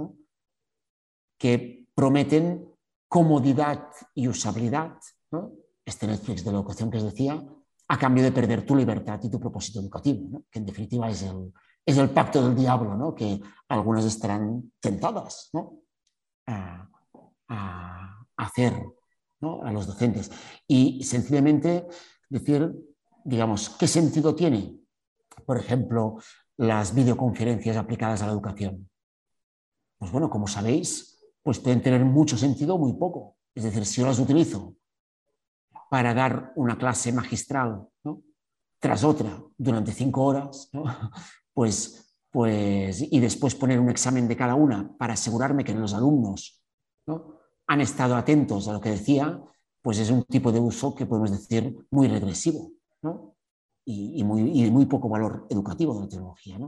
que 1.38 1.88
prometen 1.93 2.65
comodidad 3.07 3.88
y 4.15 4.27
usabilidad. 4.27 4.97
Este 5.85 6.07
Netflix 6.07 6.43
de 6.43 6.51
la 6.51 6.57
educación 6.57 6.89
que 6.91 6.97
os 6.97 7.03
decía, 7.03 7.41
a 7.89 7.97
cambio 7.97 8.23
de 8.23 8.31
perder 8.31 8.65
tu 8.65 8.75
libertad 8.75 9.19
y 9.23 9.29
tu 9.29 9.39
propósito 9.39 9.79
educativo, 9.79 10.43
que 10.51 10.59
en 10.59 10.65
definitiva 10.65 11.09
es 11.09 11.23
el, 11.23 11.53
es 11.85 11.97
el 11.97 12.09
pacto 12.09 12.45
del 12.45 12.55
diablo, 12.55 12.95
¿no? 12.95 13.15
que 13.15 13.39
algunas 13.69 14.03
estarán 14.05 14.71
tentadas 14.79 15.49
a, 16.47 16.89
a, 17.47 18.25
hacer 18.35 18.73
a 19.41 19.71
los 19.71 19.88
docentes. 19.88 20.31
Y 20.67 21.03
sencillamente 21.03 21.88
decir, 22.29 22.73
digamos, 23.23 23.69
¿qué 23.69 23.88
sentido 23.88 24.35
tiene, 24.35 24.77
por 25.45 25.57
ejemplo, 25.57 26.17
las 26.58 26.93
videoconferencias 26.93 27.78
aplicadas 27.78 28.22
a 28.22 28.26
la 28.26 28.34
educación? 28.34 28.89
Pues 29.97 30.12
bueno, 30.12 30.30
como 30.30 30.47
sabéis, 30.47 31.24
pues 31.43 31.60
pueden 31.60 31.82
tener 31.82 32.03
mucho 32.03 32.38
sentido 32.38 32.76
o 32.76 32.78
muy 32.78 32.93
poco. 32.93 33.38
Es 33.55 33.64
decir, 33.64 33.86
si 33.86 34.01
yo 34.01 34.08
las 34.08 34.20
utilizo 34.20 34.76
para 35.89 36.14
dar 36.14 36.51
una 36.55 36.78
clase 36.78 37.12
magistral 37.12 37.88
tras 38.80 39.03
otra 39.03 39.41
durante 39.58 39.91
cinco 39.91 40.26
horas, 40.26 40.70
pues, 41.53 42.16
pues, 42.30 43.01
y 43.01 43.20
después 43.20 43.55
poner 43.55 43.80
un 43.80 43.89
examen 43.89 44.28
de 44.28 44.36
cada 44.36 44.55
una 44.55 44.95
para 44.97 45.14
asegurarme 45.14 45.64
que 45.64 45.74
los 45.74 45.93
alumnos 45.93 46.62
han 47.68 47.82
estado 47.82 48.16
atentos 48.16 48.68
a 48.68 48.74
lo 48.74 48.82
que 48.82 48.89
decía, 48.89 49.41
pues 49.82 49.99
es 49.99 50.10
un 50.10 50.24
tipo 50.24 50.51
de 50.51 50.60
uso 50.60 50.93
que 50.93 51.05
podemos 51.05 51.32
decir 51.32 51.88
muy 51.89 52.08
regresivo 52.08 52.72
y, 53.89 54.23
muy, 54.23 54.85
poco 54.85 55.07
valor 55.07 55.47
educativo 55.49 55.93
de 55.95 56.01
la 56.01 56.09
tecnología. 56.09 56.59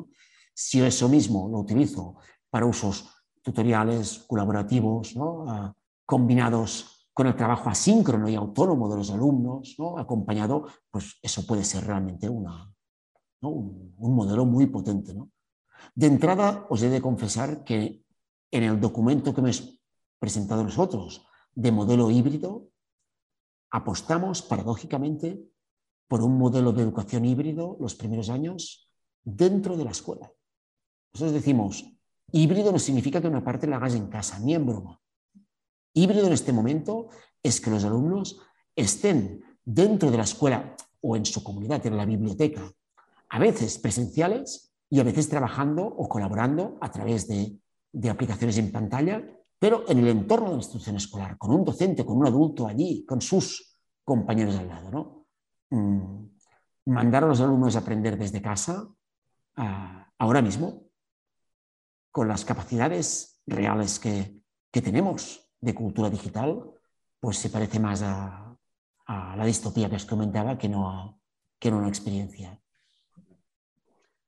Si 0.54 0.80
yo 0.80 0.86
eso 0.86 1.10
mismo 1.10 1.50
lo 1.50 1.60
utilizo 1.60 2.16
para 2.50 2.66
usos 2.66 3.10
tutoriales 3.42 4.26
colaborativos 4.28 5.16
ah, 5.20 5.74
combinados 6.06 7.10
con 7.14 7.28
el 7.28 7.36
trabajo 7.36 7.70
asíncrono 7.70 8.30
y 8.30 8.36
autónomo 8.36 8.90
de 8.90 8.96
los 8.96 9.12
alumnos, 9.12 9.76
acompañado, 9.98 10.66
pues 10.90 11.18
eso 11.22 11.46
puede 11.46 11.66
ser 11.66 11.86
realmente 11.86 12.30
una, 12.30 12.74
un, 13.42 13.94
modelo 13.98 14.46
muy 14.46 14.68
potente. 14.68 15.14
De 15.94 16.08
entrada, 16.08 16.68
os 16.70 16.82
he 16.82 16.90
de 16.90 17.02
confesar 17.02 17.66
que 17.66 18.06
en 18.52 18.64
el 18.64 18.80
documento 18.80 19.34
que 19.34 19.42
me 19.42 19.52
he 19.52 19.80
presentado 20.20 20.64
nosotros 20.64 21.26
de 21.54 21.72
modelo 21.74 22.10
híbrido, 22.10 22.70
apostamos 23.72 24.42
paradójicamente 24.42 25.49
por 26.10 26.24
un 26.24 26.38
modelo 26.38 26.74
de 26.74 26.82
educación 26.82 27.24
híbrido 27.24 27.78
los 27.80 27.96
primeros 27.96 28.30
años 28.30 28.90
dentro 29.24 29.78
de 29.78 29.86
la 29.86 29.92
escuela. 29.92 30.30
Nosotros 31.14 31.34
decimos, 31.34 31.86
híbrido 32.32 32.72
no 32.72 32.80
significa 32.80 33.22
que 33.22 33.28
una 33.28 33.44
parte 33.44 33.68
la 33.68 33.78
hagas 33.78 33.94
en 33.94 34.08
casa, 34.08 34.40
ni 34.40 34.56
en 34.56 34.66
broma. 34.66 35.00
Híbrido 35.94 36.26
en 36.26 36.34
este 36.34 36.52
momento 36.52 37.10
es 37.44 37.62
que 37.62 37.70
los 37.70 37.86
alumnos 37.86 38.42
estén 38.76 39.44
dentro 39.64 40.10
de 40.10 40.18
la 40.18 40.24
escuela 40.24 40.76
o 41.00 41.16
en 41.16 41.26
su 41.26 41.44
comunidad, 41.44 41.86
en 41.86 41.96
la 41.96 42.06
biblioteca, 42.06 42.64
a 43.30 43.40
veces 43.40 43.78
presenciales 43.78 44.74
y 44.90 45.00
a 45.00 45.04
veces 45.04 45.30
trabajando 45.30 45.86
o 45.86 46.10
colaborando 46.10 46.80
a 46.82 46.92
través 46.92 47.28
de, 47.28 47.56
de 47.92 48.10
aplicaciones 48.10 48.58
en 48.58 48.72
pantalla, 48.72 49.24
pero 49.60 49.88
en 49.88 50.00
el 50.00 50.08
entorno 50.08 50.48
de 50.48 50.54
la 50.54 50.58
institución 50.58 50.96
escolar, 50.96 51.38
con 51.38 51.52
un 51.52 51.64
docente, 51.64 52.04
con 52.04 52.18
un 52.18 52.26
adulto 52.26 52.66
allí, 52.66 53.06
con 53.06 53.22
sus 53.22 53.78
compañeros 54.04 54.56
al 54.56 54.68
lado. 54.68 54.90
¿no? 54.90 55.19
Mm, 55.70 56.26
mandar 56.86 57.24
a 57.24 57.28
los 57.28 57.42
alumnos 57.42 57.76
a 57.76 57.80
aprender 57.80 58.18
desde 58.18 58.42
casa 58.42 58.88
ahora 60.18 60.42
mismo, 60.42 60.90
con 62.12 62.28
las 62.28 62.46
capacidades 62.46 63.42
reales 63.46 64.00
que, 64.00 64.40
tenemos 64.72 65.50
de 65.60 65.74
cultura 65.74 66.10
digital, 66.10 66.64
pues 67.20 67.38
se 67.38 67.50
parece 67.50 67.80
más 67.80 68.02
a, 68.04 68.56
la 69.08 69.46
distopía 69.46 69.90
que 69.90 69.96
os 69.96 70.06
comentaba 70.06 70.58
que 70.58 70.70
no 70.70 70.90
a, 70.90 71.18
que 71.58 71.72
no 71.72 71.80
una 71.80 71.88
experiencia. 71.88 72.62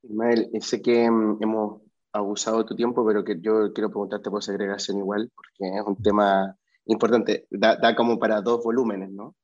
Ismael, 0.02 0.50
sé 0.60 0.82
que 0.82 1.08
mm, 1.08 1.38
hemos 1.40 1.82
abusado 2.12 2.58
de 2.58 2.64
tu 2.64 2.74
tiempo, 2.74 3.06
pero 3.06 3.24
que 3.24 3.40
yo 3.40 3.72
quiero 3.72 3.90
preguntarte 3.90 4.30
por 4.30 4.42
segregación 4.42 4.98
igual, 4.98 5.30
porque 5.34 5.78
es 5.78 5.86
un 5.86 5.96
tema 6.02 6.56
importante, 6.86 7.46
da, 7.50 7.76
da 7.76 7.94
como 7.94 8.18
para 8.18 8.40
dos 8.40 8.62
volúmenes, 8.64 9.10
¿no? 9.10 9.36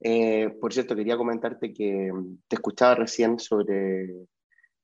Eh, 0.00 0.50
por 0.60 0.72
cierto, 0.72 0.94
quería 0.94 1.16
comentarte 1.16 1.72
que 1.72 2.12
mm, 2.12 2.38
te 2.48 2.56
escuchaba 2.56 2.94
recién 2.96 3.38
sobre, 3.38 4.26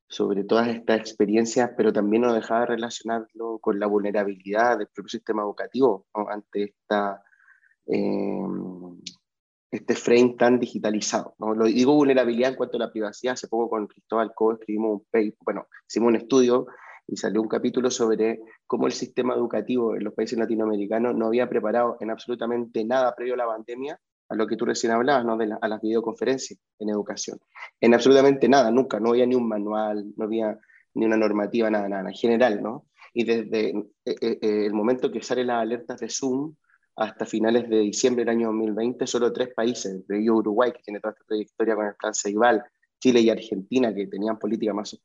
sobre 0.09 0.45
todas 0.45 0.69
estas 0.69 1.01
experiencias, 1.01 1.71
pero 1.77 1.93
también 1.93 2.23
no 2.23 2.33
dejaba 2.33 2.61
de 2.61 2.67
relacionarlo 2.67 3.59
con 3.59 3.79
la 3.79 3.87
vulnerabilidad 3.87 4.79
del 4.79 4.89
propio 4.89 5.11
sistema 5.11 5.43
educativo 5.43 6.07
ante 6.29 6.65
esta, 6.65 7.23
eh, 7.87 8.43
este 9.71 9.95
frame 9.95 10.35
tan 10.39 10.59
digitalizado. 10.59 11.35
¿no? 11.39 11.55
Lo 11.55 11.67
digo 11.67 11.95
vulnerabilidad 11.95 12.51
en 12.51 12.57
cuanto 12.57 12.77
a 12.77 12.81
la 12.81 12.93
privacidad. 12.93 13.35
Hace 13.35 13.49
poco 13.49 13.71
con 13.71 13.87
Cristóbal 13.87 14.33
Co 14.35 14.53
escribimos 14.53 15.01
un 15.01 15.07
paper, 15.11 15.37
bueno, 15.45 15.67
hicimos 15.89 16.09
un 16.09 16.17
estudio 16.17 16.67
y 17.07 17.17
salió 17.17 17.43
un 17.43 17.49
capítulo 17.49 17.91
sobre 17.91 18.41
cómo 18.67 18.87
el 18.87 18.93
sistema 18.93 19.35
educativo 19.35 19.95
en 19.95 20.05
los 20.05 20.15
países 20.15 20.39
latinoamericanos 20.39 21.15
no 21.15 21.27
había 21.27 21.49
preparado 21.49 21.97
en 22.01 22.11
absolutamente 22.11 22.85
nada 22.85 23.15
previo 23.15 23.35
a 23.35 23.39
la 23.39 23.47
pandemia 23.47 24.01
a 24.33 24.35
lo 24.35 24.47
que 24.47 24.57
tú 24.57 24.65
recién 24.65 24.93
hablabas, 24.93 25.25
¿no? 25.25 25.37
de 25.37 25.55
a 25.61 25.69
las 25.69 25.81
videoconferencias 25.81 26.59
en 26.79 26.89
educación. 26.89 27.39
En 27.81 27.93
absolutamente 27.93 28.49
nada, 28.49 28.71
nunca, 28.71 28.99
no 28.99 29.11
había 29.11 29.27
ni 29.27 29.35
un 29.35 29.47
manual, 29.47 30.07
no 30.17 30.25
había 30.25 30.59
ni 30.95 31.05
una 31.05 31.19
normativa, 31.19 31.71
nada, 31.71 31.89
nada, 31.89 32.09
en 32.09 32.15
general, 32.15 32.63
¿no? 32.63 32.87
Y 33.13 33.25
desde 33.25 33.71
eh, 33.71 33.85
eh, 34.07 34.39
eh, 34.41 34.67
el 34.67 34.73
momento 34.73 35.13
que 35.13 35.23
salen 35.23 35.49
las 35.49 35.61
alertas 35.61 36.01
de 36.01 36.09
Zoom 36.09 36.55
hasta 36.97 37.27
finales 37.27 37.69
de 37.69 37.81
diciembre 37.81 38.25
del 38.25 38.37
año 38.37 38.47
2020, 38.49 39.07
solo 39.07 39.33
tres 39.33 39.51
países, 39.55 40.07
de 40.07 40.31
Uruguay, 40.31 40.73
que 40.73 40.83
tiene 40.83 41.01
toda 41.01 41.13
esta 41.13 41.25
trayectoria 41.27 41.75
con 41.75 41.87
el 41.87 41.95
plan 41.95 42.15
Ceibal, 42.15 42.65
Chile 43.01 43.21
y 43.21 43.29
Argentina, 43.29 43.95
que 43.95 44.07
tenían 44.07 44.39
política 44.39 44.73
más 44.73 44.97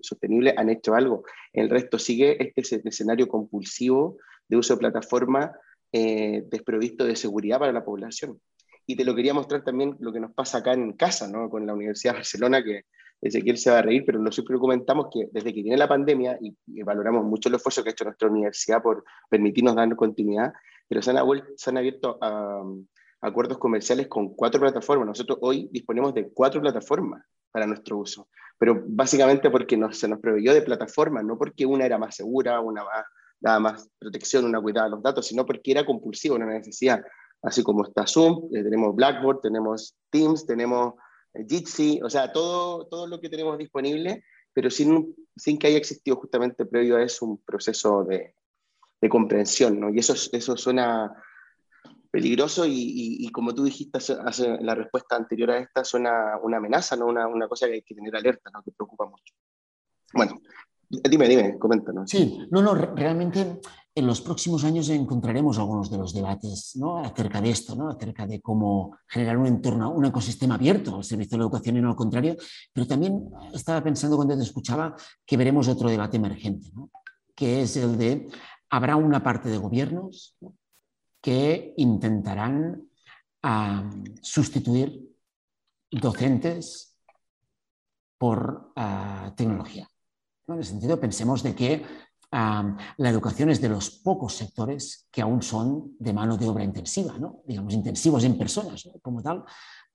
sostenible, 0.00 0.54
han 0.56 0.70
hecho 0.70 0.94
algo. 0.94 1.24
El 1.52 1.70
resto 1.70 1.98
sigue 1.98 2.52
este 2.56 2.80
escenario 2.84 3.28
compulsivo 3.28 4.16
de 4.48 4.56
uso 4.56 4.74
de 4.74 4.80
plataforma 4.80 5.52
eh, 5.94 6.44
desprovisto 6.48 7.04
de 7.04 7.16
seguridad 7.16 7.58
para 7.58 7.72
la 7.72 7.84
población. 7.84 8.40
Y 8.86 8.96
te 8.96 9.04
lo 9.04 9.14
quería 9.14 9.34
mostrar 9.34 9.62
también 9.62 9.96
lo 10.00 10.12
que 10.12 10.20
nos 10.20 10.32
pasa 10.32 10.58
acá 10.58 10.72
en 10.72 10.92
casa, 10.94 11.28
¿no? 11.28 11.48
con 11.48 11.66
la 11.66 11.74
Universidad 11.74 12.12
de 12.12 12.18
Barcelona, 12.18 12.62
que 12.62 12.84
Ezequiel 13.22 13.56
se 13.56 13.70
va 13.70 13.78
a 13.78 13.82
reír, 13.82 14.02
pero 14.04 14.18
nosotros 14.18 14.60
comentamos 14.60 15.06
que 15.12 15.28
desde 15.30 15.54
que 15.54 15.62
viene 15.62 15.76
la 15.76 15.88
pandemia, 15.88 16.38
y, 16.40 16.82
valoramos 16.82 17.24
mucho 17.24 17.48
el 17.48 17.54
esfuerzo 17.54 17.82
que 17.82 17.90
ha 17.90 17.92
hecho 17.92 18.04
nuestra 18.04 18.28
universidad 18.28 18.82
por 18.82 19.04
permitirnos 19.30 19.76
dar 19.76 19.94
continuidad, 19.94 20.52
pero 20.88 21.00
se 21.00 21.12
han, 21.12 21.18
se 21.56 21.70
han 21.70 21.78
abierto 21.78 22.18
acuerdos 23.20 23.58
comerciales 23.58 24.08
con 24.08 24.34
cuatro 24.34 24.60
plataformas. 24.60 25.06
Nosotros 25.06 25.38
hoy 25.40 25.68
disponemos 25.70 26.12
de 26.14 26.30
cuatro 26.30 26.60
plataformas 26.60 27.24
para 27.52 27.66
nuestro 27.66 27.98
uso, 27.98 28.28
pero 28.58 28.82
básicamente 28.86 29.50
porque 29.50 29.78
se 29.92 30.08
nos 30.08 30.18
proveyó 30.18 30.52
de 30.52 30.62
plataformas, 30.62 31.24
no 31.24 31.38
porque 31.38 31.64
una 31.64 31.86
era 31.86 31.98
más 31.98 32.16
segura, 32.16 32.60
una 32.60 32.82
más, 32.82 33.04
daba 33.38 33.60
más 33.60 33.88
protección, 33.98 34.44
una 34.44 34.60
cuidaba 34.60 34.88
los 34.88 35.02
datos, 35.02 35.26
sino 35.26 35.46
porque 35.46 35.70
era 35.70 35.86
compulsivo, 35.86 36.34
una 36.34 36.46
necesidad. 36.46 37.04
Así 37.42 37.62
como 37.62 37.84
está 37.84 38.06
Zoom, 38.06 38.48
eh, 38.54 38.62
tenemos 38.62 38.94
Blackboard, 38.94 39.40
tenemos 39.40 39.96
Teams, 40.10 40.46
tenemos 40.46 40.94
eh, 41.34 41.44
Jitsi, 41.48 42.00
o 42.02 42.08
sea, 42.08 42.32
todo, 42.32 42.86
todo 42.86 43.06
lo 43.06 43.20
que 43.20 43.28
tenemos 43.28 43.58
disponible, 43.58 44.24
pero 44.52 44.70
sin, 44.70 45.14
sin 45.36 45.58
que 45.58 45.66
haya 45.66 45.78
existido 45.78 46.16
justamente 46.16 46.64
previo 46.66 46.96
a 46.96 47.02
eso 47.02 47.26
un 47.26 47.38
proceso 47.38 48.04
de, 48.04 48.34
de 49.00 49.08
comprensión, 49.08 49.80
¿no? 49.80 49.90
Y 49.90 49.98
eso, 49.98 50.14
eso 50.32 50.56
suena 50.56 51.12
peligroso 52.12 52.64
y, 52.68 53.28
como 53.32 53.54
tú 53.54 53.64
dijiste 53.64 53.98
hace, 53.98 54.58
la 54.60 54.74
respuesta 54.74 55.16
anterior 55.16 55.50
a 55.50 55.58
esta, 55.58 55.82
suena 55.82 56.38
una 56.42 56.58
amenaza, 56.58 56.94
¿no? 56.94 57.06
Una, 57.06 57.26
una, 57.26 57.48
cosa 57.48 57.66
que 57.66 57.72
hay 57.72 57.82
que 57.82 57.94
tener 57.94 58.14
alerta, 58.14 58.50
¿no? 58.52 58.62
que 58.62 58.70
preocupa 58.70 59.06
mucho. 59.06 59.34
Bueno, 60.12 60.38
dime, 61.10 61.28
dime, 61.28 61.58
coméntanos. 61.58 62.10
Sí, 62.10 62.46
no, 62.50 62.62
no, 62.62 62.74
realmente 62.74 63.60
en 63.94 64.06
los 64.06 64.20
próximos 64.20 64.64
años 64.64 64.88
encontraremos 64.88 65.58
algunos 65.58 65.90
de 65.90 65.98
los 65.98 66.14
debates 66.14 66.72
¿no? 66.76 66.98
acerca 66.98 67.40
de 67.40 67.50
esto, 67.50 67.74
¿no? 67.74 67.90
acerca 67.90 68.26
de 68.26 68.40
cómo 68.40 68.96
generar 69.06 69.36
un 69.36 69.46
entorno, 69.46 69.90
un 69.90 70.04
ecosistema 70.06 70.54
abierto 70.54 70.96
al 70.96 71.04
servicio 71.04 71.32
de 71.32 71.38
la 71.38 71.44
educación 71.44 71.76
y 71.76 71.80
no 71.80 71.90
al 71.90 71.96
contrario, 71.96 72.36
pero 72.72 72.86
también 72.86 73.30
estaba 73.52 73.82
pensando 73.82 74.16
cuando 74.16 74.36
te 74.36 74.42
escuchaba 74.42 74.96
que 75.26 75.36
veremos 75.36 75.68
otro 75.68 75.90
debate 75.90 76.16
emergente, 76.16 76.70
¿no? 76.74 76.90
que 77.34 77.62
es 77.62 77.76
el 77.76 77.98
de, 77.98 78.28
¿habrá 78.70 78.96
una 78.96 79.22
parte 79.22 79.50
de 79.50 79.58
gobiernos 79.58 80.36
que 81.20 81.74
intentarán 81.76 82.88
sustituir 84.20 85.12
docentes 85.90 86.96
por 88.18 88.72
ah, 88.76 89.32
tecnología. 89.36 89.88
En 90.48 90.58
ese 90.58 90.70
sentido, 90.70 90.98
pensemos 90.98 91.42
de 91.42 91.54
que 91.54 91.82
la 92.32 93.10
educación 93.10 93.50
es 93.50 93.60
de 93.60 93.68
los 93.68 93.90
pocos 93.90 94.34
sectores 94.34 95.06
que 95.10 95.20
aún 95.20 95.42
son 95.42 95.94
de 95.98 96.12
mano 96.12 96.36
de 96.36 96.48
obra 96.48 96.64
intensiva, 96.64 97.18
¿no? 97.18 97.42
digamos, 97.46 97.74
intensivos 97.74 98.24
en 98.24 98.38
personas, 98.38 98.88
como 99.02 99.22
tal. 99.22 99.44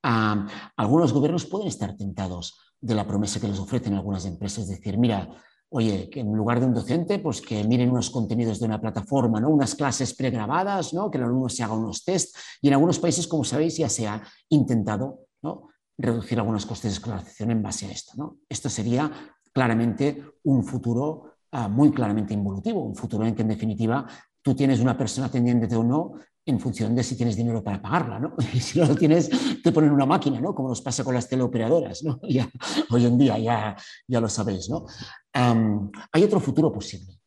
algunos 0.03 1.13
gobiernos 1.13 1.45
pueden 1.45 1.67
estar 1.67 1.95
tentados 1.95 2.75
de 2.79 2.93
la 2.93 3.07
promesa 3.07 3.39
que 3.39 3.47
les 3.47 3.59
ofrecen 3.59 3.95
algunas 3.95 4.25
empresas, 4.25 4.65
es 4.65 4.69
decir, 4.69 4.99
mira, 4.99 5.27
oye, 5.69 6.09
que 6.09 6.19
en 6.19 6.31
lugar 6.33 6.59
de 6.59 6.67
un 6.67 6.73
docente, 6.75 7.19
pues 7.19 7.41
que 7.41 7.63
miren 7.63 7.89
unos 7.89 8.09
contenidos 8.09 8.59
de 8.59 8.65
una 8.67 8.79
plataforma, 8.79 9.39
¿no? 9.39 9.49
unas 9.49 9.75
clases 9.75 10.13
pregrabadas, 10.13 10.93
¿no? 10.93 11.09
que 11.09 11.17
el 11.17 11.25
alumno 11.25 11.49
se 11.49 11.63
haga 11.63 11.73
unos 11.73 12.05
test. 12.05 12.35
Y 12.61 12.67
en 12.67 12.75
algunos 12.75 12.99
países, 12.99 13.27
como 13.27 13.43
sabéis, 13.43 13.77
ya 13.77 13.89
se 13.89 14.07
ha 14.07 14.21
intentado 14.49 15.21
¿no? 15.41 15.69
reducir 15.97 16.39
algunos 16.39 16.65
costes 16.65 16.91
de 16.91 16.95
escolarización 16.95 17.51
en 17.51 17.63
base 17.63 17.87
a 17.87 17.91
esto. 17.91 18.13
¿no? 18.15 18.37
Esto 18.47 18.69
sería 18.69 19.11
claramente 19.57 20.23
un 20.43 20.63
futuro 20.63 21.37
ah, 21.51 21.67
muy 21.67 21.91
claramente 21.91 22.31
involutivo, 22.31 22.83
un 22.83 22.95
futuro 22.95 23.25
en 23.25 23.33
que 23.33 23.41
en 23.41 23.47
definitiva 23.47 24.05
tú 24.39 24.53
tienes 24.53 24.79
una 24.79 24.95
persona 24.95 25.25
atendiéndote 25.25 25.75
o 25.75 25.83
no 25.83 26.13
en 26.45 26.59
función 26.59 26.93
de 26.93 27.03
si 27.03 27.17
tienes 27.17 27.35
dinero 27.35 27.63
para 27.63 27.81
pagarla, 27.81 28.19
¿no? 28.19 28.35
Si 28.61 28.77
no 28.79 28.85
lo 28.85 28.95
tienes, 28.95 29.31
te 29.63 29.71
ponen 29.71 29.89
una 29.89 30.05
máquina, 30.05 30.39
¿no? 30.39 30.53
Como 30.53 30.69
nos 30.69 30.83
pasa 30.83 31.03
con 31.03 31.15
las 31.15 31.27
teleoperadoras, 31.27 32.03
¿no? 32.03 32.19
Hoy 32.91 33.05
en 33.07 33.17
día 33.17 33.39
ya, 33.39 33.75
ya 34.07 34.21
lo 34.21 34.29
sabéis, 34.29 34.69
¿no? 34.69 34.85
hay 35.33 36.23
otro 36.23 36.39
futuro 36.39 36.71
posible, 36.71 37.19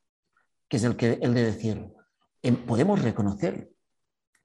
que 0.69 0.77
es 0.77 0.85
el, 0.85 0.97
que, 0.97 1.19
el 1.21 1.35
de 1.35 1.45
decir, 1.45 1.93
em, 2.43 2.65
podemos 2.65 3.03
reconocer 3.03 3.73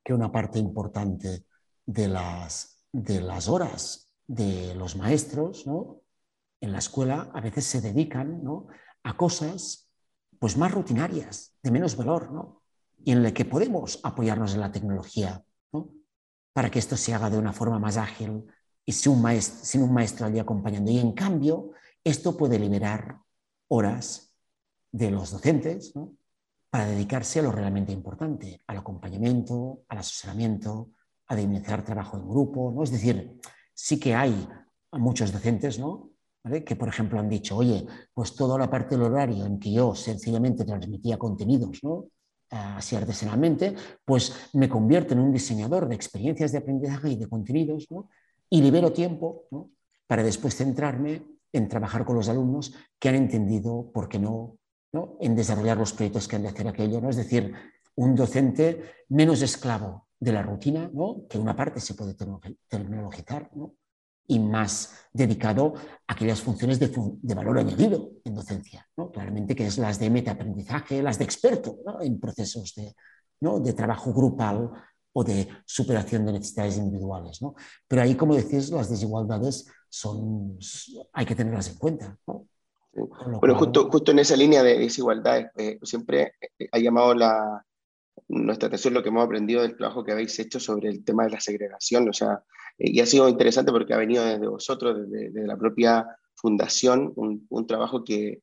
que 0.04 0.14
una 0.14 0.32
parte 0.32 0.58
importante 0.58 1.46
de 1.86 2.08
las, 2.08 2.82
de 2.92 3.22
las 3.22 3.48
horas 3.48 4.10
de 4.28 4.74
los 4.76 4.96
maestros 4.96 5.68
¿no? 5.68 6.05
En 6.66 6.72
la 6.72 6.80
escuela 6.80 7.32
a 7.34 7.42
veces 7.42 7.66
se 7.66 7.82
dedican 7.82 8.44
¿no? 8.44 8.68
a 9.04 9.16
cosas 9.16 9.90
pues, 10.40 10.58
más 10.58 10.72
rutinarias, 10.72 11.56
de 11.64 11.72
menos 11.72 11.96
valor, 11.96 12.32
¿no? 12.32 12.62
y 13.04 13.12
en 13.12 13.24
la 13.24 13.34
que 13.34 13.46
podemos 13.46 14.00
apoyarnos 14.04 14.56
en 14.56 14.62
la 14.62 14.72
tecnología 14.72 15.44
para 16.54 16.72
que 16.72 16.80
esto 16.80 16.96
se 16.96 17.14
haga 17.14 17.30
de 17.30 17.38
una 17.38 17.52
forma 17.52 17.80
más 17.80 17.98
ágil 17.98 18.46
y 18.86 18.94
sin 18.94 19.12
un 19.14 19.22
maestro, 19.22 19.66
sin 19.66 19.84
un 19.84 19.94
maestro 19.94 20.26
allí 20.26 20.40
acompañando. 20.40 20.90
Y 20.90 21.00
en 21.00 21.12
cambio, 21.12 21.72
esto 22.04 22.38
puede 22.38 22.58
liberar 22.58 23.20
horas 23.68 24.34
de 24.92 25.12
los 25.12 25.32
docentes 25.32 25.94
para 26.70 26.86
dedicarse 26.86 27.40
a 27.40 27.44
lo 27.44 27.52
realmente 27.52 27.92
importante, 27.92 28.62
al 28.68 28.78
acompañamiento, 28.78 29.82
al 29.90 29.98
asesoramiento, 29.98 30.92
a 31.28 31.36
dinamizar 31.36 31.84
trabajo 31.84 32.18
en 32.18 32.30
grupo. 32.30 32.72
¿no? 32.74 32.84
Es 32.84 32.92
decir, 32.92 33.40
sí 33.74 34.00
que 34.00 34.16
hay 34.16 34.48
muchos 34.94 35.34
docentes 35.34 35.78
¿no? 35.78 36.15
Que, 36.64 36.76
por 36.76 36.88
ejemplo, 36.88 37.20
han 37.20 37.30
dicho, 37.30 37.58
oye, 37.58 37.86
pues 38.14 38.36
toda 38.36 38.58
la 38.58 38.70
parte 38.70 38.96
del 38.96 39.06
horario 39.06 39.46
en 39.46 39.60
que 39.60 39.72
yo 39.72 39.96
sencillamente 39.96 40.64
transmitía 40.64 41.18
contenidos, 41.18 41.84
¿no? 41.84 42.08
así 42.50 42.96
artesanalmente, 42.96 43.76
pues 44.06 44.50
me 44.54 44.70
convierto 44.70 45.14
en 45.14 45.20
un 45.20 45.32
diseñador 45.32 45.88
de 45.88 45.96
experiencias 45.96 46.52
de 46.52 46.60
aprendizaje 46.60 47.10
y 47.10 47.16
de 47.16 47.28
contenidos 47.28 47.88
y 48.50 48.62
libero 48.62 48.94
tiempo 48.94 49.46
para 50.08 50.24
después 50.24 50.56
centrarme 50.56 51.24
en 51.52 51.68
trabajar 51.68 52.06
con 52.06 52.16
los 52.16 52.30
alumnos 52.30 52.74
que 53.00 53.10
han 53.10 53.16
entendido, 53.16 53.90
por 53.92 54.08
qué 54.08 54.20
no, 54.20 54.58
¿no? 54.94 55.18
en 55.20 55.36
desarrollar 55.36 55.78
los 55.78 55.94
proyectos 55.94 56.28
que 56.28 56.36
han 56.36 56.44
de 56.44 56.50
hacer 56.50 56.68
aquello. 56.68 57.02
¿no? 57.02 57.10
Es 57.10 57.16
decir, 57.16 57.54
un 57.96 58.14
docente 58.14 58.84
menos 59.10 59.42
esclavo 59.42 60.08
de 60.20 60.32
la 60.32 60.44
rutina, 60.44 60.90
¿no? 60.94 61.26
que 61.28 61.38
una 61.38 61.56
parte 61.56 61.80
se 61.80 61.96
puede 61.96 62.16
tecnologizar, 62.68 63.50
¿no? 63.56 63.74
Y 64.28 64.40
más 64.40 65.08
dedicado 65.14 65.74
a 66.08 66.14
aquellas 66.14 66.42
funciones 66.42 66.80
de, 66.80 67.36
valor 67.36 67.60
añadido 67.60 68.12
en 68.24 68.36
docencia, 68.36 68.88
¿no? 68.98 69.12
claramente 69.12 69.56
que 69.56 69.68
es 69.68 69.78
las 69.78 70.00
de 70.00 70.10
metaaprendizaje, 70.10 71.02
las 71.02 71.18
de 71.18 71.26
experto 71.26 71.78
en 72.02 72.20
procesos 72.20 72.74
de, 72.76 72.96
de 73.40 73.74
trabajo 73.74 74.14
grupal 74.14 74.72
o 75.14 75.24
de 75.24 75.48
superación 75.66 76.26
de 76.26 76.34
necesidades 76.34 76.78
individuales. 76.78 77.40
Pero 77.88 78.02
ahí, 78.02 78.16
como 78.16 78.36
decís, 78.36 78.70
las 78.70 78.90
desigualdades 78.90 79.72
son, 79.90 80.58
hay 81.14 81.26
que 81.26 81.36
tenerlas 81.36 81.70
en 81.70 81.78
cuenta. 81.78 82.18
Bueno, 82.26 83.56
justo, 83.58 83.90
justo 83.90 84.12
en 84.12 84.20
esa 84.20 84.36
línea 84.36 84.64
de 84.64 84.78
desigualdades, 84.80 85.48
eh, 85.58 85.80
siempre 85.84 86.34
eh, 86.60 86.68
ha 86.72 86.80
llamado 86.80 87.14
la, 87.14 87.66
nuestra 88.28 88.68
atención 88.68 88.94
lo 88.94 89.04
que 89.04 89.10
hemos 89.10 89.26
aprendido 89.26 89.62
del 89.62 89.76
trabajo 89.76 90.04
que 90.04 90.12
habéis 90.12 90.38
hecho 90.40 90.60
sobre 90.60 90.90
el 90.90 91.04
tema 91.04 91.26
de 91.26 91.32
la 91.32 91.40
segregación, 91.40 92.10
o 92.10 92.14
sea, 92.14 92.44
y 92.78 93.00
ha 93.00 93.06
sido 93.06 93.30
interesante 93.30 93.72
porque 93.72 93.94
ha 93.94 93.98
venido 93.98 94.26
desde 94.26 94.48
vosotros, 94.48 95.10
desde, 95.10 95.48
la 95.48 95.58
propia 95.58 96.06
fundación, 96.36 97.14
un, 97.16 97.46
un 97.50 97.68
trabajo 97.68 98.04
que, 98.04 98.42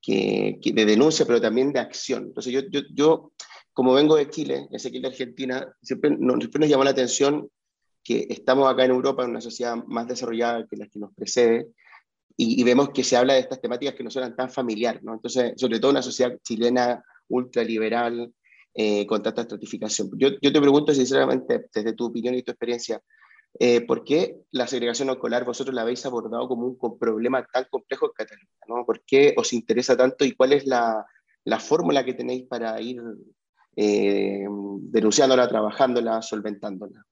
que, 0.00 0.58
de 0.62 0.84
denuncia, 0.84 1.26
pero 1.26 1.40
también 1.40 1.72
de 1.72 1.80
acción. 1.80 2.24
Entonces 2.24 2.52
yo, 2.52 2.60
yo, 2.70 2.80
yo 2.94 3.32
como 3.72 3.94
vengo 3.94 4.16
de 4.16 4.28
Chile, 4.30 4.68
ese 4.70 4.88
aquí 4.88 5.00
de 5.00 5.08
Argentina, 5.08 5.74
siempre 5.82 6.10
nos, 6.10 6.38
siempre 6.38 6.60
nos 6.60 6.68
llamó 6.68 6.84
la 6.84 6.90
atención 6.90 7.48
que 8.04 8.26
estamos 8.30 8.70
acá 8.70 8.84
en 8.84 8.90
Europa, 8.90 9.24
en 9.24 9.30
una 9.30 9.40
sociedad 9.40 9.76
más 9.86 10.06
desarrollada 10.08 10.66
que 10.68 10.76
la 10.76 10.86
que 10.86 10.98
nos 10.98 11.14
precede, 11.14 11.68
y, 12.36 12.60
y, 12.60 12.64
vemos 12.64 12.90
que 12.90 13.04
se 13.04 13.16
habla 13.16 13.34
de 13.34 13.40
estas 13.40 13.60
temáticas 13.60 13.94
que 13.94 14.02
no 14.02 14.10
suenan 14.10 14.34
tan 14.34 14.50
familiar, 14.50 15.00
¿no? 15.02 15.12
Entonces, 15.12 15.52
sobre 15.56 15.78
todo 15.78 15.90
una 15.90 16.00
sociedad 16.00 16.34
chilena 16.42 17.04
ultraliberal, 17.28 18.32
eh, 18.74 19.06
con 19.06 19.22
tanta 19.22 19.42
estratificación. 19.42 20.10
Yo, 20.16 20.30
yo, 20.40 20.50
te 20.50 20.58
pregunto 20.58 20.94
sinceramente, 20.94 21.66
desde 21.74 21.92
tu 21.92 22.06
opinión 22.06 22.34
y 22.34 22.42
tu 22.42 22.52
experiencia, 22.52 23.02
eh, 23.58 23.82
¿por 23.82 24.04
qué 24.04 24.42
la 24.50 24.66
segregación 24.66 25.10
escolar 25.10 25.44
vosotros 25.44 25.74
la 25.74 25.82
habéis 25.82 26.04
abordado 26.06 26.48
como 26.48 26.66
un 26.66 26.98
problema 26.98 27.46
tan 27.52 27.66
complejo 27.70 28.06
en 28.06 28.12
Cataluña? 28.12 28.48
¿no? 28.66 28.86
¿Por 28.86 29.02
qué 29.04 29.34
os 29.36 29.52
interesa 29.52 29.96
tanto 29.96 30.24
y 30.24 30.32
cuál 30.32 30.54
es 30.54 30.66
la, 30.66 31.06
la 31.44 31.60
fórmula 31.60 32.04
que 32.04 32.14
tenéis 32.14 32.46
para 32.48 32.80
ir 32.80 33.02
eh, 33.76 34.46
denunciándola, 34.80 35.48
trabajándola, 35.48 36.22
solventándola? 36.22 37.04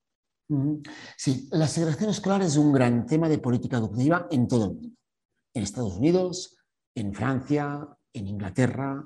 Sí, 1.16 1.48
la 1.52 1.68
segregación 1.68 2.10
escolar 2.10 2.42
es 2.42 2.56
un 2.56 2.72
gran 2.72 3.06
tema 3.06 3.28
de 3.28 3.38
política 3.38 3.76
educativa 3.76 4.26
en 4.30 4.48
todo 4.48 4.64
el 4.64 4.70
mundo. 4.72 4.96
En 5.54 5.62
Estados 5.62 5.96
Unidos, 5.96 6.56
en 6.94 7.14
Francia, 7.14 7.86
en 8.12 8.26
Inglaterra, 8.26 9.04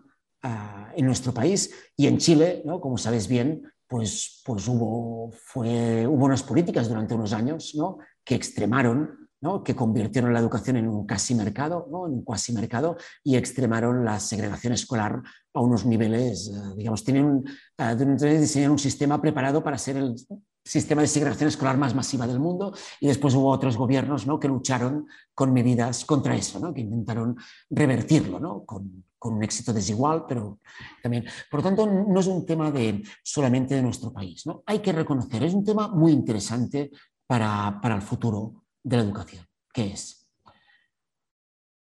en 0.95 1.07
nuestro 1.07 1.32
país 1.32 1.70
y 1.97 2.07
en 2.07 2.18
Chile, 2.18 2.62
¿no? 2.64 2.80
como 2.80 2.99
sabes 2.99 3.28
bien, 3.28 3.70
pues, 3.95 4.42
pues 4.45 4.66
hubo, 4.66 5.30
fue, 5.30 6.05
hubo 6.05 6.24
unas 6.24 6.42
políticas 6.42 6.88
durante 6.88 7.14
unos 7.14 7.32
años 7.32 7.76
¿no? 7.76 7.99
que 8.24 8.34
extremaron 8.34 9.24
que 9.64 9.76
convirtieron 9.76 10.32
la 10.32 10.40
educación 10.40 10.78
en 10.78 10.88
un 10.88 11.07
casi 11.07 11.34
mercado, 11.34 11.86
¿no? 11.92 12.07
en 12.07 12.14
un 12.14 12.24
cuasi 12.24 12.53
mercado, 12.53 12.97
y 13.22 13.36
extremaron 13.36 14.05
la 14.05 14.18
segregación 14.18 14.72
escolar 14.72 15.22
a 15.53 15.61
unos 15.61 15.84
niveles, 15.84 16.49
eh, 16.49 16.74
digamos, 16.76 17.05
tienen, 17.05 17.45
uh, 17.45 17.95
diseñaron 17.95 18.72
un 18.72 18.78
sistema 18.78 19.20
preparado 19.20 19.62
para 19.62 19.78
ser 19.78 19.99
el 19.99 20.16
sistema 20.64 21.03
de 21.03 21.09
segregación 21.09 21.49
escolar 21.49 21.76
más 21.76 21.95
masiva 21.95 22.26
del 22.26 22.40
mundo 22.40 22.74
y 22.99 23.07
después 23.07 23.34
hubo 23.34 23.51
otros 23.51 23.76
gobiernos 23.76 24.26
¿no? 24.26 24.40
que 24.40 24.49
lucharon 24.49 25.07
con 25.34 25.53
medidas 25.53 26.05
contra 26.05 26.34
eso, 26.34 26.59
¿no? 26.59 26.72
que 26.72 26.80
intentaron 26.80 27.36
revertirlo 27.68 28.40
¿no? 28.40 28.64
con, 28.64 29.05
con, 29.24 29.34
un 29.34 29.42
éxito 29.42 29.72
desigual, 29.72 30.24
pero 30.26 30.60
también. 31.02 31.24
Por 31.50 31.60
lo 31.60 31.64
tanto, 31.64 31.86
no 31.86 32.20
es 32.20 32.26
un 32.26 32.44
tema 32.44 32.70
de, 32.70 33.02
solamente 33.22 33.74
de 33.74 33.82
nuestro 33.82 34.12
país. 34.12 34.46
¿no? 34.46 34.62
Hay 34.66 34.80
que 34.80 34.92
reconocer, 34.92 35.42
es 35.42 35.54
un 35.54 35.64
tema 35.64 35.88
muy 35.88 36.12
interesante 36.12 36.90
para, 37.26 37.78
para 37.80 37.96
el 37.96 38.02
futuro 38.02 38.64
de 38.82 38.96
la 38.96 39.02
educación, 39.02 39.46
que 39.72 39.92
es 39.92 40.28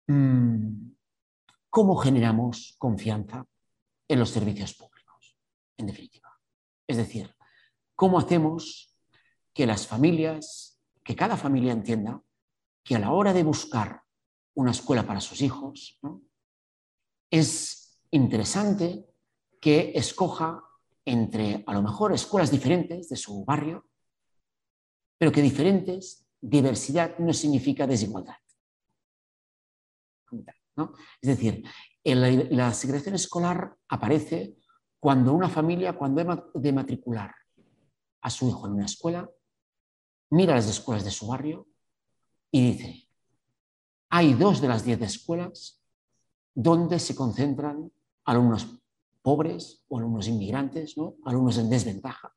mm, 0.07 0.91
cómo 1.69 1.95
generamos 1.97 2.75
confianza 2.77 3.45
en 4.07 4.19
los 4.19 4.29
servicios 4.29 4.73
públicos, 4.73 5.37
en 5.77 5.87
definitiva. 5.87 6.29
Es 6.87 6.97
decir, 6.97 7.35
cómo 7.95 8.19
hacemos 8.19 8.95
que 9.53 9.65
las 9.65 9.87
familias, 9.87 10.79
que 11.03 11.15
cada 11.15 11.37
familia 11.37 11.73
entienda 11.73 12.21
que 12.83 12.95
a 12.95 12.99
la 12.99 13.11
hora 13.11 13.33
de 13.33 13.43
buscar 13.43 14.01
una 14.55 14.71
escuela 14.71 15.05
para 15.05 15.21
sus 15.21 15.41
hijos, 15.41 15.99
es 17.33 17.97
interesante 18.11 19.07
que 19.59 19.91
escoja 19.95 20.63
entre 21.03 21.63
a 21.65 21.73
lo 21.73 21.81
mejor 21.81 22.13
escuelas 22.13 22.51
diferentes 22.51 23.09
de 23.09 23.15
su 23.15 23.43
barrio, 23.43 23.89
pero 25.17 25.31
que 25.31 25.41
diferentes 25.41 26.27
diversidad 26.39 27.17
no 27.17 27.33
significa 27.33 27.87
desigualdad. 27.87 28.35
Es 31.21 31.27
decir, 31.27 31.63
la 32.03 32.71
segregación 32.71 33.15
escolar 33.15 33.77
aparece 33.87 34.55
cuando 34.99 35.33
una 35.33 35.49
familia, 35.49 35.97
cuando 35.97 36.21
ha 36.21 36.51
de 36.53 36.71
matricular 36.71 37.33
a 38.21 38.29
su 38.29 38.47
hijo 38.47 38.67
en 38.67 38.73
una 38.73 38.85
escuela, 38.85 39.27
mira 40.29 40.53
las 40.53 40.69
escuelas 40.69 41.03
de 41.03 41.09
su 41.09 41.25
barrio 41.25 41.67
y 42.51 42.73
dice, 42.73 43.09
hay 44.11 44.35
dos 44.35 44.61
de 44.61 44.67
las 44.67 44.85
diez 44.85 45.01
escuelas 45.01 45.82
donde 46.53 46.99
se 46.99 47.15
concentran 47.15 47.91
alumnos 48.25 48.79
pobres 49.21 49.85
o 49.87 49.97
alumnos 49.97 50.27
inmigrantes, 50.27 50.97
¿no? 50.97 51.15
alumnos 51.25 51.57
en 51.57 51.69
desventaja. 51.69 52.33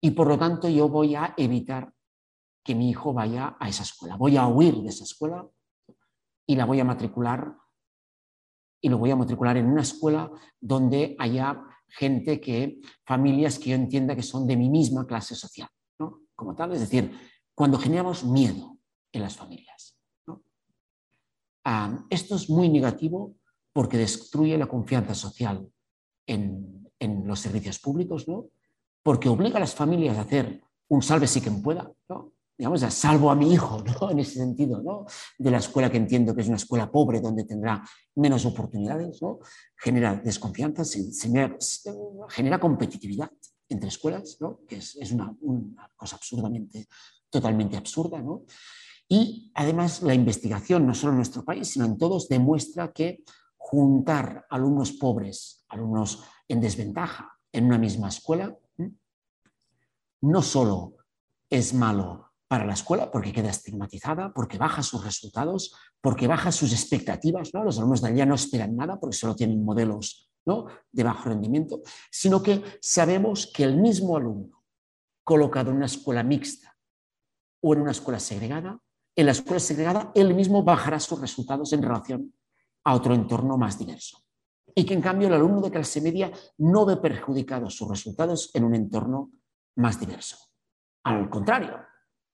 Y 0.00 0.10
por 0.10 0.28
lo 0.28 0.38
tanto 0.38 0.68
yo 0.68 0.88
voy 0.88 1.14
a 1.14 1.34
evitar 1.36 1.92
que 2.62 2.74
mi 2.74 2.90
hijo 2.90 3.12
vaya 3.14 3.56
a 3.58 3.68
esa 3.68 3.82
escuela. 3.82 4.16
Voy 4.16 4.36
a 4.36 4.46
huir 4.46 4.74
de 4.82 4.90
esa 4.90 5.04
escuela 5.04 5.48
y 6.46 6.56
la 6.56 6.66
voy 6.66 6.80
a 6.80 6.84
matricular 6.84 7.56
y 8.82 8.90
lo 8.90 8.98
voy 8.98 9.10
a 9.10 9.16
matricular 9.16 9.56
en 9.56 9.66
una 9.66 9.80
escuela 9.80 10.30
donde 10.60 11.16
haya 11.18 11.58
gente 11.88 12.38
que, 12.38 12.80
familias 13.06 13.58
que 13.58 13.70
yo 13.70 13.76
entienda 13.76 14.14
que 14.14 14.22
son 14.22 14.46
de 14.46 14.58
mi 14.58 14.68
misma 14.68 15.06
clase 15.06 15.34
social. 15.34 15.68
Como 16.34 16.54
tal, 16.54 16.72
es 16.72 16.80
decir, 16.80 17.16
cuando 17.54 17.78
generamos 17.78 18.24
miedo 18.24 18.76
en 19.12 19.22
las 19.22 19.36
familias. 19.36 19.93
Esto 22.10 22.36
es 22.36 22.50
muy 22.50 22.68
negativo 22.68 23.36
porque 23.72 23.98
destruye 23.98 24.56
la 24.58 24.66
confianza 24.66 25.14
social 25.14 25.68
en, 26.26 26.90
en 26.98 27.26
los 27.26 27.40
servicios 27.40 27.78
públicos, 27.78 28.28
¿no? 28.28 28.50
porque 29.02 29.28
obliga 29.28 29.58
a 29.58 29.60
las 29.60 29.74
familias 29.74 30.16
a 30.16 30.22
hacer 30.22 30.62
un 30.88 31.02
salve 31.02 31.26
si 31.26 31.40
quien 31.40 31.62
pueda, 31.62 31.90
¿no? 32.08 32.32
digamos, 32.56 32.80
salvo 32.80 33.30
a 33.30 33.34
mi 33.34 33.52
hijo, 33.52 33.82
¿no? 33.82 34.10
en 34.10 34.20
ese 34.20 34.34
sentido, 34.34 34.80
¿no? 34.82 35.06
de 35.38 35.50
la 35.50 35.58
escuela 35.58 35.90
que 35.90 35.98
entiendo 35.98 36.34
que 36.34 36.40
es 36.40 36.48
una 36.48 36.56
escuela 36.56 36.90
pobre 36.90 37.20
donde 37.20 37.44
tendrá 37.44 37.84
menos 38.16 38.46
oportunidades, 38.46 39.20
¿no? 39.22 39.40
genera 39.76 40.14
desconfianza, 40.16 40.84
genera, 42.30 42.60
competitividad 42.60 43.30
entre 43.68 43.88
escuelas, 43.88 44.38
¿no? 44.40 44.60
que 44.66 44.76
es, 44.76 44.96
es 44.96 45.12
una, 45.12 45.34
una, 45.40 45.90
cosa 45.96 46.16
absurdamente, 46.16 46.86
totalmente 47.28 47.76
absurda. 47.76 48.22
¿no? 48.22 48.44
Y 49.08 49.52
además 49.54 50.02
la 50.02 50.14
investigación, 50.14 50.86
no 50.86 50.94
solo 50.94 51.12
en 51.12 51.18
nuestro 51.18 51.44
país, 51.44 51.68
sino 51.68 51.84
en 51.84 51.98
todos, 51.98 52.28
demuestra 52.28 52.92
que 52.92 53.22
juntar 53.56 54.46
alumnos 54.50 54.92
pobres, 54.92 55.64
alumnos 55.68 56.22
en 56.48 56.60
desventaja 56.60 57.38
en 57.52 57.66
una 57.66 57.78
misma 57.78 58.08
escuela, 58.08 58.56
no 60.20 60.42
solo 60.42 60.96
es 61.50 61.74
malo 61.74 62.32
para 62.48 62.66
la 62.66 62.74
escuela 62.74 63.10
porque 63.10 63.32
queda 63.32 63.50
estigmatizada, 63.50 64.32
porque 64.32 64.58
baja 64.58 64.82
sus 64.82 65.04
resultados, 65.04 65.74
porque 66.00 66.26
baja 66.26 66.52
sus 66.52 66.72
expectativas. 66.72 67.52
¿no? 67.52 67.64
Los 67.64 67.78
alumnos 67.78 68.00
de 68.02 68.08
allá 68.08 68.26
no 68.26 68.34
esperan 68.34 68.76
nada 68.76 68.98
porque 68.98 69.16
solo 69.16 69.34
tienen 69.34 69.64
modelos 69.64 70.30
¿no? 70.46 70.66
de 70.92 71.02
bajo 71.02 71.28
rendimiento, 71.28 71.82
sino 72.10 72.42
que 72.42 72.62
sabemos 72.80 73.50
que 73.52 73.64
el 73.64 73.76
mismo 73.76 74.16
alumno 74.16 74.62
colocado 75.24 75.70
en 75.70 75.76
una 75.78 75.86
escuela 75.86 76.22
mixta 76.22 76.76
o 77.60 77.74
en 77.74 77.80
una 77.80 77.92
escuela 77.92 78.20
segregada, 78.20 78.78
en 79.16 79.26
la 79.26 79.32
escuela 79.32 79.60
segregada 79.60 80.12
él 80.14 80.34
mismo 80.34 80.62
bajará 80.62 80.98
sus 80.98 81.20
resultados 81.20 81.72
en 81.72 81.82
relación 81.82 82.34
a 82.84 82.94
otro 82.94 83.14
entorno 83.14 83.56
más 83.56 83.78
diverso. 83.78 84.18
Y 84.74 84.84
que 84.84 84.94
en 84.94 85.02
cambio 85.02 85.28
el 85.28 85.34
alumno 85.34 85.60
de 85.60 85.70
clase 85.70 86.00
media 86.00 86.32
no 86.58 86.84
ve 86.84 86.96
perjudicados 86.96 87.76
sus 87.76 87.88
resultados 87.88 88.50
en 88.54 88.64
un 88.64 88.74
entorno 88.74 89.30
más 89.76 90.00
diverso. 90.00 90.36
Al 91.04 91.28
contrario, 91.30 91.78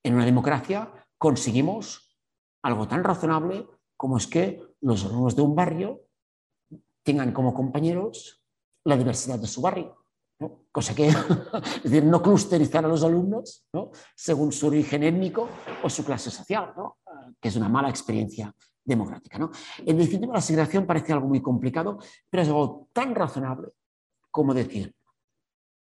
en 0.03 0.15
una 0.15 0.25
democracia 0.25 0.93
conseguimos 1.19 2.17
algo 2.63 2.89
tan 2.89 3.05
razonable 3.05 3.69
como 3.97 4.17
es 4.17 4.27
que 4.27 4.63
los 4.81 5.05
alumnos 5.05 5.37
de 5.37 5.43
un 5.43 5.55
barrio 5.55 6.01
tengan 7.03 7.33
como 7.33 7.53
compañeros 7.53 8.43
la 8.85 8.97
diversidad 8.97 9.39
de 9.39 9.47
su 9.47 9.61
barrio. 9.61 10.00
Cosa 10.73 10.95
que, 10.95 11.11
no 12.03 12.23
clusterizar 12.23 12.85
a 12.85 12.89
los 12.89 13.05
alumnos 13.05 13.67
según 14.15 14.53
su 14.53 14.69
origen 14.69 15.03
étnico 15.03 15.49
o 15.83 15.91
su 15.91 16.05
clase 16.05 16.31
social, 16.31 16.73
que 17.41 17.49
es 17.49 17.57
una 17.57 17.69
mala 17.69 17.91
experiencia 17.91 18.55
democrática. 18.83 19.39
¿no? 19.39 19.51
En 19.79 19.99
definitiva, 19.99 20.35
la 20.35 20.41
segregación 20.41 20.87
parece 20.87 21.13
algo 21.13 21.29
muy 21.29 21.43
complicado, 21.43 21.99
pero 22.31 22.43
es 22.43 22.49
algo 22.49 22.89
tan 22.93 23.15
razonable 23.15 23.69
como 24.31 24.55
decir, 24.55 24.95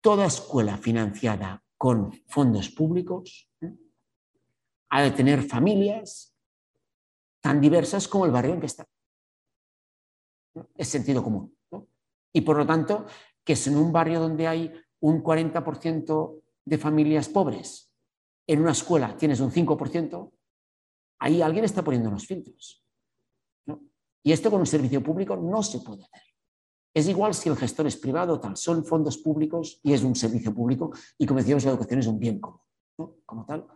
toda 0.01 0.27
escuela 0.27 0.77
financiada 0.77 1.63
con 1.77 2.13
fondos 2.29 2.71
públicos 2.71 3.51
ha 4.91 5.03
de 5.03 5.11
tener 5.11 5.43
familias 5.43 6.35
tan 7.41 7.61
diversas 7.61 8.09
como 8.09 8.27
el 8.27 8.33
barrio 8.33 8.55
en 8.55 8.61
que 8.61 8.67
está. 8.67 8.87
Es 10.75 10.89
sentido 10.89 11.23
común. 11.23 11.57
Y 12.33 12.41
por 12.41 12.57
lo 12.57 12.67
tanto, 12.67 13.07
que 13.49 13.57
si 13.57 13.71
en 13.71 13.79
un 13.79 13.91
barrio 13.91 14.21
donde 14.21 14.47
hay 14.47 14.71
un 15.01 15.23
40% 15.23 16.43
de 16.67 16.77
familias 16.77 17.31
pobres, 17.31 17.91
en 18.47 18.61
una 18.61 18.73
escuela 18.73 19.17
tienes 19.17 19.41
un 19.41 19.51
5%, 19.51 20.31
ahí 21.21 21.41
alguien 21.41 21.65
está 21.65 21.83
poniendo 21.83 22.11
unos 22.11 22.27
filtros. 22.27 22.85
Y 24.23 24.33
esto 24.33 24.51
con 24.51 24.61
un 24.61 24.67
servicio 24.67 25.03
público 25.03 25.35
no 25.35 25.63
se 25.63 25.79
puede 25.79 26.05
hacer. 26.05 26.23
Es 26.93 27.09
igual 27.09 27.33
si 27.33 27.49
el 27.49 27.57
gestor 27.57 27.87
es 27.87 27.97
privado 27.97 28.39
tal, 28.39 28.55
son 28.55 28.85
fondos 28.85 29.17
públicos 29.17 29.81
y 29.83 29.95
es 29.95 30.03
un 30.03 30.15
servicio 30.15 30.55
público 30.55 30.93
y 31.17 31.25
como 31.25 31.41
decíamos, 31.41 31.65
la 31.65 31.71
educación 31.71 32.01
es 32.01 32.07
un 32.07 32.19
bien 32.19 32.39
común, 32.39 32.61
como 33.25 33.47
tal 33.47 33.67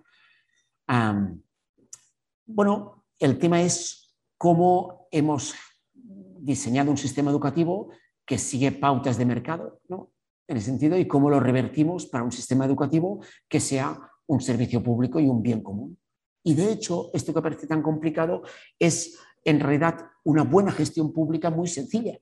bueno, 2.47 3.05
el 3.19 3.39
tema 3.39 3.63
es 3.63 4.15
cómo 4.37 5.09
hemos 5.11 5.55
diseñado 5.95 6.91
un 6.91 6.99
sistema 6.99 7.31
educativo 7.31 7.91
que 8.27 8.39
sigue 8.39 8.73
pautas 8.73 9.19
de 9.19 9.25
mercado, 9.25 9.81
¿no? 9.89 10.13
En 10.49 10.57
ese 10.57 10.67
sentido, 10.67 10.99
y 10.99 11.07
cómo 11.07 11.31
lo 11.31 11.41
revertimos 11.41 12.07
para 12.07 12.25
un 12.25 12.33
sistema 12.33 12.65
educativo 12.65 13.21
que 13.49 13.61
sea 13.61 13.99
un 14.27 14.41
servicio 14.41 14.83
público 14.83 15.21
y 15.21 15.29
un 15.29 15.43
bien 15.43 15.63
común. 15.63 15.99
Y 16.45 16.55
de 16.55 16.73
hecho, 16.73 17.11
esto 17.15 17.33
que 17.33 17.43
parece 17.43 17.67
tan 17.67 17.83
complicado 17.83 18.43
es 18.79 19.19
en 19.45 19.61
realidad 19.61 19.99
una 20.25 20.45
buena 20.45 20.73
gestión 20.73 21.13
pública 21.13 21.51
muy 21.51 21.69
sencilla, 21.69 22.19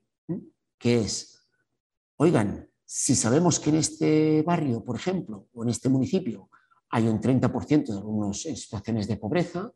que 0.79 1.01
es, 1.01 1.47
oigan, 2.17 2.69
si 2.85 3.15
sabemos 3.15 3.61
que 3.61 3.71
en 3.71 3.77
este 3.77 4.43
barrio, 4.43 4.85
por 4.85 4.97
ejemplo, 4.97 5.49
o 5.53 5.63
en 5.63 5.71
este 5.71 5.89
municipio, 5.89 6.51
hay 6.91 7.07
un 7.07 7.21
30% 7.21 7.87
de 7.87 7.99
alumnos 7.99 8.47
en 8.47 8.57
situaciones 8.57 9.07
de 9.07 9.17
pobreza, 9.17 9.73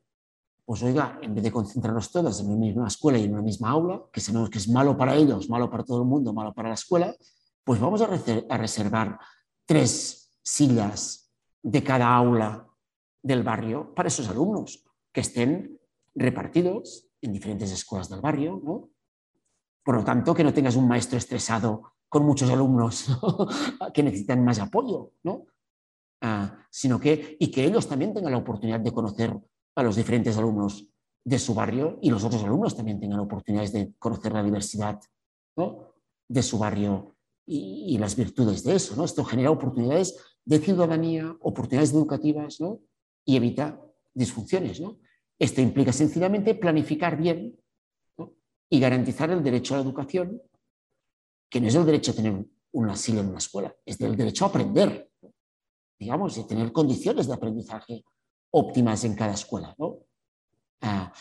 pues 0.64 0.82
oiga, 0.82 1.18
en 1.20 1.34
vez 1.34 1.44
de 1.44 1.52
concentrarnos 1.52 2.10
todos 2.10 2.40
en 2.40 2.46
una 2.46 2.56
misma 2.56 2.88
escuela 2.88 3.18
y 3.18 3.24
en 3.24 3.34
una 3.34 3.42
misma 3.42 3.70
aula, 3.70 4.02
que 4.10 4.20
sabemos 4.20 4.48
que 4.48 4.58
es 4.58 4.68
malo 4.68 4.96
para 4.96 5.14
ellos, 5.14 5.50
malo 5.50 5.70
para 5.70 5.84
todo 5.84 6.00
el 6.00 6.08
mundo, 6.08 6.32
malo 6.32 6.54
para 6.54 6.68
la 6.68 6.74
escuela, 6.74 7.14
pues 7.62 7.80
vamos 7.80 8.00
a, 8.02 8.06
reservar 8.56 9.18
tres 9.66 10.38
sillas 10.42 11.30
de 11.62 11.82
cada 11.82 12.14
aula 12.14 12.66
del 13.22 13.42
barrio 13.42 13.94
para 13.94 14.08
esos 14.08 14.28
alumnos, 14.28 14.84
que 15.12 15.20
estén 15.20 15.78
repartidos 16.14 17.08
en 17.20 17.32
diferentes 17.32 17.70
escuelas 17.70 18.08
del 18.08 18.20
barrio. 18.20 18.60
¿no? 18.62 18.90
Por 19.82 19.96
lo 19.96 20.04
tanto, 20.04 20.34
que 20.34 20.44
no 20.44 20.52
tengas 20.52 20.76
un 20.76 20.88
maestro 20.88 21.18
estresado 21.18 21.94
con 22.08 22.24
muchos 22.24 22.50
alumnos 22.50 23.06
que 23.94 24.02
necesitan 24.02 24.44
más 24.44 24.58
apoyo, 24.58 25.12
¿no? 25.22 25.46
Ah, 26.20 26.58
sino 26.70 26.98
que, 26.98 27.36
y 27.38 27.50
que 27.50 27.64
ellos 27.64 27.86
también 27.86 28.14
tengan 28.14 28.32
la 28.32 28.38
oportunidad 28.38 28.80
de 28.80 28.92
conocer 28.92 29.36
a 29.76 29.82
los 29.82 29.96
diferentes 29.96 30.36
alumnos 30.36 30.86
de 31.24 31.38
su 31.38 31.54
barrio 31.54 31.98
y 32.02 32.10
los 32.10 32.22
otros 32.24 32.44
alumnos 32.44 32.76
también 32.76 33.00
tengan 33.00 33.20
oportunidades 33.20 33.72
de 33.72 33.94
conocer 33.98 34.32
la 34.32 34.42
diversidad 34.42 35.00
de 36.28 36.42
su 36.42 36.58
barrio 36.58 37.16
y, 37.46 37.96
las 37.98 38.16
virtudes 38.16 38.62
de 38.64 38.76
eso. 38.76 38.94
¿no? 38.96 39.04
Esto 39.04 39.24
genera 39.24 39.50
oportunidades 39.50 40.16
de 40.44 40.58
ciudadanía, 40.58 41.34
oportunidades 41.40 41.92
educativas 41.92 42.58
y 43.24 43.36
evita 43.36 43.80
disfunciones. 44.12 44.80
¿no? 44.80 44.98
Esto 45.38 45.60
implica 45.60 45.92
sencillamente 45.92 46.54
planificar 46.54 47.16
bien 47.16 47.58
y 48.70 48.80
garantizar 48.80 49.30
el 49.30 49.42
derecho 49.42 49.74
a 49.74 49.78
la 49.78 49.84
educación, 49.84 50.40
que 51.50 51.60
no 51.60 51.68
es 51.68 51.74
el 51.74 51.86
derecho 51.86 52.12
a 52.12 52.14
tener 52.14 52.46
una 52.72 52.96
silla 52.96 53.20
en 53.20 53.28
una 53.28 53.38
escuela, 53.38 53.74
es 53.84 54.00
el 54.00 54.16
derecho 54.16 54.44
a 54.44 54.48
aprender, 54.48 55.10
digamos, 55.98 56.36
y 56.38 56.46
tener 56.46 56.72
condiciones 56.72 57.28
de 57.28 57.34
aprendizaje 57.34 58.04
óptimas 58.54 59.04
en 59.04 59.14
cada 59.14 59.34
escuela. 59.34 59.76
Ah, 60.80 61.12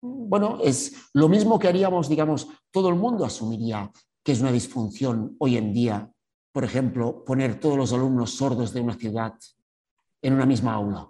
bueno, 0.00 0.58
es 0.62 1.10
lo 1.14 1.28
mismo 1.28 1.58
que 1.58 1.68
haríamos, 1.68 2.08
digamos, 2.08 2.48
todo 2.70 2.88
el 2.88 2.96
mundo 2.96 3.24
asumiría 3.24 3.90
que 4.22 4.32
es 4.32 4.40
una 4.40 4.52
disfunción 4.52 5.36
hoy 5.38 5.56
en 5.56 5.72
día, 5.72 6.10
por 6.52 6.64
ejemplo, 6.64 7.24
poner 7.24 7.58
todos 7.58 7.76
los 7.76 7.92
alumnos 7.92 8.34
sordos 8.36 8.72
de 8.72 8.80
una 8.80 8.94
ciudad 8.94 9.34
en 10.22 10.34
una 10.34 10.46
misma 10.46 10.74
aula. 10.74 11.08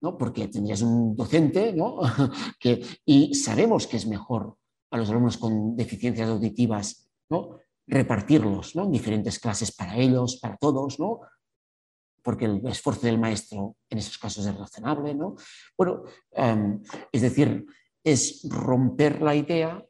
¿no? 0.00 0.16
Porque 0.16 0.48
tendrías 0.48 0.82
un 0.82 1.16
docente 1.16 1.72
¿no? 1.72 1.98
que, 2.60 2.84
y 3.04 3.34
sabemos 3.34 3.86
que 3.86 3.96
es 3.96 4.06
mejor 4.06 4.56
a 4.90 4.96
los 4.96 5.10
alumnos 5.10 5.38
con 5.38 5.76
deficiencias 5.76 6.28
auditivas 6.28 7.10
¿no? 7.30 7.58
repartirlos 7.86 8.76
¿no? 8.76 8.84
en 8.84 8.92
diferentes 8.92 9.38
clases 9.38 9.72
para 9.72 9.96
ellos, 9.96 10.38
para 10.40 10.56
todos, 10.56 11.00
¿no? 11.00 11.20
Porque 12.28 12.44
el 12.44 12.66
esfuerzo 12.66 13.06
del 13.06 13.18
maestro 13.18 13.78
en 13.88 13.96
esos 13.96 14.18
casos 14.18 14.44
es 14.44 14.54
razonable. 14.54 15.14
¿no? 15.14 15.36
Bueno, 15.78 16.02
em, 16.32 16.82
es 17.10 17.22
decir, 17.22 17.64
es 18.04 18.46
romper 18.50 19.22
la 19.22 19.34
idea 19.34 19.82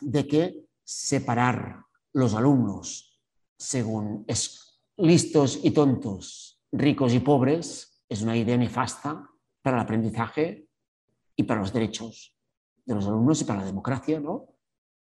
de 0.00 0.26
que 0.28 0.66
separar 0.84 1.82
los 2.12 2.34
alumnos 2.34 3.20
según 3.58 4.24
es 4.28 4.80
listos 4.96 5.58
y 5.64 5.72
tontos, 5.72 6.62
ricos 6.70 7.12
y 7.12 7.18
pobres, 7.18 8.04
es 8.08 8.22
una 8.22 8.36
idea 8.36 8.56
nefasta 8.56 9.28
para 9.62 9.78
el 9.78 9.82
aprendizaje 9.82 10.68
y 11.34 11.42
para 11.42 11.58
los 11.58 11.72
derechos 11.72 12.36
de 12.84 12.94
los 12.94 13.08
alumnos 13.08 13.40
y 13.40 13.44
para 13.46 13.62
la 13.62 13.66
democracia, 13.66 14.20
¿no? 14.20 14.46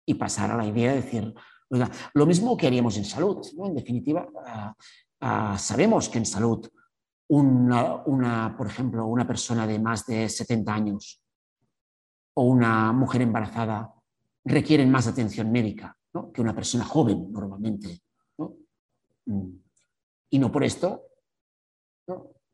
Y 0.07 0.15
pasar 0.15 0.49
a 0.49 0.57
la 0.57 0.65
idea 0.65 0.93
de 0.93 1.03
decir, 1.03 1.35
lo 2.15 2.25
mismo 2.25 2.57
que 2.57 2.65
haríamos 2.65 2.97
en 2.97 3.05
salud, 3.05 3.45
¿no? 3.55 3.67
En 3.67 3.75
definitiva, 3.75 4.27
ah, 5.21 5.57
sabemos 5.57 6.09
que 6.09 6.17
en 6.17 6.25
salud 6.25 6.69
una, 7.29 8.55
por 8.57 8.67
ejemplo, 8.67 9.05
una 9.05 9.25
persona 9.25 9.65
de 9.65 9.79
más 9.79 10.05
de 10.05 10.27
70 10.27 10.73
años 10.73 11.23
o 12.33 12.43
una 12.43 12.91
mujer 12.91 13.21
embarazada 13.21 13.93
requieren 14.43 14.91
más 14.91 15.07
atención 15.07 15.49
médica 15.51 15.97
que 16.33 16.41
una 16.41 16.53
persona 16.53 16.83
joven 16.83 17.31
normalmente. 17.31 18.01
Mm. 19.25 19.47
Y 20.31 20.39
no 20.39 20.51
por 20.51 20.63
esto 20.63 21.03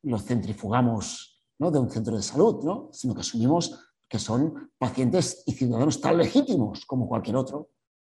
los 0.04 0.24
centrifugamos 0.24 1.44
¿no? 1.60 1.72
de 1.72 1.80
un 1.80 1.90
centro 1.90 2.16
de 2.16 2.22
salud, 2.22 2.64
¿no? 2.64 2.90
sino 2.92 3.16
que 3.16 3.22
asumimos 3.22 3.94
que 4.08 4.20
son 4.20 4.72
pacientes 4.78 5.44
y 5.46 5.54
ciudadanos 5.54 6.00
tan 6.00 6.18
legítimos 6.18 6.86
como 6.86 7.08
cualquier 7.08 7.36
otro, 7.36 7.72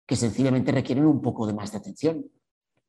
que 0.07 0.15
sencillamente 0.15 0.71
requieren 0.71 1.05
un 1.05 1.21
poco 1.21 1.45
de 1.45 1.53
más 1.53 1.71
de 1.71 1.77
atención. 1.77 2.25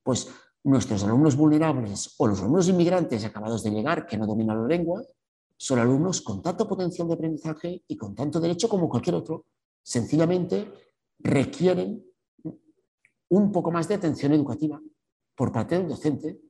Pues 0.03 0.29
nuestros 0.65 1.05
alumnos 1.05 1.37
vulnerables 1.37 2.15
o 2.19 2.27
los 2.27 2.41
alumnos 2.41 2.69
inmigrantes 2.69 3.25
acabados 3.25 3.63
de 3.63 3.71
llegar 3.71 4.07
que 4.07 4.17
no 4.17 4.27
dominan 4.27 4.63
la 4.63 4.69
lengua 4.69 5.03
son 5.57 5.79
alumnos 5.79 6.23
con 6.23 6.43
tanto 6.43 6.67
potencial 6.67 7.07
de 7.07 7.15
aprendizaje 7.15 7.85
y 7.87 7.97
con 7.97 8.15
tanto 8.15 8.41
derecho 8.41 8.69
como 8.69 8.89
cualquier 8.89 9.17
otro. 9.17 9.47
Sencillamente 9.83 10.73
requieren 11.19 12.03
un 13.29 13.53
poco 13.53 13.71
más 13.71 13.87
de 13.89 13.95
atención 13.95 14.33
educativa 14.33 14.81
por 15.35 15.53
parte 15.53 15.79
del 15.79 15.89
docente 15.89 16.41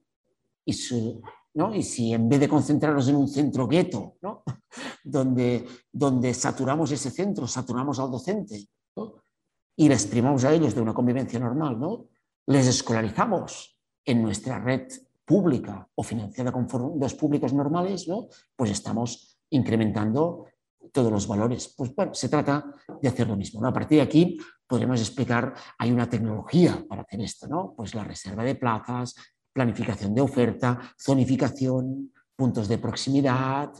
y 0.65 0.73
si 0.73 2.13
en 2.13 2.29
vez 2.29 2.41
de 2.41 2.49
concentrarnos 2.49 3.09
en 3.09 3.17
un 3.17 3.29
centro 3.29 3.67
gueto, 3.67 4.17
donde, 5.05 5.67
donde 5.93 6.33
saturamos 6.35 6.91
ese 6.93 7.11
centro, 7.11 7.47
saturamos 7.47 7.99
al 7.99 8.11
docente 8.11 8.69
y 9.77 9.89
les 9.89 10.07
primamos 10.07 10.45
a 10.45 10.55
ellos 10.55 10.75
de 10.75 10.81
una 10.81 10.95
convivencia 10.95 11.39
normal, 11.39 11.79
¿no? 11.79 12.07
les 12.47 12.67
escolarizamos 12.67 13.74
en 14.05 14.23
nuestra 14.23 14.59
red 14.59 14.89
pública 15.25 15.89
o 15.95 16.03
financiada 16.03 16.53
con 16.53 16.69
fondos 16.69 17.15
públicos 17.15 17.53
normales, 17.53 18.07
¿no? 18.09 18.29
pues 18.55 18.71
estamos 18.71 19.39
incrementando 19.51 20.47
todos 20.93 21.11
los 21.11 21.27
valores. 21.27 21.75
Pues 21.77 21.95
bueno, 21.95 22.15
se 22.15 22.29
trata 22.29 22.65
de 23.01 23.09
hacer 23.09 23.27
lo 23.27 23.37
mismo. 23.37 23.65
A 23.67 23.73
partir 23.73 23.99
de 23.99 24.03
aquí 24.03 24.39
podremos 24.67 25.01
explicar, 25.01 25.55
hay 25.79 25.91
una 25.91 26.09
tecnología 26.09 26.85
para 26.89 27.03
hacer 27.03 27.21
esto, 27.21 27.49
¿no? 27.49 27.75
Pues 27.77 27.95
la 27.95 28.05
reserva 28.05 28.45
de 28.45 28.55
plazas, 28.55 29.15
planificación 29.53 30.15
de 30.15 30.21
oferta, 30.21 30.79
zonificación, 31.01 32.13
puntos 32.37 32.69
de 32.69 32.79
proximidad, 32.79 33.73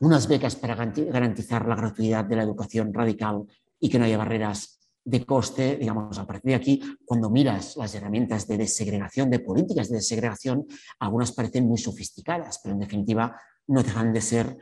unas 0.00 0.28
becas 0.28 0.56
para 0.56 0.74
garantizar 0.74 1.66
la 1.66 1.76
gratuidad 1.76 2.24
de 2.24 2.36
la 2.36 2.42
educación 2.42 2.92
radical 2.92 3.44
y 3.78 3.88
que 3.88 3.98
no 3.98 4.04
haya 4.04 4.18
barreras 4.18 4.83
de 5.04 5.26
coste, 5.26 5.76
digamos, 5.76 6.18
a 6.18 6.26
partir 6.26 6.50
de 6.50 6.54
aquí, 6.54 6.82
cuando 7.04 7.28
miras 7.28 7.76
las 7.76 7.94
herramientas 7.94 8.46
de 8.48 8.56
desegregación, 8.56 9.28
de 9.30 9.40
políticas 9.40 9.90
de 9.90 9.96
desegregación, 9.96 10.66
algunas 10.98 11.32
parecen 11.32 11.66
muy 11.66 11.78
sofisticadas, 11.78 12.60
pero 12.62 12.74
en 12.74 12.80
definitiva 12.80 13.38
no 13.66 13.82
dejan 13.82 14.12
de 14.12 14.20
ser 14.22 14.56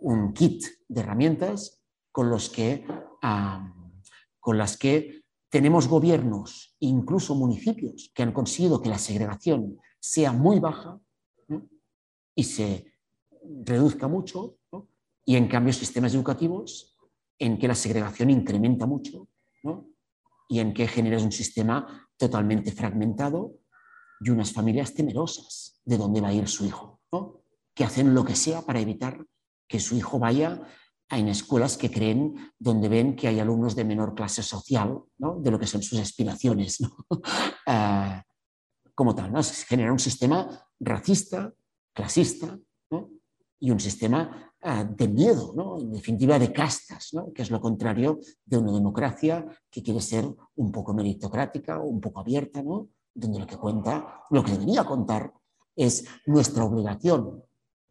un 0.00 0.32
kit 0.32 0.64
de 0.88 1.00
herramientas 1.00 1.82
con, 2.12 2.30
los 2.30 2.48
que, 2.48 2.86
con 4.38 4.58
las 4.58 4.76
que 4.76 5.22
tenemos 5.48 5.88
gobiernos, 5.88 6.76
incluso 6.78 7.34
municipios, 7.34 8.12
que 8.14 8.22
han 8.22 8.32
conseguido 8.32 8.80
que 8.80 8.88
la 8.88 8.98
segregación 8.98 9.76
sea 9.98 10.32
muy 10.32 10.60
baja 10.60 11.00
y 12.36 12.44
se 12.44 12.94
reduzca 13.64 14.06
mucho, 14.06 14.56
y 15.24 15.34
en 15.34 15.48
cambio 15.48 15.72
sistemas 15.72 16.14
educativos 16.14 16.96
en 17.38 17.58
que 17.58 17.68
la 17.68 17.74
segregación 17.74 18.30
incrementa 18.30 18.86
mucho 18.86 19.29
y 20.48 20.58
en 20.58 20.74
que 20.74 20.88
generas 20.88 21.22
un 21.22 21.32
sistema 21.32 22.08
totalmente 22.16 22.72
fragmentado 22.72 23.54
y 24.20 24.30
unas 24.30 24.52
familias 24.52 24.94
temerosas 24.94 25.80
de 25.84 25.96
dónde 25.96 26.20
va 26.20 26.28
a 26.28 26.32
ir 26.32 26.48
su 26.48 26.66
hijo, 26.66 27.00
que 27.74 27.84
hacen 27.84 28.14
lo 28.14 28.24
que 28.24 28.36
sea 28.36 28.62
para 28.62 28.80
evitar 28.80 29.24
que 29.68 29.80
su 29.80 29.96
hijo 29.96 30.18
vaya 30.18 30.60
en 31.08 31.28
escuelas 31.28 31.76
que 31.76 31.90
creen, 31.90 32.52
donde 32.58 32.88
ven 32.88 33.16
que 33.16 33.28
hay 33.28 33.40
alumnos 33.40 33.74
de 33.74 33.84
menor 33.84 34.14
clase 34.14 34.42
social, 34.42 35.00
de 35.16 35.50
lo 35.50 35.58
que 35.58 35.66
son 35.66 35.82
sus 35.82 35.98
aspiraciones, 35.98 36.78
ah, 37.66 38.22
como 38.94 39.14
tal. 39.14 39.32
¿no? 39.32 39.42
Se 39.42 39.66
genera 39.66 39.92
un 39.92 39.98
sistema 39.98 40.48
racista, 40.78 41.52
clasista, 41.92 42.58
y 43.60 43.70
un 43.70 43.78
sistema 43.78 44.49
de 44.62 45.08
miedo, 45.08 45.78
en 45.80 45.90
definitiva 45.90 46.38
de 46.38 46.52
castas, 46.52 47.10
que 47.34 47.42
es 47.42 47.50
lo 47.50 47.60
contrario 47.60 48.18
de 48.44 48.58
una 48.58 48.72
democracia 48.72 49.46
que 49.70 49.82
quiere 49.82 50.00
ser 50.02 50.28
un 50.56 50.70
poco 50.70 50.92
meritocrática, 50.92 51.80
un 51.80 52.00
poco 52.00 52.20
abierta, 52.20 52.62
donde 52.62 53.38
lo 53.38 53.46
que 53.46 53.56
cuenta, 53.56 54.24
lo 54.28 54.44
que 54.44 54.52
debería 54.52 54.84
contar 54.84 55.32
es 55.74 56.04
nuestra 56.26 56.64
obligación 56.64 57.42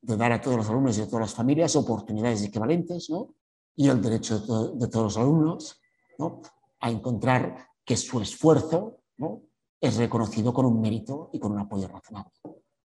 de 0.01 0.15
dar 0.15 0.31
a 0.31 0.41
todos 0.41 0.57
los 0.57 0.69
alumnos 0.69 0.97
y 0.97 1.01
a 1.01 1.07
todas 1.07 1.21
las 1.21 1.33
familias 1.33 1.75
oportunidades 1.75 2.43
equivalentes 2.43 3.09
¿no? 3.09 3.33
y 3.75 3.87
el 3.87 4.01
derecho 4.01 4.39
de, 4.39 4.87
todos 4.87 5.05
los 5.05 5.17
alumnos 5.17 5.81
¿no? 6.19 6.41
a 6.79 6.91
encontrar 6.91 7.67
que 7.83 7.97
su 7.97 8.21
esfuerzo 8.21 8.99
¿no? 9.17 9.41
es 9.81 9.97
reconocido 9.97 10.53
con 10.53 10.67
un 10.67 10.79
mérito 10.79 11.31
y 11.33 11.39
con 11.39 11.51
un 11.51 11.59
apoyo 11.59 11.87
razonable. 11.87 12.31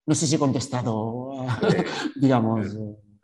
No 0.07 0.15
sé 0.15 0.27
si 0.27 0.37
he 0.37 0.39
contestado, 0.39 1.33
digamos. 2.17 2.69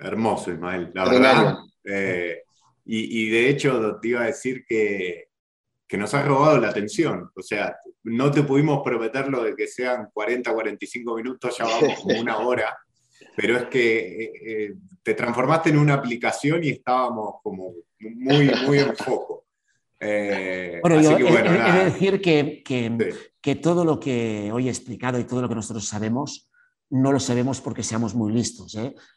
Hermoso, 0.02 0.52
Ismael, 0.52 0.90
la 0.94 1.08
verdad. 1.08 1.58
Eh, 1.84 2.42
y, 2.84 3.24
y, 3.24 3.30
de 3.30 3.48
hecho 3.48 3.98
te 4.00 4.08
iba 4.08 4.22
a 4.22 4.26
decir 4.26 4.64
que, 4.66 5.28
que 5.86 5.96
nos 5.96 6.12
ha 6.14 6.22
robado 6.22 6.58
la 6.58 6.68
atención. 6.68 7.30
O 7.34 7.42
sea, 7.42 7.76
no 8.04 8.30
te 8.30 8.42
pudimos 8.42 8.82
prometer 8.82 9.28
lo 9.28 9.44
de 9.44 9.54
que 9.54 9.66
sean 9.66 10.08
40, 10.12 10.52
45 10.52 11.16
minutos, 11.16 11.56
ya 11.56 11.64
vamos 11.64 12.00
como 12.00 12.20
una 12.20 12.38
hora 12.38 12.76
pero 13.36 13.56
es 13.56 13.64
que 13.64 14.24
eh, 14.24 14.32
eh, 14.46 14.74
te 15.02 15.14
transformaste 15.14 15.70
en 15.70 15.78
una 15.78 15.94
aplicación 15.94 16.62
y 16.62 16.70
estábamos 16.70 17.36
como 17.42 17.72
muy, 18.00 18.50
muy 18.66 18.78
en 18.78 18.96
foco. 18.96 19.46
Eh, 20.00 20.80
bueno, 20.82 21.00
yo 21.00 21.16
he, 21.16 21.42
de 21.42 21.84
decir 21.84 22.20
que, 22.20 22.62
que, 23.40 23.54
todo 23.56 23.84
lo 23.84 24.00
que 24.00 24.50
hoy 24.52 24.66
he 24.66 24.70
explicado 24.70 25.18
y 25.18 25.24
todo 25.24 25.42
lo 25.42 25.48
que 25.48 25.54
nosotros 25.54 25.86
sabemos, 25.86 26.50
no 26.92 27.10
lo 27.10 27.18
sabemos 27.18 27.60
porque 27.60 27.82
seamos 27.82 28.14
muy 28.14 28.32
listos, 28.32 28.76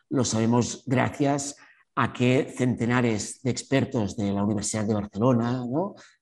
lo 0.10 0.24
sabemos 0.24 0.84
gracias 0.86 1.58
a 1.94 2.14
que 2.14 2.54
centenares 2.58 3.42
de 3.42 3.52
expertos 3.52 4.16
de 4.16 4.32
la 4.32 4.44
Universidad 4.44 4.86
de 4.86 4.94
Barcelona, 4.94 5.62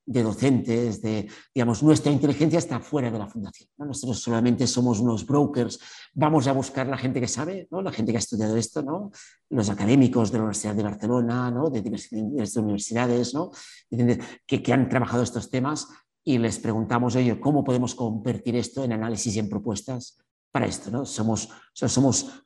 de 0.03 0.23
docentes, 0.23 1.01
de, 1.01 1.29
digamos, 1.53 1.83
nuestra 1.83 2.11
inteligencia 2.11 2.57
está 2.57 2.79
fuera 2.79 3.11
de 3.11 3.19
la 3.19 3.27
fundación. 3.27 3.69
Nosotros 3.77 4.19
solamente 4.19 4.65
somos 4.65 4.99
unos 4.99 5.27
brokers, 5.27 5.79
vamos 6.15 6.47
a 6.47 6.53
buscar 6.53 6.87
la 6.87 6.97
gente 6.97 7.21
que 7.21 7.27
sabe, 7.27 7.67
la 7.69 7.91
gente 7.91 8.11
que 8.11 8.17
ha 8.17 8.19
estudiado 8.19 8.57
esto, 8.57 9.11
los 9.49 9.69
académicos 9.69 10.31
de 10.31 10.39
la 10.39 10.45
Universidad 10.45 10.73
de 10.73 10.83
Barcelona, 10.83 11.51
¿no? 11.51 11.69
de 11.69 11.81
diversas 11.83 12.57
universidades 12.57 13.33
¿no? 13.35 13.51
que, 14.47 14.63
que 14.63 14.73
han 14.73 14.89
trabajado 14.89 15.21
estos 15.21 15.51
temas 15.51 15.87
y 16.23 16.39
les 16.39 16.57
preguntamos, 16.57 17.15
oye, 17.15 17.39
¿cómo 17.39 17.63
podemos 17.63 17.93
convertir 17.93 18.55
esto 18.55 18.83
en 18.83 18.93
análisis 18.93 19.35
y 19.35 19.39
en 19.39 19.49
propuestas 19.49 20.17
para 20.53 20.67
esto? 20.67 20.91
¿no? 20.91 21.03
Somos, 21.03 21.49
somos 21.73 22.45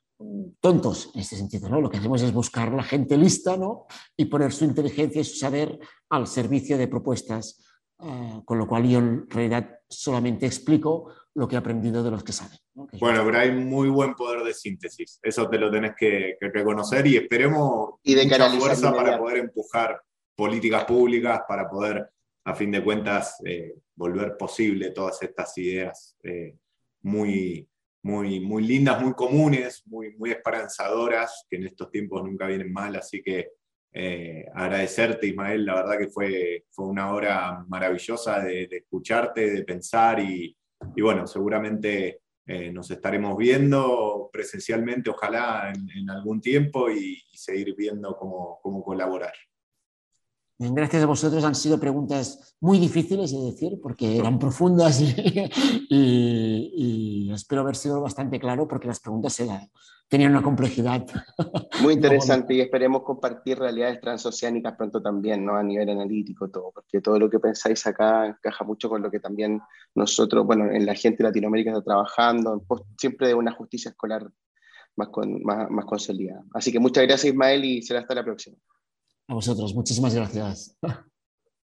tontos 0.60 1.10
en 1.14 1.20
este 1.20 1.36
sentido, 1.36 1.68
¿no? 1.68 1.80
Lo 1.80 1.90
que 1.90 1.98
hacemos 1.98 2.22
es 2.22 2.32
buscar 2.32 2.72
la 2.72 2.82
gente 2.82 3.16
lista, 3.16 3.56
¿no? 3.56 3.86
Y 4.16 4.24
poner 4.24 4.50
su 4.50 4.64
inteligencia 4.64 5.20
y 5.20 5.24
su 5.24 5.36
saber 5.36 5.78
al 6.08 6.26
servicio 6.26 6.78
de 6.78 6.88
propuestas, 6.88 7.62
eh, 8.00 8.40
con 8.46 8.58
lo 8.58 8.66
cual 8.66 8.88
yo 8.88 8.98
en 8.98 9.28
realidad 9.28 9.78
solamente 9.88 10.46
explico 10.46 11.12
lo 11.34 11.46
que 11.46 11.54
he 11.54 11.58
aprendido 11.58 12.02
de 12.02 12.10
los 12.10 12.24
que 12.24 12.32
saben. 12.32 12.58
Bueno, 12.98 13.24
pero 13.24 13.38
hay 13.38 13.52
muy 13.52 13.90
buen 13.90 14.14
poder 14.14 14.42
de 14.42 14.54
síntesis, 14.54 15.20
eso 15.22 15.48
te 15.48 15.58
lo 15.58 15.70
tenés 15.70 15.92
que, 15.96 16.36
reconocer 16.40 17.06
y 17.06 17.16
esperemos 17.16 17.90
y 18.02 18.14
de 18.14 18.24
mucha 18.24 18.50
fuerza 18.50 18.92
para 18.92 19.18
poder 19.18 19.38
empujar 19.38 20.00
políticas 20.34 20.84
públicas, 20.84 21.42
para 21.46 21.68
poder, 21.68 22.08
a 22.44 22.54
fin 22.54 22.70
de 22.70 22.82
cuentas, 22.82 23.36
eh, 23.44 23.74
volver 23.94 24.36
posible 24.36 24.90
todas 24.92 25.22
estas 25.22 25.56
ideas 25.58 26.16
eh, 26.22 26.56
muy 27.02 27.68
muy, 28.02 28.40
muy 28.40 28.64
lindas, 28.64 29.02
muy 29.02 29.14
comunes, 29.14 29.82
muy, 29.86 30.16
muy 30.16 30.30
esperanzadoras, 30.30 31.46
que 31.48 31.56
en 31.56 31.64
estos 31.64 31.90
tiempos 31.90 32.22
nunca 32.24 32.46
vienen 32.46 32.72
mal. 32.72 32.96
Así 32.96 33.22
que 33.22 33.50
eh, 33.92 34.46
agradecerte, 34.54 35.26
Ismael, 35.26 35.64
la 35.64 35.74
verdad 35.74 35.98
que 35.98 36.08
fue, 36.08 36.64
fue 36.70 36.86
una 36.86 37.12
hora 37.12 37.64
maravillosa 37.68 38.40
de, 38.40 38.68
escucharte, 38.70 39.50
de 39.50 39.64
pensar 39.64 40.20
y, 40.20 40.56
bueno, 41.00 41.26
seguramente 41.26 42.20
eh, 42.46 42.70
nos 42.72 42.90
estaremos 42.90 43.36
viendo 43.36 44.30
presencialmente, 44.32 45.10
ojalá 45.10 45.72
en, 45.74 46.08
algún 46.10 46.40
tiempo 46.40 46.90
y, 46.90 47.22
seguir 47.32 47.74
viendo 47.76 48.16
cómo, 48.16 48.58
cómo 48.62 48.82
colaborar. 48.82 49.32
Gracias 50.60 51.04
a 51.04 51.06
vosotros 51.06 51.44
han 51.44 51.54
sido 51.54 51.78
preguntas 51.78 52.56
muy 52.60 52.80
difíciles 52.80 53.30
de 53.30 53.38
decir 53.38 53.78
porque 53.80 54.18
eran 54.18 54.40
profundas 54.40 55.00
y, 55.88 57.30
espero 57.32 57.60
haber 57.60 57.76
sido 57.76 58.00
bastante 58.00 58.40
claro 58.40 58.66
porque 58.66 58.88
las 58.88 58.98
preguntas 58.98 59.40
tenían 60.08 60.32
una 60.32 60.42
complejidad. 60.42 61.06
Muy 61.80 61.94
interesante 61.98 62.54
y 62.54 62.60
esperemos 62.60 63.04
compartir 63.04 63.56
realidades 63.56 64.00
transoceánicas 64.00 64.74
pronto 64.76 65.00
también, 65.00 65.44
¿no? 65.44 65.54
a 65.54 65.62
nivel 65.62 65.90
analítico, 65.90 66.48
todo, 66.48 66.72
porque 66.74 67.00
todo 67.00 67.20
lo 67.20 67.30
que 67.30 67.38
pensáis 67.38 67.86
acá 67.86 68.26
encaja 68.26 68.64
mucho 68.64 68.88
con 68.88 69.00
lo 69.00 69.12
que 69.12 69.20
también 69.20 69.60
nosotros, 69.94 70.44
bueno, 70.44 70.68
en 70.72 70.84
la 70.86 70.94
gente 70.94 71.18
de 71.18 71.28
Latinoamérica 71.28 71.70
está 71.70 71.84
trabajando, 71.84 72.64
siempre 72.96 73.28
de 73.28 73.34
una 73.34 73.52
justicia 73.52 73.90
escolar 73.90 74.28
más, 74.96 75.08
con, 75.10 75.40
más, 75.44 75.70
más 75.70 75.84
consolidada. 75.84 76.42
Así 76.52 76.72
que 76.72 76.80
muchas 76.80 77.04
gracias 77.04 77.32
Ismael 77.32 77.64
y 77.64 77.82
será 77.82 78.00
hasta 78.00 78.16
la 78.16 78.24
próxima. 78.24 78.56
A 79.28 79.34
vosotros, 79.34 79.74
muchísimas 79.74 80.14
gracias. 80.14 80.76